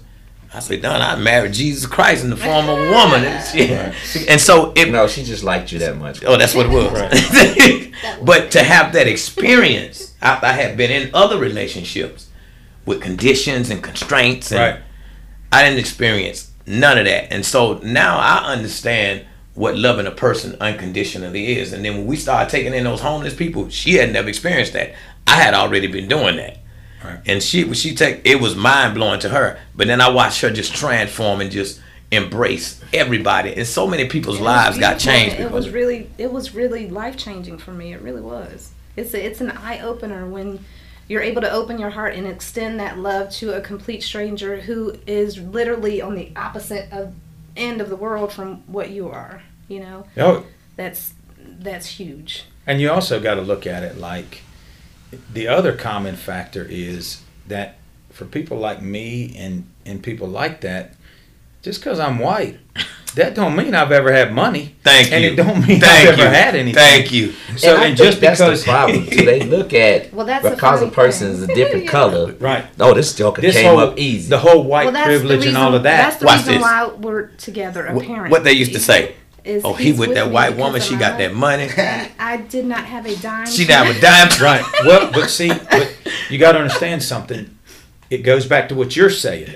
I 0.56 0.60
said, 0.60 0.82
Don, 0.82 1.02
I 1.02 1.16
married 1.18 1.54
Jesus 1.54 1.86
Christ 1.86 2.24
in 2.24 2.30
the 2.30 2.38
form 2.38 2.70
of 2.70 2.80
a 2.80 2.90
woman. 2.92 3.24
And, 3.26 3.94
she- 3.96 4.28
and 4.30 4.40
so 4.40 4.72
it 4.76 4.90
No, 4.90 5.08
she 5.08 5.24
just 5.24 5.44
liked 5.44 5.72
you 5.72 5.80
that 5.80 5.98
much. 5.98 6.24
Oh, 6.24 6.38
that's 6.38 6.56
what 6.56 6.68
it 6.68 6.70
was. 6.72 6.92
but 8.24 8.52
to 8.52 8.64
have 8.64 8.94
that 8.94 9.08
experience, 9.08 10.14
I, 10.22 10.40
I 10.42 10.52
had 10.54 10.78
been 10.78 10.92
in 10.92 11.10
other 11.14 11.38
relationships 11.38 12.30
with 12.86 13.02
conditions 13.02 13.70
and 13.70 13.84
constraints, 13.84 14.52
and 14.52 14.60
Right. 14.60 14.82
I 15.52 15.64
didn't 15.64 15.80
experience 15.80 16.52
none 16.66 16.98
of 16.98 17.06
that. 17.06 17.32
And 17.34 17.46
so 17.46 17.80
now 17.84 18.18
I 18.18 18.52
understand 18.54 19.26
what 19.56 19.78
loving 19.78 20.06
a 20.08 20.12
person 20.12 20.56
unconditionally 20.62 21.58
is. 21.58 21.74
And 21.74 21.84
then 21.84 21.98
when 21.98 22.08
we 22.08 22.16
started 22.16 22.50
taking 22.50 22.74
in 22.74 22.84
those 22.84 23.02
homeless 23.02 23.34
people, 23.34 23.70
she 23.70 23.96
had 23.96 24.12
never 24.12 24.28
experienced 24.30 24.74
that. 24.74 24.94
I 25.28 25.36
had 25.36 25.54
already 25.54 25.88
been 25.88 26.08
doing 26.08 26.38
that. 26.38 26.58
Right. 27.06 27.20
And 27.26 27.42
she 27.42 27.74
she 27.74 27.96
take 27.96 28.22
it 28.26 28.40
was 28.40 28.56
mind 28.56 28.96
blowing 28.96 29.20
to 29.22 29.30
her. 29.30 29.60
But 29.76 29.88
then 29.88 30.02
I 30.02 30.10
watched 30.10 30.42
her 30.42 30.50
just 30.50 30.76
transform 30.76 31.42
and 31.42 31.52
just 31.52 31.82
embrace 32.12 32.82
everybody. 32.94 33.54
And 33.56 33.68
so 33.68 33.88
many 33.88 34.08
people's 34.08 34.40
It 34.40 34.44
lives 34.44 34.78
got 34.78 35.00
changed 35.00 35.40
It 35.40 35.52
was 35.52 35.70
really, 35.70 36.10
it 36.18 36.32
was 36.32 36.54
really 36.54 36.90
life 36.90 37.18
changing 37.18 37.58
for 37.58 37.72
me. 37.72 37.94
It 37.94 38.02
really 38.02 38.22
was. 38.22 38.72
It's 38.96 39.14
a, 39.14 39.26
it's 39.26 39.42
an 39.42 39.52
eye 39.52 39.80
opener 39.80 40.26
when 40.26 40.64
you're 41.08 41.22
able 41.22 41.42
to 41.42 41.52
open 41.52 41.78
your 41.78 41.92
heart 41.92 42.16
and 42.16 42.26
extend 42.26 42.80
that 42.80 42.98
love 42.98 43.30
to 43.32 43.54
a 43.54 43.62
complete 43.62 44.02
stranger 44.02 44.62
who 44.62 44.96
is 45.06 45.38
literally 45.38 46.02
on 46.02 46.16
the 46.16 46.32
opposite 46.36 46.92
of 46.92 47.14
end 47.56 47.82
of 47.82 47.90
the 47.90 47.96
world 47.96 48.32
from 48.32 48.64
what 48.68 48.90
you 48.90 49.10
are. 49.10 49.44
You 49.68 49.80
know, 49.80 50.08
Oh, 50.18 50.46
that's 50.76 51.14
that's 51.44 51.88
huge. 51.88 52.46
And 52.68 52.80
you 52.82 52.92
also 52.92 53.20
got 53.20 53.36
to 53.36 53.42
look 53.42 53.68
at 53.68 53.84
it 53.84 53.98
like 53.98 54.42
the 55.32 55.48
other 55.48 55.74
common 55.76 56.16
factor 56.16 56.66
is 56.70 57.22
that 57.48 57.76
for 58.12 58.26
people 58.26 58.58
like 58.58 58.82
me 58.82 59.36
and 59.38 59.68
and 59.86 60.02
people 60.04 60.28
like 60.28 60.62
that, 60.62 60.94
just 61.62 61.80
because 61.82 62.00
I'm 62.00 62.20
white, 62.20 62.58
that 63.16 63.36
don't 63.36 63.56
mean 63.56 63.76
I've 63.76 63.92
ever 63.92 64.12
had 64.12 64.34
money. 64.34 64.76
Thank 64.84 65.12
and 65.12 65.24
you. 65.24 65.30
And 65.32 65.40
it 65.40 65.44
don't 65.44 65.68
mean 65.68 65.80
Thank 65.80 66.10
I've 66.10 66.18
you. 66.18 66.24
ever 66.24 66.36
had 66.36 66.56
anything. 66.56 66.76
Thank 66.76 67.12
you. 67.12 67.34
So 67.58 67.76
and, 67.76 67.84
and 67.86 67.98
just 67.98 68.20
that's 68.22 68.40
because 68.40 68.64
the 68.66 68.72
problem 68.72 69.06
too. 69.08 69.26
They 69.26 69.42
look 69.44 69.74
at 69.74 70.14
Well, 70.14 70.26
that's 70.26 70.44
the 70.44 70.52
because 70.52 70.82
a 70.82 70.86
funny 70.86 70.96
person 70.96 71.28
is 71.32 71.44
a 71.44 71.48
different 71.48 71.86
Yeah. 71.86 71.92
color. 71.98 72.34
right, 72.34 72.66
Oh, 72.80 72.94
this 72.94 73.14
joker 73.16 73.42
this 73.42 73.56
came 73.56 73.66
whole 73.70 73.80
up 73.80 73.98
easy. 74.00 74.30
the 74.30 74.40
whole 74.40 74.64
white 74.64 74.92
well, 74.92 75.06
privilege 75.06 75.38
reason, 75.40 75.50
and 75.50 75.58
all 75.58 75.76
of 75.76 75.84
that. 75.84 75.98
That's 75.98 76.18
the 76.18 76.26
Watch 76.26 76.38
reason 76.40 76.54
this. 76.56 76.62
why 76.64 76.88
we're 76.88 77.28
together. 77.38 77.86
Apparently, 77.86 78.30
What 78.32 78.44
they 78.44 78.54
used 78.54 78.74
to 78.74 78.80
say. 78.80 79.16
Is 79.46 79.64
Oh, 79.66 79.74
he 79.74 79.86
he's 79.86 80.00
with 80.00 80.14
that 80.16 80.32
white 80.32 80.58
woman, 80.58 80.82
she 80.82 80.96
got 80.96 81.18
that 81.20 81.34
money. 81.34 81.70
I 82.20 82.38
did 82.50 82.66
not 82.66 82.86
have 82.86 83.06
a 83.06 83.16
dime. 83.18 83.48
She 83.48 83.64
to- 83.64 83.68
down 83.70 83.88
with 83.88 84.02
dime. 84.02 84.30
Right. 84.42 84.64
Well, 84.86 85.12
but 85.12 85.30
see, 85.30 85.50
but 85.50 85.96
you 86.30 86.38
got 86.38 86.54
to 86.54 86.60
understand 86.60 87.04
something. 87.04 87.58
It 88.10 88.20
goes 88.20 88.46
back 88.46 88.70
to 88.70 88.76
what 88.76 88.96
you're 88.96 89.10
saying. 89.10 89.56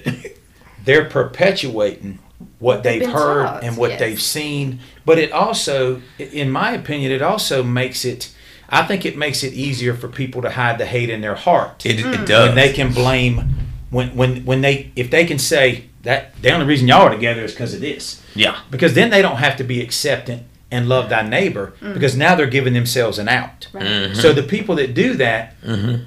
They're 0.85 1.05
perpetuating 1.05 2.19
what 2.59 2.83
they've 2.83 3.01
they've 3.01 3.09
heard 3.11 3.45
taught, 3.45 3.63
and 3.63 3.77
what 3.77 3.91
yes. 3.91 3.99
they've 3.99 4.21
seen. 4.21 4.79
But 5.05 5.17
it 5.19 5.31
also, 5.31 6.01
in 6.17 6.49
my 6.49 6.71
opinion, 6.71 7.11
it 7.11 7.21
also 7.21 7.63
makes 7.63 8.05
it. 8.05 8.33
I 8.69 8.83
think 8.85 9.05
it 9.05 9.17
makes 9.17 9.43
it 9.43 9.53
easier 9.53 9.93
for 9.95 10.07
people 10.07 10.41
to 10.43 10.51
hide 10.51 10.77
the 10.77 10.85
hate 10.85 11.09
in 11.09 11.21
their 11.21 11.33
heart 11.35 11.85
It, 11.85 11.97
Mm. 11.97 12.21
it 12.21 12.27
does. 12.27 12.47
when 12.49 12.55
they 12.55 12.71
can 12.73 12.93
blame. 12.93 13.55
When 13.89 14.15
when 14.15 14.45
when 14.45 14.61
they 14.61 14.91
if 14.95 15.09
they 15.09 15.25
can 15.25 15.39
say 15.39 15.88
that 16.03 16.39
the 16.41 16.51
only 16.51 16.65
reason 16.65 16.87
y'all 16.87 17.01
are 17.07 17.09
together 17.09 17.41
is 17.43 17.51
because 17.51 17.73
of 17.73 17.81
this 17.81 18.21
yeah. 18.35 18.59
because 18.71 18.93
then 18.93 19.09
they 19.09 19.21
don't 19.21 19.37
have 19.37 19.55
to 19.57 19.63
be 19.63 19.81
acceptant 19.81 20.43
and 20.71 20.87
love 20.87 21.09
thy 21.09 21.21
neighbor 21.27 21.73
because 21.81 22.15
now 22.15 22.35
they're 22.35 22.45
giving 22.45 22.73
themselves 22.73 23.17
an 23.17 23.27
out. 23.27 23.67
Right. 23.73 23.83
Mm-hmm. 23.83 24.13
So 24.15 24.33
the 24.33 24.43
people 24.43 24.75
that 24.75 24.93
do 24.93 25.15
that 25.15 25.55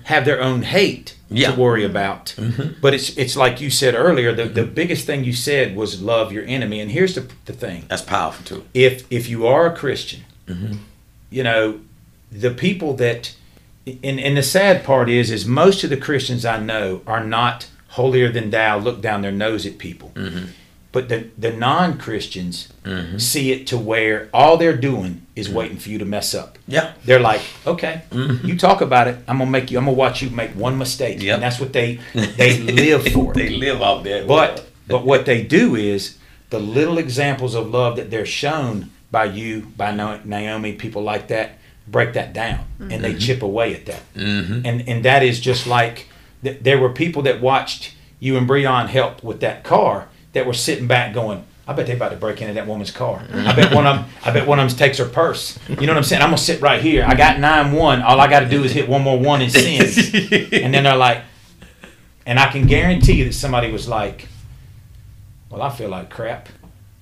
have 0.04 0.24
their 0.24 0.40
own 0.40 0.62
hate 0.62 1.16
Yeah. 1.28 1.50
to 1.52 1.60
worry 1.60 1.84
about. 1.84 2.34
But 2.80 2.94
it's 2.94 3.16
it's 3.18 3.36
like 3.36 3.60
you 3.60 3.70
said 3.70 3.94
earlier. 3.94 4.32
The, 4.32 4.44
the 4.44 4.64
biggest 4.64 5.04
thing 5.04 5.24
you 5.24 5.32
said 5.32 5.74
was 5.76 6.00
love 6.00 6.32
your 6.32 6.44
enemy. 6.44 6.80
And 6.80 6.90
here's 6.92 7.14
the, 7.16 7.26
the 7.46 7.52
thing: 7.52 7.84
That's 7.88 8.02
powerful 8.02 8.44
too. 8.44 8.64
if 8.72 9.04
if 9.10 9.28
you 9.28 9.46
are 9.46 9.66
a 9.66 9.74
Christian, 9.76 10.20
Mm-hmm. 10.46 10.76
you 11.30 11.42
know 11.42 11.80
the 12.30 12.50
people 12.50 12.94
that. 12.94 13.34
And, 14.04 14.20
and 14.20 14.36
the 14.36 14.44
sad 14.44 14.84
part 14.84 15.08
is, 15.10 15.28
is 15.32 15.44
most 15.44 15.82
of 15.82 15.90
the 15.90 15.96
Christians 15.96 16.44
I 16.44 16.60
know 16.60 17.00
are 17.04 17.24
not 17.24 17.66
holier 17.98 18.30
than 18.32 18.50
thou. 18.50 18.78
Look 18.78 19.00
down 19.00 19.22
their 19.22 19.32
nose 19.32 19.66
at 19.66 19.78
people. 19.78 20.10
Mm-hmm. 20.14 20.46
But 20.92 21.08
the, 21.08 21.28
the 21.38 21.52
non 21.52 21.96
Christians 21.96 22.68
see 23.16 23.50
it 23.52 23.66
to 23.68 23.78
where 23.78 24.28
all 24.34 24.56
they're 24.58 24.76
doing 24.76 25.12
is 25.34 25.46
Mm-hmm. 25.48 25.56
waiting 25.56 25.78
for 25.78 25.88
you 25.88 25.98
to 25.98 26.04
mess 26.04 26.34
up. 26.34 26.58
Yeah. 26.68 26.92
They're 27.06 27.18
like, 27.32 27.40
okay, 27.66 28.02
you 28.44 28.58
talk 28.58 28.82
about 28.82 29.08
it. 29.08 29.16
I'm 29.26 29.38
gonna 29.38 29.50
make 29.50 29.70
you. 29.70 29.78
I'm 29.78 29.86
gonna 29.86 29.96
watch 29.96 30.20
you 30.22 30.28
make 30.28 30.50
one 30.50 30.76
mistake, 30.76 31.22
Yep. 31.22 31.34
and 31.34 31.42
that's 31.42 31.58
what 31.58 31.72
they 31.72 31.98
they 32.36 32.58
live 32.58 33.08
for. 33.08 33.32
they 33.32 33.48
live 33.48 33.80
out 33.80 34.04
there. 34.04 34.26
But 34.26 34.66
but 34.88 35.06
what 35.06 35.24
they 35.24 35.42
do 35.42 35.74
is 35.76 36.18
the 36.50 36.58
little 36.58 36.98
examples 36.98 37.54
of 37.54 37.70
love 37.70 37.96
that 37.96 38.10
they're 38.10 38.26
shown 38.26 38.90
by 39.10 39.24
you, 39.24 39.62
by 39.76 39.90
Naomi, 40.24 40.72
people 40.74 41.02
like 41.02 41.28
that, 41.28 41.48
break 41.88 42.12
that 42.12 42.32
down, 42.34 42.60
and 42.78 43.02
they 43.02 43.14
chip 43.14 43.40
away 43.42 43.74
at 43.74 43.86
that. 43.86 44.02
Mhm. 44.14 44.66
And 44.66 44.86
and 44.86 45.02
that 45.06 45.22
is 45.22 45.40
just 45.40 45.66
like 45.66 46.08
th- 46.42 46.58
there 46.60 46.78
were 46.78 46.90
people 46.90 47.22
that 47.22 47.40
watched 47.40 47.94
you 48.20 48.36
and 48.36 48.48
Breon 48.48 48.88
help 48.88 49.22
with 49.22 49.40
that 49.40 49.64
car 49.64 50.08
that 50.32 50.46
were 50.46 50.54
sitting 50.54 50.86
back 50.86 51.12
going. 51.12 51.44
I 51.66 51.74
bet 51.74 51.86
they 51.86 51.94
about 51.94 52.10
to 52.10 52.16
break 52.16 52.40
into 52.40 52.54
that 52.54 52.66
woman's 52.66 52.90
car. 52.90 53.22
I 53.32 53.54
bet 53.54 53.72
one 53.72 53.86
of 53.86 53.96
them. 53.96 54.06
I 54.24 54.32
bet 54.32 54.48
one 54.48 54.58
of 54.58 54.68
them 54.68 54.76
takes 54.76 54.98
her 54.98 55.04
purse. 55.04 55.58
You 55.68 55.86
know 55.86 55.92
what 55.92 55.98
I'm 55.98 56.02
saying? 56.02 56.20
I'm 56.20 56.28
gonna 56.28 56.38
sit 56.38 56.60
right 56.60 56.82
here. 56.82 57.04
I 57.06 57.14
got 57.14 57.38
nine 57.38 57.72
one. 57.72 58.02
All 58.02 58.20
I 58.20 58.28
got 58.28 58.40
to 58.40 58.48
do 58.48 58.64
is 58.64 58.72
hit 58.72 58.88
one 58.88 59.02
more 59.02 59.18
one 59.18 59.42
and 59.42 59.52
sin. 59.52 59.80
and 60.52 60.74
then 60.74 60.82
they're 60.84 60.96
like, 60.96 61.22
and 62.26 62.38
I 62.40 62.50
can 62.50 62.66
guarantee 62.66 63.14
you 63.14 63.24
that 63.26 63.34
somebody 63.34 63.70
was 63.70 63.86
like, 63.86 64.28
"Well, 65.50 65.62
I 65.62 65.70
feel 65.70 65.88
like 65.88 66.10
crap." 66.10 66.48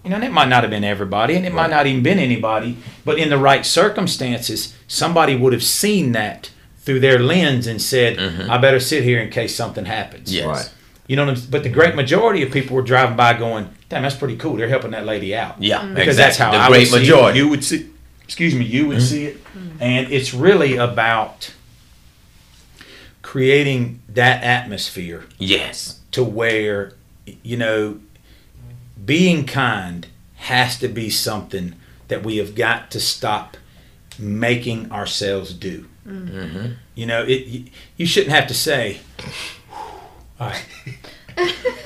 You 0.05 0.11
know, 0.11 0.17
and 0.17 0.25
it 0.25 0.33
might 0.33 0.49
not 0.49 0.63
have 0.63 0.71
been 0.71 0.85
everybody, 0.85 1.37
and 1.37 1.47
it 1.47 1.53
might 1.53 1.71
not 1.71 1.87
even 1.87 2.03
been 2.03 2.19
anybody, 2.19 2.77
but 3.05 3.19
in 3.19 3.29
the 3.29 3.39
right 3.39 3.65
circumstances, 3.65 4.75
somebody 4.87 5.37
would 5.37 5.53
have 5.53 5.63
seen 5.63 6.13
that 6.13 6.51
through 6.81 7.01
their 7.01 7.19
lens 7.19 7.67
and 7.67 7.81
said, 7.81 8.17
mm-hmm. 8.17 8.51
"I 8.51 8.59
better 8.59 8.81
sit 8.81 9.05
here 9.05 9.21
in 9.21 9.31
case 9.31 9.55
something 9.55 9.85
happens." 9.85 10.33
Yes. 10.33 10.47
Right. 10.47 10.73
You 11.07 11.17
know 11.17 11.25
what 11.25 11.31
I'm 11.31 11.37
saying? 11.37 11.51
But 11.51 11.63
the 11.63 11.69
great 11.69 11.95
majority 11.95 12.43
of 12.43 12.53
people 12.53 12.77
were 12.77 12.83
driving 12.83 13.17
by 13.17 13.35
going, 13.35 13.69
"Damn, 13.89 14.03
that's 14.03 14.15
pretty 14.15 14.37
cool. 14.37 14.57
They're 14.57 14.69
helping 14.69 14.93
that 14.93 15.07
lady 15.07 15.35
out." 15.35 15.63
Yeah. 15.63 15.81
Mm-hmm. 15.81 15.95
because 15.95 16.19
exactly. 16.19 16.23
that's 16.23 16.37
how 16.39 16.51
the 16.53 16.59
I 16.59 16.69
great 16.69 16.79
would 16.79 16.89
see 16.89 16.97
it. 16.97 17.01
majority. 17.01 17.39
You 17.39 17.49
would 17.49 17.65
see, 17.65 17.91
excuse 18.25 18.55
me, 18.55 18.65
you 18.65 18.89
would 18.89 18.99
mm-hmm. 18.99 19.07
see 19.07 19.25
it, 19.27 19.39
and 19.81 20.13
it's 20.13 20.33
really 20.33 20.77
about 20.77 21.53
creating 23.23 24.03
that 24.09 24.43
atmosphere 24.43 25.25
yes. 25.39 26.01
to 26.11 26.25
where 26.25 26.95
you 27.45 27.57
know 27.57 28.01
being 29.05 29.47
kind 29.47 30.09
has 30.37 30.79
to 30.79 30.89
be 30.89 31.11
something 31.11 31.75
that 32.09 32.25
we 32.25 32.39
have 32.39 32.55
got 32.55 32.91
to 32.91 32.99
stop 32.99 33.57
making 34.21 34.91
ourselves 34.93 35.53
do. 35.55 35.87
Mm-hmm. 36.07 36.73
You 36.95 37.07
know, 37.07 37.23
it. 37.25 37.47
You, 37.47 37.65
you 37.97 38.07
shouldn't 38.07 38.33
have 38.33 38.47
to 38.49 38.55
say, 38.55 38.99
"All 40.41 40.49
right, 40.49 40.65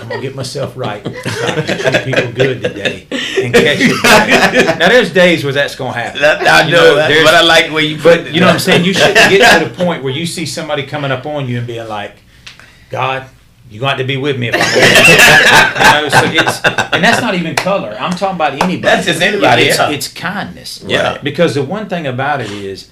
I'm 0.01 0.09
gonna 0.09 0.21
get 0.23 0.35
myself 0.35 0.77
right. 0.77 1.03
so 1.05 1.11
I 1.47 1.63
can 1.63 2.03
treat 2.03 2.15
people 2.15 2.33
good 2.33 2.63
today 2.63 3.07
and 3.11 3.53
catch 3.53 3.79
it 3.81 4.03
back." 4.03 4.79
Now, 4.79 4.89
there's 4.89 5.13
days 5.13 5.45
where 5.45 5.53
that's 5.53 5.75
gonna 5.77 5.93
happen. 5.93 6.21
That, 6.21 6.47
I 6.47 6.67
You 6.67 6.73
know, 6.73 6.97
know, 6.97 7.25
but 7.25 7.35
I 7.35 7.43
like 7.43 7.71
where 7.73 7.83
you 7.85 7.97
put 7.97 8.19
But 8.19 8.27
it. 8.29 8.35
you 8.35 8.41
know 8.41 8.47
what 8.47 8.55
I'm 8.55 8.61
saying? 8.61 8.85
You 8.85 8.95
shouldn't 8.95 9.17
get 9.31 9.59
to 9.63 9.69
the 9.69 9.75
point 9.85 10.03
where 10.03 10.13
you 10.13 10.27
see 10.27 10.47
somebody 10.47 10.85
coming 10.85 11.11
up 11.11 11.27
on 11.27 11.49
you 11.49 11.59
and 11.59 11.67
being 11.67 11.89
like, 11.89 12.17
God, 12.91 13.29
you're 13.71 13.81
going 13.81 13.99
to 13.99 14.05
be 14.05 14.17
with 14.17 14.39
me 14.39 14.49
if 14.49 14.55
I'm 14.57 14.61
you 16.03 16.03
know, 16.03 16.09
so 16.09 16.47
it's 16.47 16.65
and 16.65 17.03
that's 17.03 17.21
not 17.21 17.35
even 17.35 17.57
color. 17.71 17.97
I'm 17.99 18.13
talking 18.13 18.37
about 18.37 18.53
anybody. 18.53 18.81
That's 18.81 19.07
just 19.07 19.23
anybody, 19.23 19.65
It's, 19.65 19.79
yeah. 19.79 19.91
it's 19.91 20.09
kindness. 20.09 20.85
Yeah. 20.87 21.19
Because 21.23 21.55
the 21.55 21.63
one 21.63 21.89
thing 21.89 22.07
about 22.07 22.41
it 22.41 22.51
is 22.51 22.91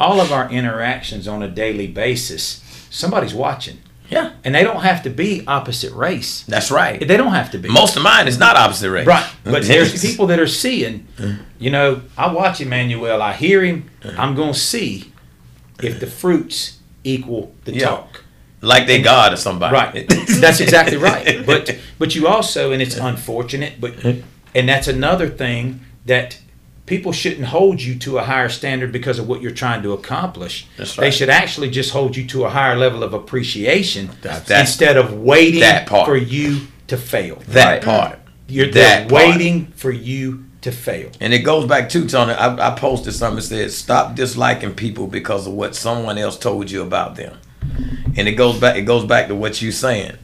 all 0.00 0.20
of 0.20 0.32
our 0.32 0.50
interactions 0.50 1.28
on 1.28 1.42
a 1.42 1.48
daily 1.48 1.86
basis, 1.86 2.62
somebody's 2.90 3.34
watching. 3.34 3.78
Yeah. 4.08 4.32
And 4.42 4.54
they 4.54 4.64
don't 4.64 4.82
have 4.82 5.02
to 5.02 5.10
be 5.10 5.44
opposite 5.46 5.92
race. 5.92 6.42
That's 6.44 6.70
right. 6.70 6.98
They 7.06 7.16
don't 7.18 7.32
have 7.32 7.50
to 7.50 7.58
be. 7.58 7.68
Most 7.68 7.96
of 7.96 8.02
mine 8.02 8.26
is 8.26 8.38
not 8.38 8.56
opposite 8.56 8.90
race. 8.90 9.06
Right. 9.06 9.22
Mm-hmm. 9.22 9.50
But 9.50 9.64
there's 9.64 10.00
people 10.02 10.26
that 10.28 10.38
are 10.38 10.46
seeing, 10.46 11.06
mm-hmm. 11.18 11.42
you 11.58 11.70
know, 11.70 12.02
I 12.16 12.32
watch 12.32 12.60
Emmanuel, 12.60 13.20
I 13.20 13.34
hear 13.34 13.62
him, 13.62 13.90
mm-hmm. 14.00 14.18
I'm 14.18 14.34
going 14.34 14.54
to 14.54 14.58
see 14.58 15.12
if 15.82 16.00
the 16.00 16.06
fruits 16.06 16.78
equal 17.04 17.54
the 17.64 17.74
Yeah. 17.74 17.86
talk. 17.86 18.24
Like 18.60 18.86
they 18.86 19.00
God 19.02 19.32
or 19.32 19.36
somebody. 19.36 19.72
Right. 19.74 20.08
That's 20.40 20.60
exactly 20.60 20.96
right. 20.96 21.44
But 21.46 21.76
but 21.98 22.14
you 22.14 22.26
also 22.28 22.72
and 22.72 22.82
it's 22.82 22.96
unfortunate, 22.96 23.80
but 23.80 23.94
and 24.54 24.68
that's 24.68 24.88
another 24.88 25.28
thing 25.28 25.80
that 26.06 26.38
people 26.86 27.12
shouldn't 27.12 27.46
hold 27.48 27.82
you 27.82 27.94
to 27.98 28.16
a 28.18 28.22
higher 28.22 28.48
standard 28.48 28.90
because 28.92 29.18
of 29.18 29.28
what 29.28 29.42
you're 29.42 29.50
trying 29.52 29.82
to 29.82 29.92
accomplish. 29.92 30.66
That's 30.78 30.96
They 30.96 31.10
should 31.10 31.28
actually 31.28 31.68
just 31.70 31.90
hold 31.92 32.16
you 32.16 32.26
to 32.28 32.44
a 32.46 32.48
higher 32.48 32.76
level 32.76 33.02
of 33.02 33.12
appreciation 33.14 34.10
That's- 34.22 34.50
instead 34.50 34.96
of 34.96 35.12
waiting 35.12 35.62
for 35.86 36.16
you 36.16 36.62
to 36.86 36.96
fail. 36.96 37.42
that 37.48 37.66
Right. 37.72 37.82
part. 37.82 38.18
You're 38.48 38.70
that 38.72 39.08
part. 39.08 39.12
waiting 39.12 39.66
for 39.76 39.90
you 39.90 40.44
to 40.62 40.72
fail. 40.72 41.10
And 41.20 41.34
it 41.34 41.40
goes 41.40 41.66
back 41.66 41.90
to 41.90 42.08
Tony. 42.08 42.32
I, 42.32 42.68
I 42.68 42.74
posted 42.74 43.12
something 43.14 43.36
that 43.36 43.42
said, 43.42 43.70
"Stop 43.72 44.16
disliking 44.16 44.72
people 44.74 45.06
because 45.06 45.46
of 45.46 45.52
what 45.52 45.76
someone 45.76 46.16
else 46.18 46.38
told 46.38 46.70
you 46.70 46.80
about 46.82 47.14
them." 47.16 47.36
And 48.16 48.28
it 48.28 48.32
goes 48.32 48.58
back. 48.58 48.76
It 48.76 48.82
goes 48.82 49.04
back 49.04 49.28
to 49.28 49.34
what 49.34 49.60
you're 49.62 49.72
saying. 49.72 50.16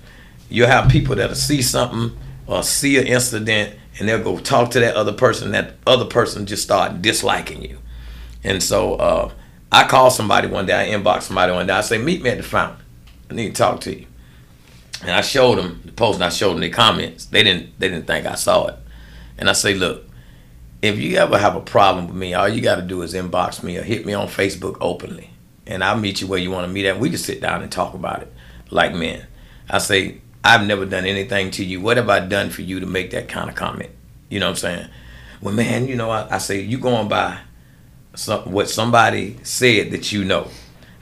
You 0.49 0.67
have 0.67 0.91
people 0.91 1.17
that'll 1.17 1.35
see 1.35 1.63
something 1.63 2.17
or 2.47 2.63
see 2.63 2.99
an 2.99 3.07
incident, 3.07 3.79
and 3.99 4.09
they'll 4.09 4.23
go 4.23 4.39
talk 4.39 4.71
to 4.73 4.81
that 4.81 4.97
other 4.97 5.13
person. 5.13 5.53
That 5.53 5.75
other 5.87 6.05
person 6.05 6.47
just 6.47 6.63
start 6.63 7.03
disliking 7.03 7.63
you. 7.63 7.79
And 8.43 8.63
so 8.63 8.95
uh, 8.97 9.33
I 9.73 9.87
called 9.87 10.13
somebody 10.13 10.49
one 10.49 10.67
day. 10.67 10.93
I 10.93 10.95
inbox 10.95 11.23
somebody 11.23 11.53
one 11.53 11.67
day. 11.67 11.73
I 11.73 11.81
say, 11.81 11.99
"Meet 11.99 12.23
me 12.23 12.31
at 12.31 12.37
the 12.37 12.43
fountain. 12.43 12.85
I 13.31 13.35
need 13.35 13.55
to 13.55 13.63
talk 13.63 13.81
to 13.83 13.99
you." 13.99 14.07
And 15.03 15.11
I 15.11 15.21
showed 15.21 15.59
them 15.59 15.83
the 15.85 15.93
post, 15.93 16.17
and 16.17 16.25
I 16.25 16.29
showed 16.31 16.55
them 16.55 16.61
the 16.61 16.71
comments. 16.71 17.27
They 17.27 17.43
didn't. 17.43 17.79
They 17.79 17.89
didn't 17.89 18.07
think 18.07 18.27
I 18.27 18.35
saw 18.35 18.67
it. 18.67 18.77
And 19.39 19.49
I 19.49 19.53
say, 19.53 19.75
"Look." 19.75 20.05
if 20.85 20.99
you 20.99 21.17
ever 21.17 21.39
have 21.39 21.57
a 21.57 21.63
problem 21.63 22.09
with 22.09 22.17
me, 22.17 22.35
all 22.35 22.47
you 22.47 22.61
got 22.61 22.77
to 22.77 22.83
do 22.83 23.01
is 23.01 23.15
inbox 23.15 23.63
me 23.63 23.79
or 23.79 23.83
hit 23.83 24.05
me 24.05 24.13
on 24.13 24.29
Facebook 24.29 24.77
openly, 24.83 25.31
and 25.67 25.83
I'll 25.83 25.99
meet 25.99 26.21
you 26.21 26.27
where 26.27 26.39
you 26.39 26.51
want 26.51 26.67
to 26.67 26.73
meet 26.73 26.87
at. 26.87 26.99
We 26.99 27.09
can 27.09 27.19
sit 27.19 27.41
down 27.41 27.63
and 27.63 27.71
talk 27.73 27.95
about 27.95 28.23
it. 28.23 28.33
like 28.71 28.95
men. 28.95 29.27
I 29.69 29.79
say, 29.79 30.21
I've 30.43 30.67
never 30.67 30.85
done 30.85 31.07
anything 31.07 31.51
to 31.53 31.65
you. 31.65 31.81
What 31.81 31.97
have 31.97 32.11
I 32.11 32.21
done 32.21 32.51
for 32.51 32.63
you 32.63 32.81
to 32.81 32.87
make 32.87 33.11
that 33.13 33.29
kind 33.29 33.49
of 33.49 33.57
comment? 33.57 33.91
You 34.29 34.41
know 34.41 34.47
what 34.47 34.51
I'm 34.51 34.57
saying? 34.57 34.89
Well, 35.41 35.55
man, 35.55 35.89
you 35.89 35.97
know, 35.97 36.11
I, 36.11 36.35
I 36.35 36.39
say, 36.39 36.61
you 36.61 36.79
going 36.79 37.09
by 37.09 37.39
some, 38.15 38.51
what 38.53 38.69
somebody 38.69 39.39
said 39.43 39.91
that 39.93 40.13
you 40.13 40.25
know. 40.25 40.49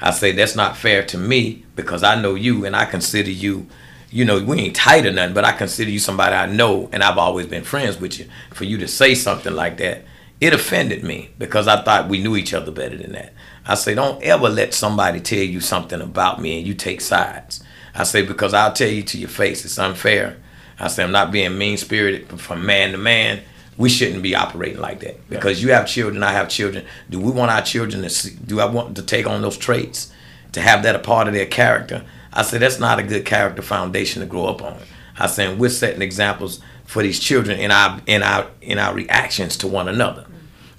I 0.00 0.10
say, 0.10 0.32
that's 0.32 0.56
not 0.56 0.76
fair 0.76 1.04
to 1.06 1.18
me 1.18 1.64
because 1.76 2.02
I 2.02 2.20
know 2.20 2.34
you 2.34 2.64
and 2.64 2.74
I 2.74 2.84
consider 2.84 3.30
you, 3.30 3.66
you 4.10 4.24
know, 4.24 4.42
we 4.42 4.58
ain't 4.60 4.76
tight 4.76 5.06
or 5.06 5.12
nothing, 5.12 5.34
but 5.34 5.44
I 5.44 5.52
consider 5.52 5.90
you 5.90 5.98
somebody 5.98 6.34
I 6.34 6.46
know 6.46 6.88
and 6.92 7.02
I've 7.02 7.18
always 7.18 7.46
been 7.46 7.64
friends 7.64 8.00
with 8.00 8.18
you. 8.18 8.28
For 8.52 8.64
you 8.64 8.78
to 8.78 8.88
say 8.88 9.14
something 9.14 9.54
like 9.54 9.78
that, 9.78 10.04
it 10.40 10.52
offended 10.52 11.04
me 11.04 11.30
because 11.38 11.68
I 11.68 11.82
thought 11.82 12.08
we 12.08 12.20
knew 12.20 12.36
each 12.36 12.52
other 12.52 12.72
better 12.72 12.96
than 12.96 13.12
that. 13.12 13.32
I 13.66 13.74
say, 13.74 13.94
don't 13.94 14.22
ever 14.22 14.48
let 14.48 14.74
somebody 14.74 15.20
tell 15.20 15.38
you 15.38 15.60
something 15.60 16.00
about 16.00 16.40
me 16.40 16.58
and 16.58 16.66
you 16.66 16.74
take 16.74 17.00
sides. 17.00 17.62
I 17.94 18.04
say, 18.04 18.22
because 18.22 18.54
I'll 18.54 18.72
tell 18.72 18.88
you 18.88 19.02
to 19.02 19.18
your 19.18 19.28
face, 19.28 19.64
it's 19.64 19.78
unfair. 19.78 20.38
I 20.78 20.88
say, 20.88 21.04
I'm 21.04 21.12
not 21.12 21.30
being 21.30 21.56
mean 21.56 21.76
spirited 21.76 22.28
but 22.28 22.40
from 22.40 22.66
man 22.66 22.92
to 22.92 22.98
man. 22.98 23.42
We 23.76 23.88
shouldn't 23.88 24.22
be 24.22 24.34
operating 24.34 24.80
like 24.80 25.00
that 25.00 25.28
because 25.30 25.62
you 25.62 25.72
have 25.72 25.86
children, 25.86 26.22
I 26.22 26.32
have 26.32 26.48
children. 26.48 26.84
Do 27.08 27.18
we 27.20 27.30
want 27.30 27.50
our 27.50 27.62
children 27.62 28.02
to 28.02 28.10
see, 28.10 28.36
do 28.44 28.60
I 28.60 28.66
want 28.66 28.96
to 28.96 29.02
take 29.02 29.26
on 29.26 29.40
those 29.42 29.56
traits, 29.56 30.12
to 30.52 30.60
have 30.60 30.82
that 30.82 30.94
a 30.94 30.98
part 30.98 31.28
of 31.28 31.34
their 31.34 31.46
character? 31.46 32.04
I 32.32 32.42
say, 32.42 32.58
that's 32.58 32.78
not 32.78 32.98
a 32.98 33.02
good 33.02 33.24
character 33.24 33.62
foundation 33.62 34.20
to 34.20 34.26
grow 34.26 34.46
up 34.46 34.62
on. 34.62 34.78
I 35.18 35.26
say, 35.26 35.54
we're 35.54 35.70
setting 35.70 36.02
examples 36.02 36.60
for 36.84 37.02
these 37.02 37.18
children 37.18 37.58
in 37.58 37.70
our 37.70 38.00
in 38.06 38.22
our 38.22 38.48
in 38.60 38.78
our 38.78 38.94
reactions 38.94 39.56
to 39.58 39.68
one 39.68 39.88
another. 39.88 40.26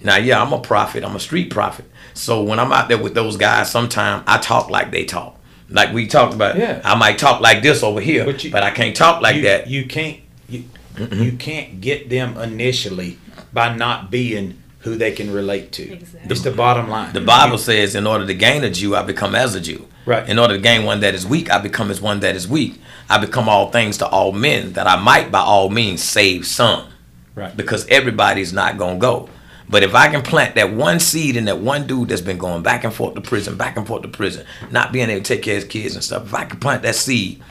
Now, 0.02 0.18
yeah, 0.18 0.42
I'm 0.42 0.54
a 0.54 0.60
prophet. 0.60 1.04
I'm 1.04 1.16
a 1.16 1.20
street 1.20 1.50
prophet. 1.50 1.86
So 2.14 2.44
when 2.44 2.60
I'm 2.60 2.72
out 2.72 2.88
there 2.88 2.98
with 2.98 3.14
those 3.14 3.38
guys, 3.38 3.72
sometimes 3.72 4.24
I 4.28 4.38
talk 4.38 4.70
like 4.70 4.92
they 4.92 5.06
talk. 5.06 5.40
Like 5.70 5.94
we 5.94 6.08
talked 6.08 6.34
about. 6.34 6.58
Yeah. 6.58 6.82
I 6.84 6.96
might 6.96 7.18
talk 7.18 7.42
like 7.42 7.64
this 7.64 7.84
over 7.84 8.00
here, 8.00 8.26
But 8.26 8.46
but, 8.52 8.64
I 8.64 8.72
can't 8.72 8.96
talk 8.96 9.22
like 9.22 9.38
you, 9.38 9.42
that. 9.44 9.68
You 9.68 9.86
can't 9.86 10.20
you, 10.48 10.66
you 11.12 11.32
can't 11.34 11.82
get 11.82 12.10
them 12.10 12.38
initially 12.38 13.18
by 13.52 13.76
not 13.76 14.12
being 14.12 14.62
who 14.80 14.96
they 14.96 15.12
can 15.12 15.32
relate 15.32 15.72
to. 15.72 15.94
Exactly. 15.94 16.30
It's 16.30 16.42
the 16.42 16.52
bottom 16.52 16.90
line. 16.90 17.14
the 17.14 17.22
Bible 17.22 17.58
says, 17.58 17.96
in 17.96 18.06
order 18.06 18.28
to 18.28 18.34
gain 18.34 18.64
a 18.64 18.70
Jew, 18.70 18.96
I 18.96 19.02
become 19.04 19.34
as 19.34 19.56
a 19.56 19.62
Jew. 19.62 19.88
Right. 20.06 20.28
In 20.28 20.38
order 20.38 20.56
to 20.56 20.62
gain 20.62 20.84
one 20.84 21.00
that 21.00 21.16
is 21.16 21.26
weak, 21.26 21.50
I 21.50 21.60
become 21.60 21.90
as 21.90 22.02
one 22.02 22.20
that 22.20 22.36
is 22.36 22.48
weak. 22.48 22.82
I 23.10 23.18
become 23.18 23.48
all 23.48 23.72
things 23.72 23.98
to 24.00 24.08
all 24.08 24.34
men, 24.34 24.74
that 24.74 24.86
I 24.86 24.98
might 24.98 25.32
by 25.32 25.40
all 25.40 25.70
means 25.70 26.04
save 26.04 26.46
some. 26.46 26.90
Right. 27.34 27.56
Because 27.56 27.88
everybody's 27.88 28.52
not 28.52 28.78
gonna 28.78 29.00
go. 29.00 29.30
But 29.74 29.82
if 29.82 29.96
I 29.96 30.08
can 30.08 30.22
plant 30.22 30.54
that 30.54 30.72
one 30.72 31.00
seed 31.00 31.36
in 31.36 31.46
that 31.46 31.58
one 31.58 31.88
dude 31.88 32.10
that's 32.10 32.22
been 32.22 32.38
going 32.38 32.62
back 32.62 32.84
and 32.84 32.94
forth 32.94 33.16
to 33.16 33.22
prison, 33.22 33.58
back 33.58 33.76
and 33.76 33.88
forth 33.88 34.04
to 34.04 34.08
prison, 34.08 34.46
not 34.70 34.92
being 34.92 35.10
able 35.10 35.24
to 35.24 35.28
take 35.28 35.42
care 35.42 35.58
of 35.58 35.64
his 35.64 35.72
kids 35.72 35.96
and 35.96 36.04
stuff, 36.04 36.28
if 36.28 36.34
I 36.36 36.46
can 36.46 36.60
plant 36.60 36.84
that 36.84 36.94
seed 36.94 37.42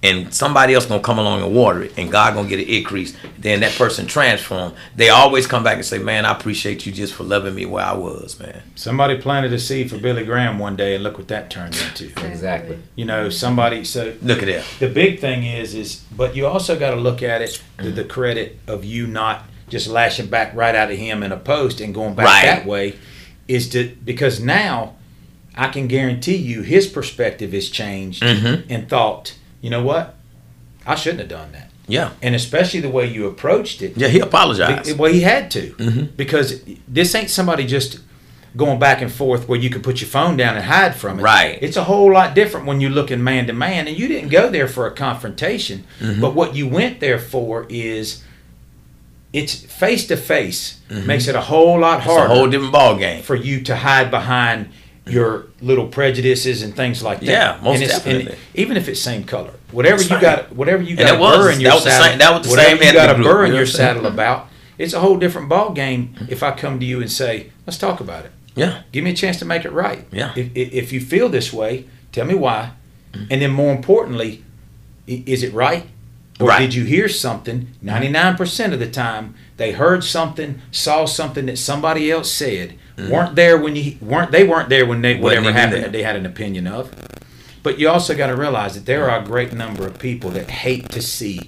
and 0.00 0.32
somebody 0.32 0.72
else 0.72 0.86
gonna 0.86 1.02
come 1.02 1.18
along 1.18 1.42
and 1.42 1.52
water 1.52 1.82
it 1.82 1.94
and 1.96 2.12
God 2.12 2.34
gonna 2.34 2.48
get 2.48 2.60
an 2.60 2.68
increase, 2.68 3.16
then 3.40 3.58
that 3.58 3.72
person 3.72 4.06
transform. 4.06 4.72
They 4.94 5.08
always 5.08 5.48
come 5.48 5.64
back 5.64 5.74
and 5.74 5.84
say, 5.84 5.98
Man, 5.98 6.24
I 6.24 6.30
appreciate 6.30 6.86
you 6.86 6.92
just 6.92 7.12
for 7.12 7.24
loving 7.24 7.56
me 7.56 7.66
where 7.66 7.84
I 7.84 7.94
was, 7.94 8.38
man. 8.38 8.62
Somebody 8.76 9.20
planted 9.20 9.52
a 9.52 9.58
seed 9.58 9.90
for 9.90 9.98
Billy 9.98 10.24
Graham 10.24 10.60
one 10.60 10.76
day, 10.76 10.94
and 10.94 11.02
look 11.02 11.18
what 11.18 11.26
that 11.26 11.50
turned 11.50 11.74
into. 11.74 12.06
Exactly. 12.24 12.78
You 12.94 13.06
know, 13.06 13.30
somebody. 13.30 13.82
So 13.82 14.14
Look 14.22 14.44
at 14.44 14.46
that. 14.46 14.64
the 14.78 14.88
big 14.88 15.18
thing 15.18 15.42
is, 15.42 15.74
is 15.74 16.04
but 16.16 16.36
you 16.36 16.46
also 16.46 16.78
got 16.78 16.90
to 16.90 17.00
look 17.00 17.20
at 17.20 17.42
it 17.42 17.60
to 17.78 17.86
mm. 17.86 17.94
the 17.96 18.04
credit 18.04 18.60
of 18.68 18.84
you 18.84 19.08
not 19.08 19.46
just 19.74 19.88
lashing 19.88 20.26
back 20.26 20.54
right 20.54 20.76
out 20.76 20.88
of 20.92 20.96
him 20.96 21.24
in 21.24 21.32
a 21.32 21.36
post 21.36 21.80
and 21.80 21.92
going 21.92 22.14
back 22.14 22.26
Right. 22.26 22.44
that 22.46 22.64
way, 22.64 22.94
is 23.48 23.68
to 23.70 23.90
because 24.04 24.38
now 24.38 24.94
I 25.56 25.66
can 25.66 25.88
guarantee 25.88 26.36
you 26.36 26.62
his 26.62 26.86
perspective 26.86 27.52
has 27.52 27.68
changed 27.68 28.22
Mhm. 28.22 28.62
and 28.68 28.88
thought, 28.88 29.34
you 29.60 29.70
know 29.70 29.82
what, 29.82 30.14
I 30.86 30.94
shouldn't 30.94 31.20
have 31.22 31.28
done 31.28 31.50
that, 31.52 31.70
Yeah. 31.88 32.10
and 32.22 32.36
especially 32.36 32.78
the 32.80 32.88
way 32.88 33.06
you 33.12 33.26
approached 33.26 33.82
it. 33.82 33.94
Yeah, 33.96 34.06
he 34.08 34.20
apologized. 34.20 34.96
Well, 34.96 35.12
he 35.12 35.22
had 35.22 35.50
to 35.52 35.74
Mhm. 35.78 36.08
because 36.16 36.60
this 36.86 37.12
ain't 37.16 37.30
somebody 37.30 37.66
just 37.66 37.98
going 38.56 38.78
back 38.78 39.02
and 39.02 39.10
forth 39.10 39.48
where 39.48 39.58
you 39.58 39.68
can 39.70 39.82
put 39.82 40.00
your 40.00 40.08
phone 40.08 40.36
down 40.36 40.54
and 40.56 40.64
hide 40.66 40.94
from 40.94 41.18
it. 41.18 41.22
Right. 41.22 41.58
It's 41.60 41.76
a 41.76 41.82
whole 41.84 42.12
lot 42.12 42.36
different 42.36 42.66
when 42.66 42.80
you're 42.80 42.92
looking 43.00 43.22
man 43.24 43.48
to 43.48 43.52
man, 43.52 43.88
and 43.88 43.98
you 43.98 44.06
didn't 44.06 44.28
go 44.28 44.48
there 44.48 44.68
for 44.68 44.86
a 44.86 44.92
confrontation, 44.92 45.82
Mm-hmm. 46.00 46.20
but 46.20 46.36
what 46.36 46.54
you 46.54 46.68
went 46.68 47.00
there 47.00 47.18
for 47.18 47.66
is 47.68 48.22
it's 49.34 49.54
face 49.82 50.06
to 50.06 50.16
face 50.16 50.80
makes 50.88 51.26
it 51.28 51.34
a 51.34 51.40
whole 51.40 51.78
lot 51.80 52.00
Mm-hmm. 52.00 52.08
It's 52.08 52.16
a 52.16 52.18
harder 52.20 52.34
whole 52.34 52.46
different 52.48 52.72
ball 52.72 52.96
game. 52.96 53.22
for 53.22 53.34
you 53.36 53.60
to 53.64 53.74
hide 53.76 54.10
behind 54.10 54.70
your 55.06 55.46
little 55.60 55.88
prejudices 55.88 56.62
and 56.62 56.74
things 56.74 57.02
like 57.02 57.18
that. 57.20 57.26
Yeah, 57.26 57.58
most 57.62 57.74
and 57.74 57.82
it's, 57.84 57.94
and 57.94 58.04
definitely. 58.04 58.38
even 58.54 58.76
if 58.78 58.88
it's 58.88 59.00
same 59.00 59.24
color, 59.24 59.52
whatever 59.72 60.02
you 60.02 60.18
got, 60.20 60.52
whatever 60.54 60.82
you 60.82 60.96
got 60.96 61.16
a 61.16 61.18
burr 61.18 61.50
in 61.50 61.60
your 61.60 61.70
that 61.70 61.74
was 61.74 61.84
the 61.84 61.90
saddle, 61.90 62.06
same- 62.08 62.18
that 62.20 62.32
was 62.38 62.42
the 62.46 62.50
whatever 62.52 62.76
same 62.82 62.86
you 62.86 62.92
got 62.94 63.10
a 63.10 63.22
burr 63.22 63.44
in 63.44 63.50
your 63.52 63.60
what 63.60 63.60
I'm 63.60 63.66
saying? 63.66 63.94
saddle 63.96 64.06
about. 64.06 64.48
It's 64.78 64.94
a 64.94 65.00
whole 65.00 65.18
different 65.18 65.48
ball 65.48 65.72
game 65.72 66.14
if 66.28 66.42
I 66.42 66.52
come 66.52 66.80
to 66.80 66.86
you 66.86 67.00
and 67.00 67.10
say, 67.12 67.50
"Let's 67.66 67.78
talk 67.78 68.00
about 68.00 68.24
it. 68.24 68.32
Yeah. 68.56 68.82
Give 68.92 69.04
me 69.04 69.10
a 69.10 69.14
chance 69.14 69.38
to 69.40 69.44
make 69.44 69.64
it 69.64 69.72
right. 69.72 70.06
Yeah. 70.12 70.32
If 70.36 70.46
if, 70.56 70.72
if 70.72 70.92
you 70.92 71.00
feel 71.00 71.28
this 71.28 71.52
way, 71.52 71.84
tell 72.12 72.24
me 72.24 72.34
why, 72.34 72.70
and 73.30 73.42
then 73.42 73.50
more 73.50 73.72
importantly, 73.72 74.42
is 75.06 75.42
it 75.42 75.52
right?" 75.52 75.86
Or 76.40 76.48
Right. 76.48 76.60
did 76.60 76.74
you 76.74 76.84
hear 76.84 77.08
something? 77.08 77.68
99% 77.82 78.72
of 78.72 78.80
the 78.80 78.88
time, 78.88 79.34
they 79.56 79.72
heard 79.72 80.02
something, 80.02 80.60
saw 80.72 81.04
something 81.04 81.46
that 81.46 81.58
somebody 81.58 82.10
else 82.10 82.30
said, 82.30 82.74
mm-hmm. 82.96 83.10
weren't 83.10 83.36
there 83.36 83.56
when 83.56 83.76
you 83.76 83.96
weren't 84.00 84.32
they 84.32 84.44
weren't 84.44 84.68
there 84.68 84.84
when 84.86 85.00
they 85.00 85.16
whatever 85.16 85.52
happened 85.52 85.74
there. 85.74 85.82
that 85.82 85.92
they 85.92 86.02
had 86.02 86.16
an 86.16 86.26
opinion 86.26 86.66
of. 86.66 86.92
But 87.62 87.78
you 87.78 87.88
also 87.88 88.14
got 88.14 88.26
to 88.26 88.36
realize 88.36 88.74
that 88.74 88.84
there 88.84 89.08
are 89.08 89.22
a 89.22 89.24
great 89.24 89.52
number 89.52 89.86
of 89.86 89.98
people 89.98 90.30
that 90.30 90.50
hate 90.50 90.90
to 90.90 91.00
see 91.00 91.40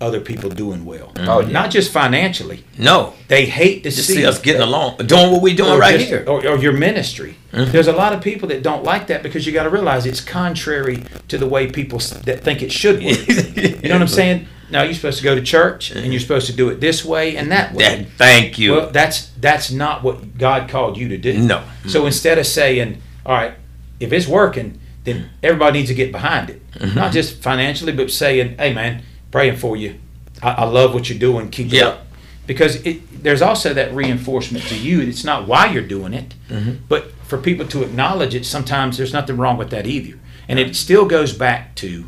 other 0.00 0.20
people 0.20 0.48
doing 0.50 0.84
well. 0.84 1.08
Mm-hmm. 1.08 1.28
Oh, 1.28 1.40
yeah. 1.40 1.48
Not 1.52 1.70
just 1.70 1.92
financially. 1.92 2.64
No. 2.78 3.12
They 3.28 3.46
hate 3.46 3.82
to 3.84 3.90
see, 3.90 4.14
see 4.14 4.26
us 4.26 4.40
getting 4.40 4.62
along, 4.62 4.96
doing 4.98 5.30
what 5.30 5.42
we're 5.42 5.54
doing 5.54 5.78
right 5.78 5.98
just- 5.98 6.08
here. 6.08 6.24
Or, 6.26 6.46
or 6.46 6.56
your 6.56 6.72
ministry. 6.72 7.36
Mm-hmm. 7.52 7.72
There's 7.72 7.88
a 7.88 7.92
lot 7.92 8.12
of 8.12 8.22
people 8.22 8.48
that 8.48 8.62
don't 8.62 8.84
like 8.84 9.08
that 9.08 9.22
because 9.22 9.46
you 9.46 9.52
got 9.52 9.64
to 9.64 9.70
realize 9.70 10.06
it's 10.06 10.20
contrary 10.20 11.04
to 11.28 11.36
the 11.36 11.46
way 11.46 11.70
people 11.70 11.98
that 11.98 12.40
think 12.42 12.62
it 12.62 12.72
should 12.72 13.02
work. 13.02 13.28
you 13.56 13.88
know 13.88 13.94
what 13.96 14.02
I'm 14.02 14.08
saying? 14.08 14.46
No, 14.70 14.84
you're 14.84 14.94
supposed 14.94 15.18
to 15.18 15.24
go 15.24 15.34
to 15.34 15.42
church 15.42 15.90
and 15.90 16.00
you're 16.00 16.14
mm-hmm. 16.14 16.20
supposed 16.20 16.46
to 16.46 16.52
do 16.54 16.68
it 16.68 16.80
this 16.80 17.04
way 17.04 17.36
and 17.36 17.50
that 17.50 17.74
way. 17.74 18.04
That- 18.04 18.06
thank 18.12 18.58
you. 18.58 18.72
Well, 18.72 18.90
that's 18.90 19.30
that's 19.40 19.70
not 19.70 20.02
what 20.02 20.38
God 20.38 20.68
called 20.68 20.96
you 20.96 21.08
to 21.08 21.18
do. 21.18 21.38
No. 21.38 21.64
So 21.88 22.06
instead 22.06 22.38
of 22.38 22.46
saying, 22.46 23.02
"All 23.26 23.34
right, 23.34 23.54
if 23.98 24.12
it's 24.12 24.28
working, 24.28 24.78
then 25.02 25.30
everybody 25.42 25.80
needs 25.80 25.88
to 25.88 25.94
get 25.94 26.12
behind 26.12 26.50
it," 26.50 26.62
Mm-hmm. 26.74 26.94
not 26.94 27.12
just 27.12 27.42
financially, 27.42 27.92
but 27.92 28.12
saying, 28.12 28.58
"Hey, 28.58 28.72
man, 28.72 29.02
praying 29.30 29.56
for 29.56 29.76
you. 29.76 29.94
I, 30.42 30.50
I 30.50 30.64
love 30.64 30.94
what 30.94 31.08
you're 31.08 31.18
doing. 31.18 31.50
Keep 31.50 31.68
it 31.68 31.72
Yeah. 31.74 31.86
up." 31.88 32.06
Because 32.46 32.76
it, 32.84 33.22
there's 33.22 33.42
also 33.42 33.72
that 33.74 33.94
reinforcement 33.94 34.64
to 34.66 34.76
you. 34.76 35.00
It's 35.02 35.24
not 35.24 35.46
why 35.46 35.70
you're 35.72 35.86
doing 35.86 36.12
it, 36.14 36.34
Mm-hmm. 36.48 36.72
but 36.88 37.12
for 37.26 37.38
people 37.38 37.66
to 37.68 37.82
acknowledge 37.84 38.34
it. 38.34 38.44
Sometimes 38.44 38.96
there's 38.98 39.12
nothing 39.12 39.36
wrong 39.36 39.56
with 39.56 39.70
that 39.70 39.86
either, 39.86 40.18
and 40.48 40.58
it 40.58 40.74
still 40.74 41.06
goes 41.06 41.32
back 41.32 41.74
to 41.76 42.06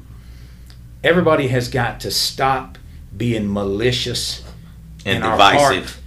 everybody 1.04 1.48
has 1.48 1.68
got 1.68 2.00
to 2.00 2.10
stop 2.10 2.78
being 3.16 3.52
malicious 3.52 4.42
And 5.04 5.18
in 5.18 5.22
our 5.22 5.36
divisive. 5.36 5.60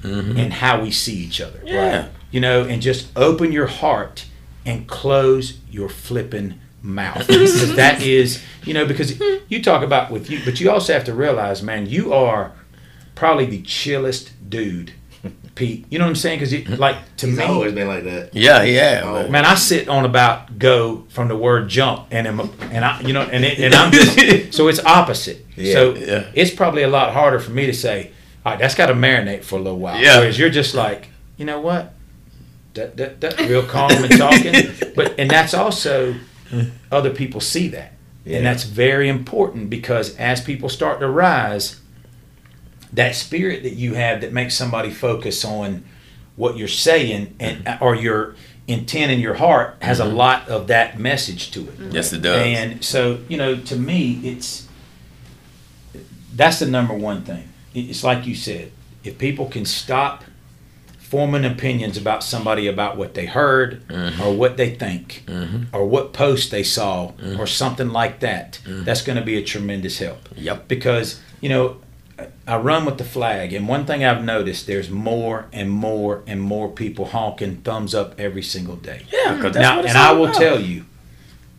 heart 0.04 0.14
Mhm. 0.14 0.38
and 0.38 0.54
how 0.54 0.82
we 0.82 0.92
see 0.92 1.16
each 1.16 1.40
other. 1.42 1.60
Yeah. 1.66 2.08
You 2.32 2.40
know, 2.42 2.64
and 2.64 2.82
just 2.82 3.08
open 3.16 3.52
your 3.52 3.68
heart 3.68 4.26
and 4.66 4.88
close 4.88 5.58
your 5.72 5.88
flipping 5.90 6.56
mouth. 6.86 7.28
that 7.76 8.02
is, 8.02 8.44
you 8.64 8.74
know, 8.74 8.86
because 8.86 9.20
you 9.50 9.62
talk 9.62 9.84
about 9.84 10.12
with 10.12 10.30
you, 10.30 10.40
but 10.46 10.60
you 10.60 10.70
also 10.70 10.94
have 10.94 11.04
to 11.06 11.14
realize, 11.14 11.62
man, 11.62 11.88
you 11.88 12.14
are 12.14 12.54
probably 13.16 13.46
the 13.46 13.62
chillest 13.64 14.32
dude, 14.50 14.94
Pete. 15.56 15.86
You 15.90 16.00
know 16.00 16.06
what 16.06 16.10
I'm 16.10 16.16
saying? 16.16 16.40
Because 16.40 16.80
like 16.80 16.98
to 17.18 17.28
He's 17.28 17.38
me, 17.38 17.44
always 17.46 17.74
been 17.74 17.88
like 17.88 18.04
that. 18.04 18.34
Yeah, 18.34 18.64
yeah. 18.64 19.02
Oh. 19.04 19.14
man. 19.24 19.32
man, 19.32 19.46
I 19.46 19.56
sit 19.56 19.88
on 19.90 20.06
about 20.06 20.60
go 20.60 21.06
from 21.10 21.28
the 21.28 21.36
word 21.36 21.68
jump, 21.68 22.08
and 22.12 22.28
am, 22.28 22.40
and 22.40 22.86
I, 22.86 23.02
you 23.02 23.14
know, 23.14 23.22
and 23.22 23.44
it, 23.44 23.60
and 23.60 23.74
I'm 23.74 23.92
just 23.92 24.54
so 24.54 24.68
it's 24.68 24.84
opposite. 24.86 25.46
so 25.56 25.96
yeah. 25.96 26.30
it's 26.34 26.54
probably 26.54 26.84
a 26.84 26.90
lot 26.90 27.14
harder 27.14 27.40
for 27.40 27.52
me 27.52 27.66
to 27.66 27.74
say, 27.74 28.12
all 28.46 28.52
right, 28.52 28.60
that's 28.60 28.76
got 28.76 28.88
to 28.88 28.94
marinate 28.94 29.44
for 29.44 29.56
a 29.56 29.62
little 29.62 29.80
while. 29.80 30.00
Yeah. 30.00 30.20
Whereas 30.20 30.38
you're 30.38 30.52
just 30.52 30.76
like, 30.76 31.08
you 31.38 31.46
know 31.46 31.60
what, 31.60 31.94
that 32.76 32.96
that 32.98 33.22
that 33.22 33.40
real 33.40 33.66
calm 33.66 33.92
and 33.92 34.18
talking, 34.18 34.72
but 34.96 35.16
and 35.18 35.30
that's 35.30 35.54
also 35.54 36.16
Mm-hmm. 36.56 36.70
other 36.92 37.12
people 37.12 37.42
see 37.42 37.68
that, 37.70 37.94
Yeah. 38.24 38.38
and 38.38 38.46
that's 38.46 38.64
very 38.64 39.10
important 39.10 39.70
because 39.70 40.16
as 40.18 40.42
people 40.42 40.70
start 40.70 41.00
to 41.00 41.10
rise, 41.10 41.80
that 42.94 43.16
spirit 43.16 43.64
that 43.64 43.74
you 43.74 43.96
have 43.96 44.22
that 44.22 44.32
makes 44.34 44.56
somebody 44.56 44.90
focus 44.90 45.44
on 45.44 45.84
what 46.36 46.58
you're 46.58 46.68
saying 46.68 47.36
and 47.40 47.66
mm-hmm. 47.66 47.84
or 47.84 47.96
your 47.96 48.36
intent 48.68 49.12
in 49.12 49.20
your 49.20 49.36
heart 49.36 49.76
has 49.82 50.00
a 50.00 50.04
mm-hmm. 50.04 50.16
lot 50.16 50.50
of 50.50 50.68
that 50.68 51.00
message 51.00 51.52
to 51.52 51.62
it. 51.62 51.94
Yes, 51.94 52.12
it 52.14 52.22
does. 52.22 52.42
And 52.42 52.84
so, 52.84 53.20
you 53.30 53.38
know, 53.38 53.58
to 53.58 53.76
me, 53.76 54.20
it's 54.24 54.68
that's 56.34 56.60
the 56.60 56.66
number 56.66 56.94
one 56.94 57.24
thing. 57.24 57.50
It's 57.74 58.04
like 58.04 58.26
you 58.26 58.36
said, 58.36 58.72
if 59.04 59.18
people 59.18 59.48
can 59.48 59.66
stop 59.66 60.24
forming 61.16 61.46
opinions 61.46 61.96
about 61.96 62.22
somebody 62.26 62.68
about 62.68 62.98
what 62.98 63.14
they 63.14 63.26
heard 63.26 63.82
or 64.22 64.36
what 64.36 64.58
they 64.58 64.76
think 64.76 65.24
or 65.72 65.86
what 65.86 66.12
post 66.12 66.52
they 66.52 66.62
saw 66.62 67.14
or 67.40 67.48
something 67.48 67.90
like 67.90 68.20
that, 68.20 68.60
that's 68.66 69.02
going 69.02 69.18
to 69.18 69.24
be 69.24 69.38
a 69.38 69.42
tremendous 69.42 70.00
help. 70.00 70.28
Yep. 70.36 70.68
Because, 70.68 71.22
you 71.40 71.48
know, 71.48 71.78
I 72.46 72.58
run 72.58 72.84
with 72.84 72.98
the 72.98 73.06
flag, 73.06 73.54
and 73.54 73.66
one 73.66 73.86
thing 73.86 74.04
I've 74.04 74.26
noticed 74.26 74.68
there's 74.68 74.90
more 74.90 75.46
and 75.54 75.70
more 75.72 76.22
and 76.28 76.42
more 76.42 76.68
people 76.70 77.06
honking 77.06 77.62
thumbs 77.62 77.96
up 77.96 78.20
every 78.20 78.44
single 78.44 78.76
day. 78.76 79.06
Yeah, 79.10 79.52
Now, 79.54 79.80
and 79.80 79.98
I 79.98 80.12
will 80.12 80.26
about. 80.26 80.36
tell 80.42 80.60
you, 80.60 80.84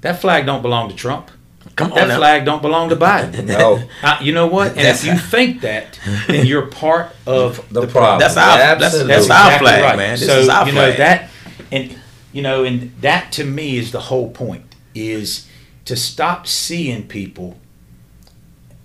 that 0.02 0.20
flag 0.20 0.44
don't 0.44 0.61
belong 0.61 0.90
to 0.90 0.94
Trump. 0.94 1.30
Come 1.75 1.91
That 1.95 2.09
now. 2.09 2.17
flag 2.19 2.45
don't 2.45 2.62
belong 2.62 2.89
to 2.91 2.97
Biden. 2.97 3.45
No. 3.59 3.83
Uh, 4.03 4.19
you 4.23 4.33
know 4.33 4.47
what? 4.47 4.71
And 4.77 4.81
if 4.87 5.05
you 5.05 5.17
think 5.19 5.61
that, 5.62 5.99
then 6.27 6.47
you're 6.47 6.67
part 6.67 7.11
of 7.27 7.57
The 7.71 7.83
the, 7.83 7.87
problem. 7.89 8.21
That's 8.21 8.37
our 8.37 8.57
that's, 8.59 8.83
Absolutely. 8.85 9.14
that's 9.14 9.31
our 9.31 9.59
flag, 9.59 9.97
man. 9.97 10.19
This 10.19 10.27
so 10.27 10.39
is 10.39 10.49
our 10.49 10.67
you 10.67 10.73
flag. 10.73 10.93
know 10.93 10.97
that, 10.99 11.31
and 11.73 11.99
you 12.33 12.43
know, 12.43 12.64
and 12.64 12.93
that 13.01 13.33
to 13.33 13.45
me 13.45 13.77
is 13.77 13.93
the 13.93 14.01
whole 14.01 14.31
point: 14.31 14.75
is 14.95 15.47
to 15.87 15.97
stop 15.97 16.47
seeing 16.47 17.07
people 17.09 17.57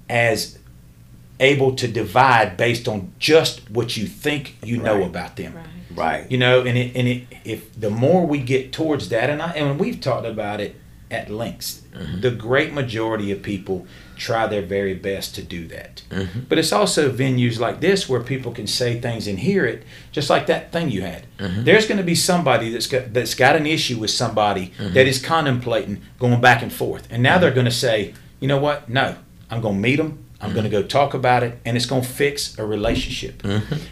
as 0.10 0.58
able 1.40 1.76
to 1.76 1.88
divide 1.88 2.58
based 2.58 2.88
on 2.88 3.12
just 3.20 3.70
what 3.72 3.98
you 3.98 4.06
think 4.06 4.58
you 4.64 4.78
know 4.78 4.98
Right. 4.98 5.06
about 5.08 5.36
them. 5.38 5.58
right. 5.96 6.30
You 6.32 6.38
know, 6.38 6.62
and 6.62 6.78
it, 6.78 6.96
and 6.96 7.08
it, 7.08 7.24
if 7.44 7.80
the 7.80 7.90
more 7.90 8.26
we 8.26 8.40
get 8.40 8.72
towards 8.72 9.10
that, 9.10 9.30
and 9.30 9.42
I 9.42 9.52
and 9.54 9.80
we've 9.80 10.00
talked 10.00 10.26
about 10.28 10.60
it 10.62 10.76
at 11.12 11.30
lengths, 11.30 11.82
Mm-hmm. 11.92 12.22
the 12.22 12.32
great 12.32 12.72
majority 12.72 13.34
of 13.34 13.44
people 13.44 13.86
try 14.16 14.48
their 14.48 14.62
very 14.62 14.94
best 14.94 15.36
to 15.36 15.42
do 15.44 15.68
that. 15.68 16.04
Mm-hmm. 16.10 16.42
But 16.48 16.58
it's 16.58 16.72
also 16.72 17.12
venues 17.12 17.60
like 17.60 17.82
this 17.82 18.08
where 18.08 18.22
people 18.22 18.54
can 18.54 18.66
say 18.66 19.02
things 19.02 19.28
and 19.28 19.38
hear 19.38 19.66
it, 19.66 19.84
just 20.14 20.30
like 20.30 20.46
that 20.48 20.72
thing 20.72 20.90
you 20.90 21.02
had. 21.02 21.26
Mm-hmm. 21.38 21.66
There's 21.66 21.88
going 21.88 21.98
to 21.98 22.04
be 22.06 22.16
somebody 22.16 22.70
that's 22.70 22.88
got 22.88 23.12
that's 23.14 23.36
got 23.36 23.58
an 23.58 23.66
issue 23.66 23.98
with 24.00 24.10
somebody 24.12 24.68
Mm-hmm. 24.78 24.94
that 24.94 25.06
is 25.06 25.22
contemplating 25.22 26.02
going 26.18 26.40
back 26.40 26.62
and 26.62 26.72
forth, 26.72 27.08
and 27.12 27.22
now 27.22 27.38
they're 27.38 27.52
going 27.52 27.66
to 27.66 27.72
say, 27.72 28.14
you 28.40 28.48
know 28.48 28.58
what? 28.58 28.88
No, 28.90 29.18
I'm 29.50 29.60
going 29.60 29.76
to 29.76 29.82
meet 29.82 29.98
them. 29.98 30.24
I'm 30.42 30.54
going 30.54 30.64
to 30.64 30.70
Mm-hmm. 30.72 30.82
go 30.82 30.88
talk 30.88 31.14
about 31.14 31.44
it, 31.44 31.60
and 31.66 31.78
it's 31.78 31.86
going 31.86 32.02
to 32.02 32.08
fix 32.08 32.58
a 32.58 32.66
relationship 32.66 33.44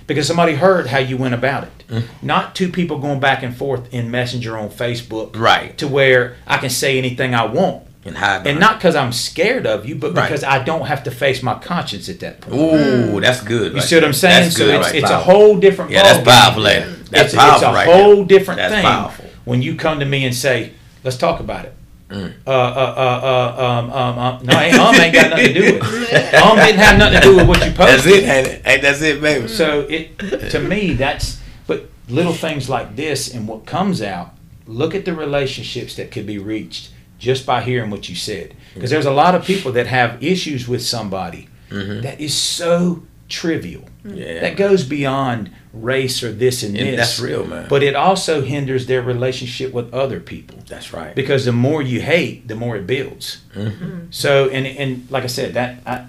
because 0.07 0.25
somebody 0.27 0.55
heard 0.55 0.87
how 0.87 0.97
you 0.99 1.15
went 1.17 1.33
about 1.33 1.63
it. 1.65 1.83
Mm-hmm. 1.87 2.25
Not 2.27 2.55
two 2.55 2.69
people 2.71 2.99
going 2.99 3.19
back 3.19 3.43
and 3.43 3.55
forth 3.55 3.93
in 3.93 4.09
Messenger 4.11 4.57
on 4.57 4.69
Facebook, 4.69 5.35
Right. 5.37 5.77
To 5.77 5.87
where 5.87 6.35
I 6.47 6.57
can 6.57 6.69
say 6.69 6.97
anything 6.97 7.33
I 7.35 7.45
want, 7.45 7.83
And 8.05 8.17
hide 8.17 8.47
and 8.47 8.59
not 8.59 8.77
because 8.77 8.95
I'm 8.95 9.11
scared 9.11 9.67
of 9.67 9.85
you, 9.85 9.95
but 9.95 10.13
Right. 10.15 10.23
because 10.27 10.43
I 10.43 10.63
don't 10.63 10.85
have 10.87 11.03
to 11.03 11.11
face 11.11 11.43
my 11.43 11.55
conscience 11.55 12.07
at 12.09 12.19
that 12.21 12.41
point. 12.41 12.55
Ooh, 12.55 13.19
that's 13.21 13.41
good. 13.41 13.73
You 13.73 13.81
see 13.81 13.95
what 13.95 14.03
I'm 14.05 14.13
saying? 14.13 14.51
so 14.51 14.65
it's, 14.65 14.91
it's 14.93 15.09
a 15.09 15.17
whole 15.19 15.57
different. 15.59 15.91
Yeah, 15.91 16.03
that's 16.03 16.23
powerful. 16.27 16.63
That's 16.63 16.85
it's, 17.11 17.35
powerful 17.35 17.55
it's 17.55 17.63
a 17.63 17.73
right 17.73 17.87
whole 17.87 18.23
different 18.23 18.57
That's 18.59 18.73
thing 18.73 18.83
powerful. 18.85 19.25
when 19.45 19.61
you 19.61 19.75
come 19.75 19.99
to 19.99 20.05
me 20.05 20.25
and 20.25 20.33
say, 20.35 20.73
"Let's 21.03 21.17
talk 21.17 21.39
about 21.39 21.65
it." 21.65 21.73
Mm. 22.09 22.33
Uh, 22.47 22.49
uh, 22.49 22.53
uh, 22.97 23.55
uh, 23.59 23.63
um, 23.63 23.91
um, 23.91 24.17
um, 24.17 24.43
no, 24.43 24.59
ain't, 24.59 24.79
um 24.79 24.95
ain't 24.95 25.13
got 25.13 25.29
nothing 25.29 25.45
to 25.45 25.53
do 25.53 25.73
with 25.73 26.11
it. 26.11 26.33
Um 26.43 26.57
didn't 26.57 26.79
have 26.79 26.97
nothing 26.97 27.21
to 27.21 27.27
do 27.27 27.35
with 27.35 27.47
what 27.47 27.63
you 27.63 27.71
posted. 27.71 27.77
That's 27.77 28.05
it, 28.07 28.23
ain't 28.23 28.47
it? 28.47 28.65
Hey, 28.65 28.81
that's 28.81 29.01
it, 29.01 29.21
baby. 29.21 29.47
So 29.47 29.81
it 29.81 30.17
to 30.49 30.59
me 30.59 30.93
that's 30.93 31.39
but 31.67 31.87
little 32.07 32.33
things 32.33 32.67
like 32.67 32.95
this 32.95 33.31
and 33.31 33.47
what 33.47 33.67
comes 33.67 34.01
out. 34.01 34.33
Look 34.65 34.95
at 34.95 35.05
the 35.05 35.13
relationships 35.13 35.95
that 35.97 36.11
could 36.11 36.25
be 36.25 36.39
reached 36.39 36.91
just 37.19 37.45
by 37.45 37.61
hearing 37.61 37.91
what 37.91 38.09
you 38.09 38.15
said. 38.15 38.55
Because 38.73 38.89
there's 38.89 39.05
a 39.05 39.11
lot 39.11 39.35
of 39.35 39.43
people 39.45 39.71
that 39.73 39.85
have 39.87 40.23
issues 40.23 40.67
with 40.67 40.83
somebody 40.83 41.47
that 41.69 42.19
is 42.19 42.33
so 42.33 43.03
trivial. 43.27 43.83
Mm-hmm. 44.03 44.15
Yeah. 44.17 44.41
That 44.41 44.57
goes 44.57 44.83
beyond 44.83 45.51
race 45.73 46.23
or 46.23 46.31
this 46.31 46.63
and 46.63 46.75
Yeah, 46.75 46.85
this. 46.85 46.95
that's 46.97 47.19
real, 47.19 47.45
man. 47.45 47.67
But 47.69 47.83
it 47.83 47.95
also 47.95 48.41
hinders 48.41 48.87
their 48.87 49.01
relationship 49.01 49.71
with 49.73 49.93
other 49.93 50.19
people. 50.19 50.57
That's 50.67 50.93
right. 50.93 51.13
Because 51.15 51.45
the 51.45 51.51
more 51.51 51.81
you 51.81 52.01
hate, 52.01 52.47
the 52.47 52.55
more 52.55 52.75
it 52.75 52.87
builds. 52.87 53.41
Mm-hmm. 53.55 54.05
So, 54.09 54.49
and 54.49 54.65
and 54.65 55.09
like 55.11 55.23
I 55.23 55.27
said, 55.27 55.53
that 55.53 55.77
I, 55.85 56.05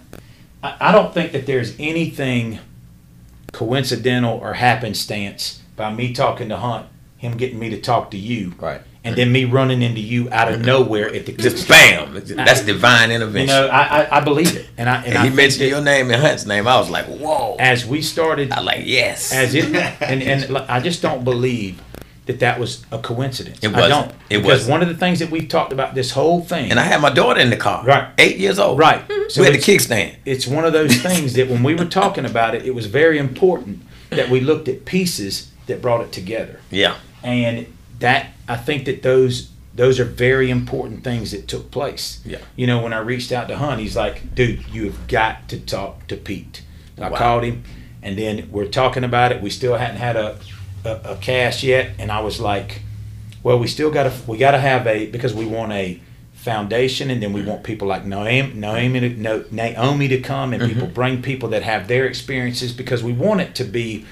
I 0.63 0.77
I 0.89 0.93
don't 0.93 1.13
think 1.13 1.33
that 1.33 1.47
there's 1.47 1.75
anything 1.79 2.59
coincidental 3.53 4.39
or 4.39 4.55
happenstance 4.55 5.61
by 5.77 5.93
me 5.93 6.13
talking 6.13 6.49
to 6.51 6.57
Hunt, 6.57 6.87
him 7.19 7.37
getting 7.37 7.59
me 7.59 7.71
to 7.71 7.81
talk 7.81 8.11
to 8.13 8.17
you, 8.19 8.55
Right. 8.59 8.81
And 9.03 9.17
then 9.17 9.33
me 9.33 9.45
running 9.45 9.83
into 9.83 10.01
you 10.01 10.29
out 10.31 10.53
of 10.53 10.61
nowhere 10.61 11.13
at 11.15 11.27
the 11.27 11.33
Just 11.33 11.69
bam. 11.69 12.15
That's 12.15 12.65
divine 12.65 13.11
intervention. 13.11 13.55
You 13.55 13.63
know, 13.63 13.69
I, 13.69 14.03
I 14.03 14.19
I 14.19 14.21
believe 14.21 14.57
it, 14.57 14.67
and 14.77 14.89
I 14.89 14.97
and, 14.97 15.07
and 15.07 15.19
I 15.19 15.29
he 15.29 15.35
mentioned 15.35 15.69
your 15.71 15.81
name 15.81 16.11
and 16.11 16.21
Hunt's 16.21 16.47
name. 16.47 16.69
I 16.69 16.79
was 16.79 16.91
like, 16.91 17.07
whoa. 17.07 17.57
as 17.59 17.87
we 17.87 18.03
started 18.03 18.53
I 18.53 18.61
like 18.61 18.83
yes. 18.85 19.33
as 19.33 19.55
it 19.55 19.75
and 20.01 20.23
and 20.23 20.57
I 20.59 20.81
just 20.81 21.03
don't 21.03 21.25
believe 21.25 21.81
that 22.27 22.41
that 22.41 22.61
was 22.61 22.85
a 22.93 22.99
coincidence. 22.99 23.59
It 23.63 23.73
wasn't. 23.73 23.91
don't 23.91 24.11
It 24.29 24.39
because 24.39 24.61
wasn't. 24.61 24.71
one 24.71 24.83
of 24.83 24.89
the 24.89 24.95
things 24.95 25.19
that 25.19 25.31
we've 25.31 25.49
talked 25.49 25.73
about 25.73 25.95
this 25.95 26.13
whole 26.13 26.41
thing, 26.43 26.71
and 26.71 26.79
I 26.79 26.85
had 26.85 27.01
my 27.01 27.11
daughter 27.11 27.41
in 27.41 27.51
the 27.51 27.57
car. 27.57 27.85
Right. 27.85 28.09
Eight 28.19 28.37
years 28.37 28.59
old. 28.59 28.79
right? 28.79 29.03
So 29.29 29.41
we 29.41 29.47
had 29.47 29.55
the 29.55 29.59
kickstand. 29.59 30.17
it's 30.25 30.47
one 30.47 30.65
of 30.65 30.73
those 30.73 30.97
things 31.03 31.35
that 31.35 31.49
when 31.49 31.63
we 31.63 31.75
were 31.75 31.87
talking 31.87 32.25
about 32.25 32.55
it, 32.55 32.67
it 32.67 32.75
was 32.75 32.87
very 32.87 33.19
important 33.19 33.83
that 34.11 34.29
we 34.29 34.41
looked 34.41 34.69
at 34.69 34.85
pieces 34.85 35.51
that 35.67 35.81
brought 35.81 36.03
it 36.03 36.13
together. 36.13 36.61
Yeah. 36.71 36.97
And 37.23 37.67
that 38.01 38.33
I 38.49 38.57
think 38.57 38.85
that 38.87 39.03
those 39.03 39.51
those 39.75 40.01
are 40.01 40.05
very 40.05 40.51
important 40.51 41.05
things 41.05 41.31
that 41.31 41.47
took 41.47 41.71
place. 41.71 42.21
Yeah. 42.25 42.39
You 42.57 42.67
know, 42.67 42.83
when 42.83 42.93
I 42.93 42.99
reached 42.99 43.31
out 43.31 43.49
to 43.49 43.57
Hunt, 43.57 43.81
he's 43.81 43.97
like, 43.97 44.35
"Dude, 44.35 44.67
you 44.69 44.85
have 44.85 45.07
got 45.07 45.49
to 45.51 45.61
talk 45.61 46.07
to 46.09 46.17
Pete." 46.17 46.63
I 46.99 47.09
Wow. 47.09 47.17
called 47.17 47.45
him, 47.45 47.63
and 48.03 48.19
then 48.19 48.49
we're 48.51 48.67
talking 48.67 49.05
about 49.05 49.33
it. 49.33 49.41
We 49.41 49.49
still 49.49 49.77
hadn't 49.77 49.97
had 49.97 50.17
a 50.17 50.39
a, 50.85 51.13
a 51.13 51.17
cast 51.17 51.63
yet, 51.63 51.93
and 51.99 52.11
I 52.11 52.21
was 52.21 52.41
like, 52.41 52.83
"Well, 53.43 53.59
we 53.59 53.69
still 53.69 53.91
got 53.91 54.05
to 54.05 54.13
we 54.27 54.39
got 54.39 54.51
to 54.51 54.59
have 54.59 54.87
a 54.87 55.07
because 55.07 55.35
we 55.35 55.47
want 55.47 55.73
a." 55.73 56.01
foundation 56.41 57.11
and 57.11 57.23
then 57.23 57.35
we 57.35 57.43
want 57.43 57.63
people 57.63 57.87
like 57.87 58.03
Naomi, 58.07 58.55
Naomi, 58.55 59.11
Naomi 59.51 60.09
to 60.09 60.21
come 60.23 60.55
and 60.55 60.63
mm-hmm. 60.63 60.73
people 60.73 60.89
bring 60.89 61.21
people 61.21 61.51
that 61.51 61.63
have 61.63 61.87
their 61.87 62.07
experiences 62.07 62.73
because 62.73 63.03
we 63.03 63.13
want 63.13 63.43
it 63.43 63.55
to 63.57 63.65
be 63.65 64.07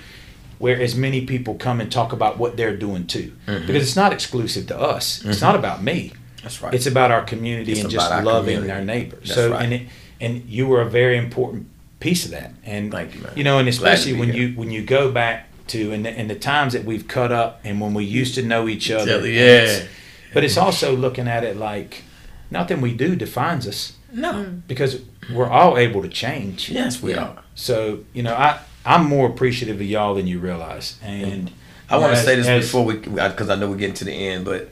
where 0.59 0.81
as 0.81 0.95
many 0.95 1.25
people 1.25 1.55
come 1.55 1.81
and 1.81 1.91
talk 1.91 2.13
about 2.13 2.39
what 2.39 2.57
they're 2.57 2.77
doing 2.77 3.07
too 3.07 3.33
mm-hmm. 3.47 3.67
because 3.67 3.83
it's 3.83 3.97
not 3.97 4.13
exclusive 4.13 4.67
to 4.67 4.79
us 4.79 5.25
it's 5.25 5.37
mm-hmm. 5.37 5.47
not 5.47 5.55
about 5.55 5.83
me 5.83 6.13
That's 6.43 6.61
right. 6.63 6.75
it's 6.75 6.87
about 6.87 7.11
our 7.11 7.23
community 7.23 7.73
It's 7.73 7.83
and 7.83 7.91
just 7.91 8.11
our 8.11 8.23
loving 8.23 8.57
community. 8.57 8.73
our 8.73 8.85
neighbors 8.85 9.29
That's 9.29 9.35
so 9.35 9.51
right. 9.53 9.63
and 9.63 9.73
it, 9.73 9.83
and 10.21 10.45
you 10.49 10.67
were 10.67 10.81
a 10.81 10.89
very 10.89 11.17
important 11.17 11.69
piece 12.01 12.25
of 12.25 12.31
that 12.33 12.53
and 12.65 12.93
Thank 12.93 13.15
you, 13.15 13.23
man. 13.23 13.33
you 13.37 13.45
know 13.45 13.59
and 13.59 13.69
especially 13.69 14.13
when 14.15 14.33
here. 14.33 14.49
you 14.49 14.57
when 14.57 14.71
you 14.71 14.83
go 14.83 15.11
back 15.11 15.49
to 15.69 15.93
and 15.93 16.05
the, 16.05 16.11
and 16.11 16.31
the 16.31 16.35
times 16.35 16.73
that 16.73 16.85
we've 16.85 17.07
cut 17.07 17.31
up 17.33 17.61
and 17.65 17.81
when 17.81 17.93
we 17.95 18.05
used 18.05 18.35
to 18.37 18.43
know 18.43 18.69
each 18.69 18.91
other 18.91 19.15
other, 19.17 19.29
yeah. 19.29 19.43
it's- 19.43 19.89
but 20.35 20.45
it's 20.45 20.57
also 20.59 20.95
looking 20.95 21.27
at 21.27 21.43
it 21.45 21.57
like 21.57 22.05
nothing 22.51 22.81
we 22.81 22.93
do 22.95 23.17
defines 23.17 23.67
us 23.67 23.95
no. 24.13 24.33
Mm. 24.33 24.63
because 24.67 25.01
we're 25.33 25.49
all 25.49 25.77
able 25.77 26.03
to 26.03 26.09
change 26.09 26.71
Yes, 26.71 27.03
we 27.03 27.15
are. 27.15 27.43
so 27.55 28.05
you 28.13 28.23
know, 28.23 28.35
I 28.35 28.61
I'm 28.89 29.07
more 29.07 29.29
appreciative 29.29 29.77
of 29.77 29.87
y'all 29.87 30.15
than 30.15 30.27
you 30.27 30.39
realize, 30.39 30.97
and 31.03 31.51
I 31.91 31.99
want 31.99 32.17
to 32.17 32.23
say 32.23 32.37
this 32.37 32.47
as- 32.47 32.65
before 32.65 32.85
we, 32.87 32.95
because 32.97 33.51
I 33.51 33.55
know 33.55 33.69
we're 33.69 33.77
getting 33.77 33.95
to 33.97 34.05
the 34.05 34.13
end, 34.13 34.45
but 34.47 34.71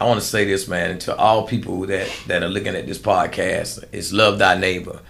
I 0.00 0.04
want 0.04 0.20
to 0.20 0.26
say 0.26 0.44
this, 0.44 0.68
man, 0.68 0.98
to 1.00 1.16
all 1.16 1.46
people 1.48 1.80
that 1.86 2.08
that 2.28 2.42
are 2.44 2.48
looking 2.48 2.76
at 2.76 2.86
this 2.86 2.98
podcast, 2.98 3.84
is 3.92 4.12
love 4.12 4.38
thy 4.38 4.56
neighbor. 4.56 5.00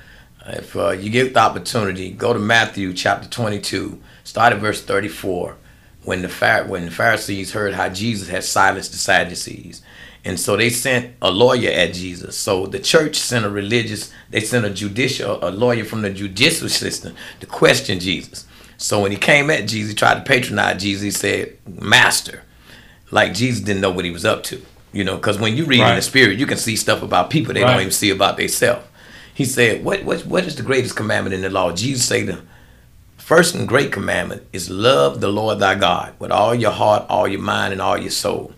If 0.47 0.77
uh, 0.77 0.91
you 0.91 1.11
get 1.11 1.35
the 1.35 1.41
opportunity, 1.41 2.11
go 2.13 2.33
to 2.33 2.39
Matthew 2.39 2.93
chapter 2.95 3.29
22, 3.29 4.01
start 4.25 4.53
at 4.53 4.61
verse 4.61 4.81
34. 4.81 5.57
When 6.05 6.23
the 6.23 6.29
Phar- 6.29 6.67
when 6.67 6.85
the 6.87 6.91
Pharisees 6.93 7.53
heard 7.53 7.75
how 7.75 7.89
Jesus 7.89 8.29
had 8.29 8.45
silenced 8.45 8.93
the 8.93 8.99
Sadducees, 8.99 9.83
and 10.27 10.41
so 10.41 10.57
they 10.57 10.71
sent 10.71 11.15
a 11.23 11.31
lawyer 11.31 11.71
at 11.71 11.95
Jesus. 11.95 12.37
So 12.37 12.67
the 12.67 12.81
church 12.81 13.15
sent 13.17 13.45
a 13.45 13.49
religious, 13.49 14.13
they 14.29 14.41
sent 14.41 14.67
a 14.67 14.71
judicial, 14.71 15.39
a 15.41 15.51
lawyer 15.51 15.85
from 15.85 16.03
the 16.03 16.11
judicial 16.11 16.69
system 16.69 17.15
to 17.39 17.47
question 17.47 18.01
Jesus. 18.01 18.45
So 18.77 19.01
when 19.01 19.13
he 19.13 19.17
came 19.17 19.51
at 19.51 19.69
Jesus, 19.69 19.91
he 19.93 19.95
tried 19.95 20.17
to 20.17 20.23
patronize 20.23 20.83
Jesus. 20.83 21.03
He 21.03 21.11
said, 21.13 21.57
"Master," 21.67 22.43
like 23.13 23.35
Jesus 23.35 23.61
didn't 23.61 23.81
know 23.81 23.91
what 23.91 24.05
he 24.05 24.11
was 24.11 24.25
up 24.25 24.43
to. 24.45 24.61
You 24.93 25.05
know, 25.05 25.15
because 25.17 25.39
when 25.39 25.57
you 25.57 25.65
read 25.65 25.81
in 25.91 25.95
the 25.97 26.03
spirit, 26.03 26.39
you 26.39 26.47
can 26.47 26.59
see 26.59 26.75
stuff 26.75 27.03
about 27.03 27.31
people 27.31 27.55
they 27.55 27.63
Right. 27.63 27.71
don't 27.71 27.81
even 27.83 27.93
see 27.93 28.11
about 28.11 28.37
themselves. 28.37 28.85
He 29.33 29.45
said, 29.45 29.85
"What 29.85 30.03
what 30.05 30.27
what 30.27 30.45
is 30.45 30.57
the 30.57 30.63
greatest 30.63 30.97
commandment 30.97 31.35
in 31.35 31.43
the 31.43 31.51
law?" 31.51 31.71
Jesus 31.71 32.05
said, 32.05 32.27
"The 32.27 32.39
first 33.17 33.55
and 33.55 33.69
great 33.69 33.93
commandment 33.93 34.43
is 34.53 34.71
love 34.71 35.21
the 35.21 35.29
Lord 35.29 35.61
thy 35.61 35.77
God 35.77 36.15
with 36.19 36.33
all 36.33 36.55
your 36.55 36.73
heart, 36.73 37.05
all 37.09 37.29
your 37.29 37.43
mind, 37.43 37.73
and 37.73 37.81
all 37.81 37.97
your 37.97 38.11
soul." 38.11 38.53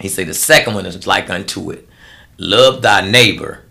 He 0.00 0.08
said, 0.08 0.26
"The 0.26 0.34
second 0.34 0.74
one 0.74 0.86
is 0.86 1.06
like 1.06 1.30
unto 1.30 1.70
it: 1.70 1.88
love 2.38 2.82
thy 2.82 3.08
neighbor 3.08 3.62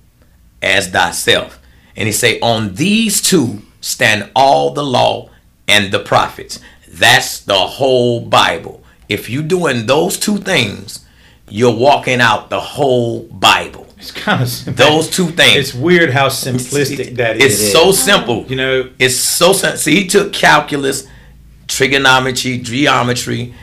as 0.62 0.88
thyself." 0.88 1.60
And 1.96 2.08
he 2.08 2.12
say, 2.14 2.40
"On 2.40 2.76
these 2.76 3.22
two 3.22 3.62
stand 3.82 4.30
all 4.36 4.72
the 4.72 4.84
law 4.84 5.30
and 5.68 5.92
the 5.92 6.00
prophets." 6.00 6.60
That's 6.88 7.40
the 7.40 7.56
whole 7.56 8.22
Bible. 8.22 8.84
If 9.10 9.30
you 9.30 9.42
doing 9.42 9.86
those 9.88 10.18
two 10.18 10.38
things, 10.38 11.00
you're 11.50 11.74
walking 11.76 12.22
out 12.22 12.50
the 12.50 12.60
whole 12.60 13.24
Bible. 13.24 13.88
it's 13.98 14.12
kind 14.12 14.42
of 14.42 14.50
simple. 14.50 14.86
Those 14.86 15.10
two 15.10 15.28
things. 15.28 15.56
It's 15.58 15.74
weird 15.74 16.10
how 16.12 16.28
simplistic 16.28 17.16
that 17.16 17.38
is. 17.38 17.62
It's 17.62 17.72
so 17.72 17.92
simple. 17.92 18.46
You 18.50 18.56
know, 18.58 18.90
It's 19.00 19.16
so 19.16 19.54
simple. 19.54 19.78
See, 19.78 19.96
he 19.96 20.08
took 20.08 20.34
calculus, 20.34 21.08
trigonometry, 21.68 22.58
geometry, 22.58 23.54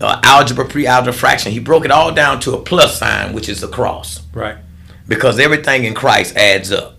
uh, 0.00 0.20
algebra, 0.22 0.64
pre-algebra, 0.66 1.12
fraction. 1.12 1.52
He 1.52 1.58
broke 1.58 1.84
it 1.84 1.90
all 1.90 2.12
down 2.12 2.40
to 2.40 2.54
a 2.54 2.60
plus 2.62 2.98
sign, 2.98 3.32
which 3.32 3.48
is 3.48 3.60
the 3.60 3.68
cross, 3.68 4.20
Right. 4.32 4.56
because 5.06 5.38
everything 5.38 5.84
in 5.84 5.94
Christ 5.94 6.36
adds 6.36 6.70
up. 6.72 6.96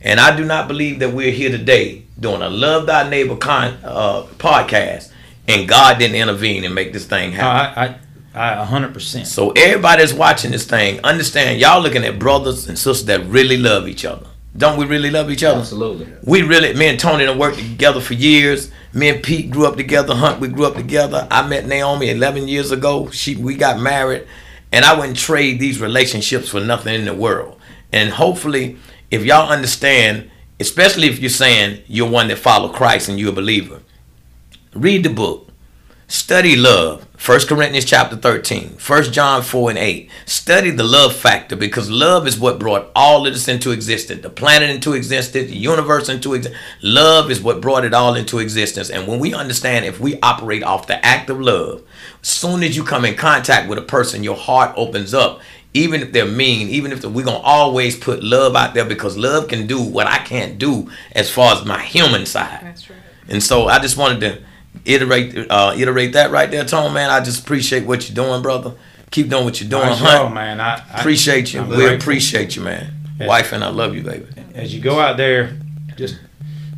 And 0.00 0.18
I 0.18 0.34
do 0.36 0.44
not 0.44 0.66
believe 0.66 0.98
that 1.00 1.12
we're 1.12 1.30
here 1.30 1.50
today 1.50 2.04
doing 2.18 2.42
a 2.42 2.48
love 2.48 2.86
thy 2.86 3.08
neighbor 3.08 3.36
con, 3.36 3.78
uh, 3.84 4.22
podcast, 4.38 5.12
and 5.46 5.68
God 5.68 5.98
didn't 5.98 6.16
intervene 6.16 6.64
and 6.64 6.74
make 6.74 6.92
this 6.92 7.04
thing 7.06 7.32
happen. 7.32 7.98
I, 8.34 8.44
I, 8.44 8.50
I, 8.58 8.62
a 8.62 8.64
hundred 8.64 8.94
percent. 8.94 9.26
So 9.26 9.50
everybody 9.52 10.02
that's 10.02 10.12
watching 10.14 10.52
this 10.52 10.64
thing, 10.64 11.00
understand 11.04 11.60
y'all 11.60 11.82
looking 11.82 12.04
at 12.04 12.18
brothers 12.18 12.68
and 12.68 12.78
sisters 12.78 13.04
that 13.06 13.24
really 13.26 13.56
love 13.58 13.88
each 13.88 14.04
other. 14.04 14.26
Don't 14.56 14.78
we 14.78 14.84
really 14.84 15.10
love 15.10 15.30
each 15.30 15.44
other? 15.44 15.60
Absolutely. 15.60 16.08
We 16.24 16.42
really, 16.42 16.74
me 16.74 16.88
and 16.88 16.98
Tony 16.98 17.24
done 17.24 17.38
worked 17.38 17.58
together 17.58 18.00
for 18.00 18.14
years. 18.14 18.70
Me 18.92 19.08
and 19.08 19.22
Pete 19.22 19.50
grew 19.50 19.66
up 19.66 19.76
together. 19.76 20.14
Hunt, 20.14 20.40
we 20.40 20.48
grew 20.48 20.66
up 20.66 20.74
together. 20.74 21.28
I 21.30 21.46
met 21.46 21.66
Naomi 21.66 22.10
11 22.10 22.48
years 22.48 22.72
ago. 22.72 23.10
She, 23.10 23.36
we 23.36 23.54
got 23.54 23.78
married, 23.78 24.26
and 24.72 24.84
I 24.84 24.98
wouldn't 24.98 25.16
trade 25.16 25.60
these 25.60 25.80
relationships 25.80 26.48
for 26.48 26.60
nothing 26.60 26.94
in 26.94 27.04
the 27.04 27.14
world. 27.14 27.60
And 27.92 28.10
hopefully, 28.10 28.76
if 29.10 29.24
y'all 29.24 29.50
understand, 29.50 30.30
especially 30.58 31.06
if 31.06 31.20
you're 31.20 31.30
saying 31.30 31.82
you're 31.86 32.10
one 32.10 32.28
that 32.28 32.38
follow 32.38 32.68
Christ 32.68 33.08
and 33.08 33.20
you're 33.20 33.30
a 33.30 33.32
believer, 33.32 33.80
read 34.74 35.04
the 35.04 35.10
book. 35.10 35.49
Study 36.10 36.56
love. 36.56 37.06
1 37.24 37.40
Corinthians 37.46 37.84
chapter 37.84 38.16
13. 38.16 38.78
1 38.84 39.02
John 39.12 39.42
4 39.42 39.70
and 39.70 39.78
8. 39.78 40.10
Study 40.26 40.70
the 40.72 40.82
love 40.82 41.14
factor 41.14 41.54
because 41.54 41.88
love 41.88 42.26
is 42.26 42.36
what 42.36 42.58
brought 42.58 42.90
all 42.96 43.28
of 43.28 43.32
this 43.32 43.46
into 43.46 43.70
existence. 43.70 44.20
The 44.20 44.28
planet 44.28 44.70
into 44.70 44.94
existence, 44.94 45.48
the 45.48 45.56
universe 45.56 46.08
into 46.08 46.34
existence. 46.34 46.60
Love 46.82 47.30
is 47.30 47.40
what 47.40 47.60
brought 47.60 47.84
it 47.84 47.94
all 47.94 48.16
into 48.16 48.40
existence. 48.40 48.90
And 48.90 49.06
when 49.06 49.20
we 49.20 49.32
understand 49.32 49.84
if 49.84 50.00
we 50.00 50.18
operate 50.18 50.64
off 50.64 50.88
the 50.88 51.04
act 51.06 51.30
of 51.30 51.40
love, 51.40 51.84
as 52.20 52.28
soon 52.28 52.64
as 52.64 52.76
you 52.76 52.82
come 52.82 53.04
in 53.04 53.14
contact 53.14 53.68
with 53.68 53.78
a 53.78 53.82
person, 53.82 54.24
your 54.24 54.36
heart 54.36 54.74
opens 54.76 55.14
up. 55.14 55.40
Even 55.74 56.00
if 56.00 56.10
they're 56.10 56.26
mean, 56.26 56.70
even 56.70 56.90
if 56.90 57.04
we're 57.04 57.24
gonna 57.24 57.38
always 57.38 57.96
put 57.96 58.24
love 58.24 58.56
out 58.56 58.74
there 58.74 58.84
because 58.84 59.16
love 59.16 59.46
can 59.46 59.68
do 59.68 59.80
what 59.80 60.08
I 60.08 60.18
can't 60.18 60.58
do 60.58 60.90
as 61.12 61.30
far 61.30 61.54
as 61.54 61.64
my 61.64 61.80
human 61.80 62.26
side. 62.26 62.62
That's 62.64 62.90
right. 62.90 62.98
And 63.28 63.40
so 63.40 63.68
I 63.68 63.78
just 63.78 63.96
wanted 63.96 64.20
to 64.22 64.49
iterate 64.84 65.50
uh, 65.50 65.74
iterate 65.76 66.12
that 66.14 66.30
right 66.30 66.50
there, 66.50 66.64
Tone 66.64 66.92
man. 66.92 67.10
I 67.10 67.20
just 67.20 67.42
appreciate 67.42 67.86
what 67.86 68.08
you're 68.08 68.14
doing, 68.14 68.42
brother. 68.42 68.74
Keep 69.10 69.28
doing 69.30 69.44
what 69.44 69.60
you're 69.60 69.68
doing, 69.70 69.86
Nice 69.86 69.98
Hunt. 69.98 70.10
job, 70.12 70.32
man. 70.32 70.60
I, 70.60 70.74
I 70.92 71.00
Appreciate 71.00 71.52
you. 71.52 71.60
I'm 71.62 71.68
We 71.68 71.76
grateful. 71.76 71.96
appreciate 71.96 72.54
you, 72.54 72.62
man. 72.62 72.92
Yes. 73.18 73.28
Wife 73.28 73.52
and 73.52 73.64
I 73.64 73.68
love 73.70 73.94
you, 73.94 74.02
baby. 74.02 74.26
as 74.54 74.72
you 74.74 74.80
go 74.80 75.00
out 75.00 75.16
there, 75.16 75.56
just 75.96 76.18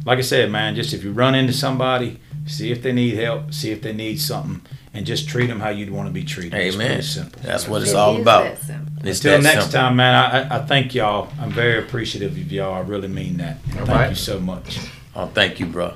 like 0.06 0.18
I 0.18 0.22
said, 0.22 0.50
man, 0.50 0.74
just 0.74 0.94
if 0.94 1.04
you 1.04 1.12
run 1.12 1.34
into 1.34 1.52
somebody, 1.52 2.18
see 2.46 2.72
if 2.72 2.82
they 2.82 2.92
need 2.92 3.14
help, 3.16 3.52
see 3.52 3.70
if 3.70 3.82
they 3.82 3.92
need 3.92 4.18
something, 4.20 4.62
and 4.94 5.04
just 5.06 5.28
treat 5.28 5.46
them 5.48 5.60
how 5.60 5.68
you'd 5.68 5.90
want 5.90 6.08
to 6.08 6.12
be 6.12 6.24
treated. 6.24 6.54
It's 6.54 6.74
Amen. 6.74 6.88
pretty 6.88 7.02
simple. 7.02 7.40
That's 7.44 7.68
what 7.68 7.82
it's 7.82 7.90
It 7.92 7.96
all 7.96 8.14
is 8.16 8.22
about. 8.22 8.44
that 8.44 8.62
simple. 8.62 8.92
It's 9.08 9.18
Until 9.24 9.42
next 9.42 9.64
simple. 9.64 9.80
time, 9.80 9.96
man, 9.96 10.14
I, 10.14 10.42
I- 10.42 10.56
I 10.58 10.66
thank 10.66 10.94
y'all. 10.94 11.28
I'm 11.38 11.50
very 11.52 11.78
appreciative 11.80 12.32
of 12.32 12.50
y'all. 12.50 12.74
I 12.74 12.80
really 12.80 13.08
mean 13.08 13.36
that. 13.36 13.58
And 13.70 13.80
All 13.80 13.86
thank 13.86 13.98
right. 13.98 14.10
you 14.10 14.16
so 14.16 14.40
much. 14.40 14.78
Oh, 15.14 15.26
thank 15.26 15.60
you, 15.60 15.66
bro. 15.66 15.94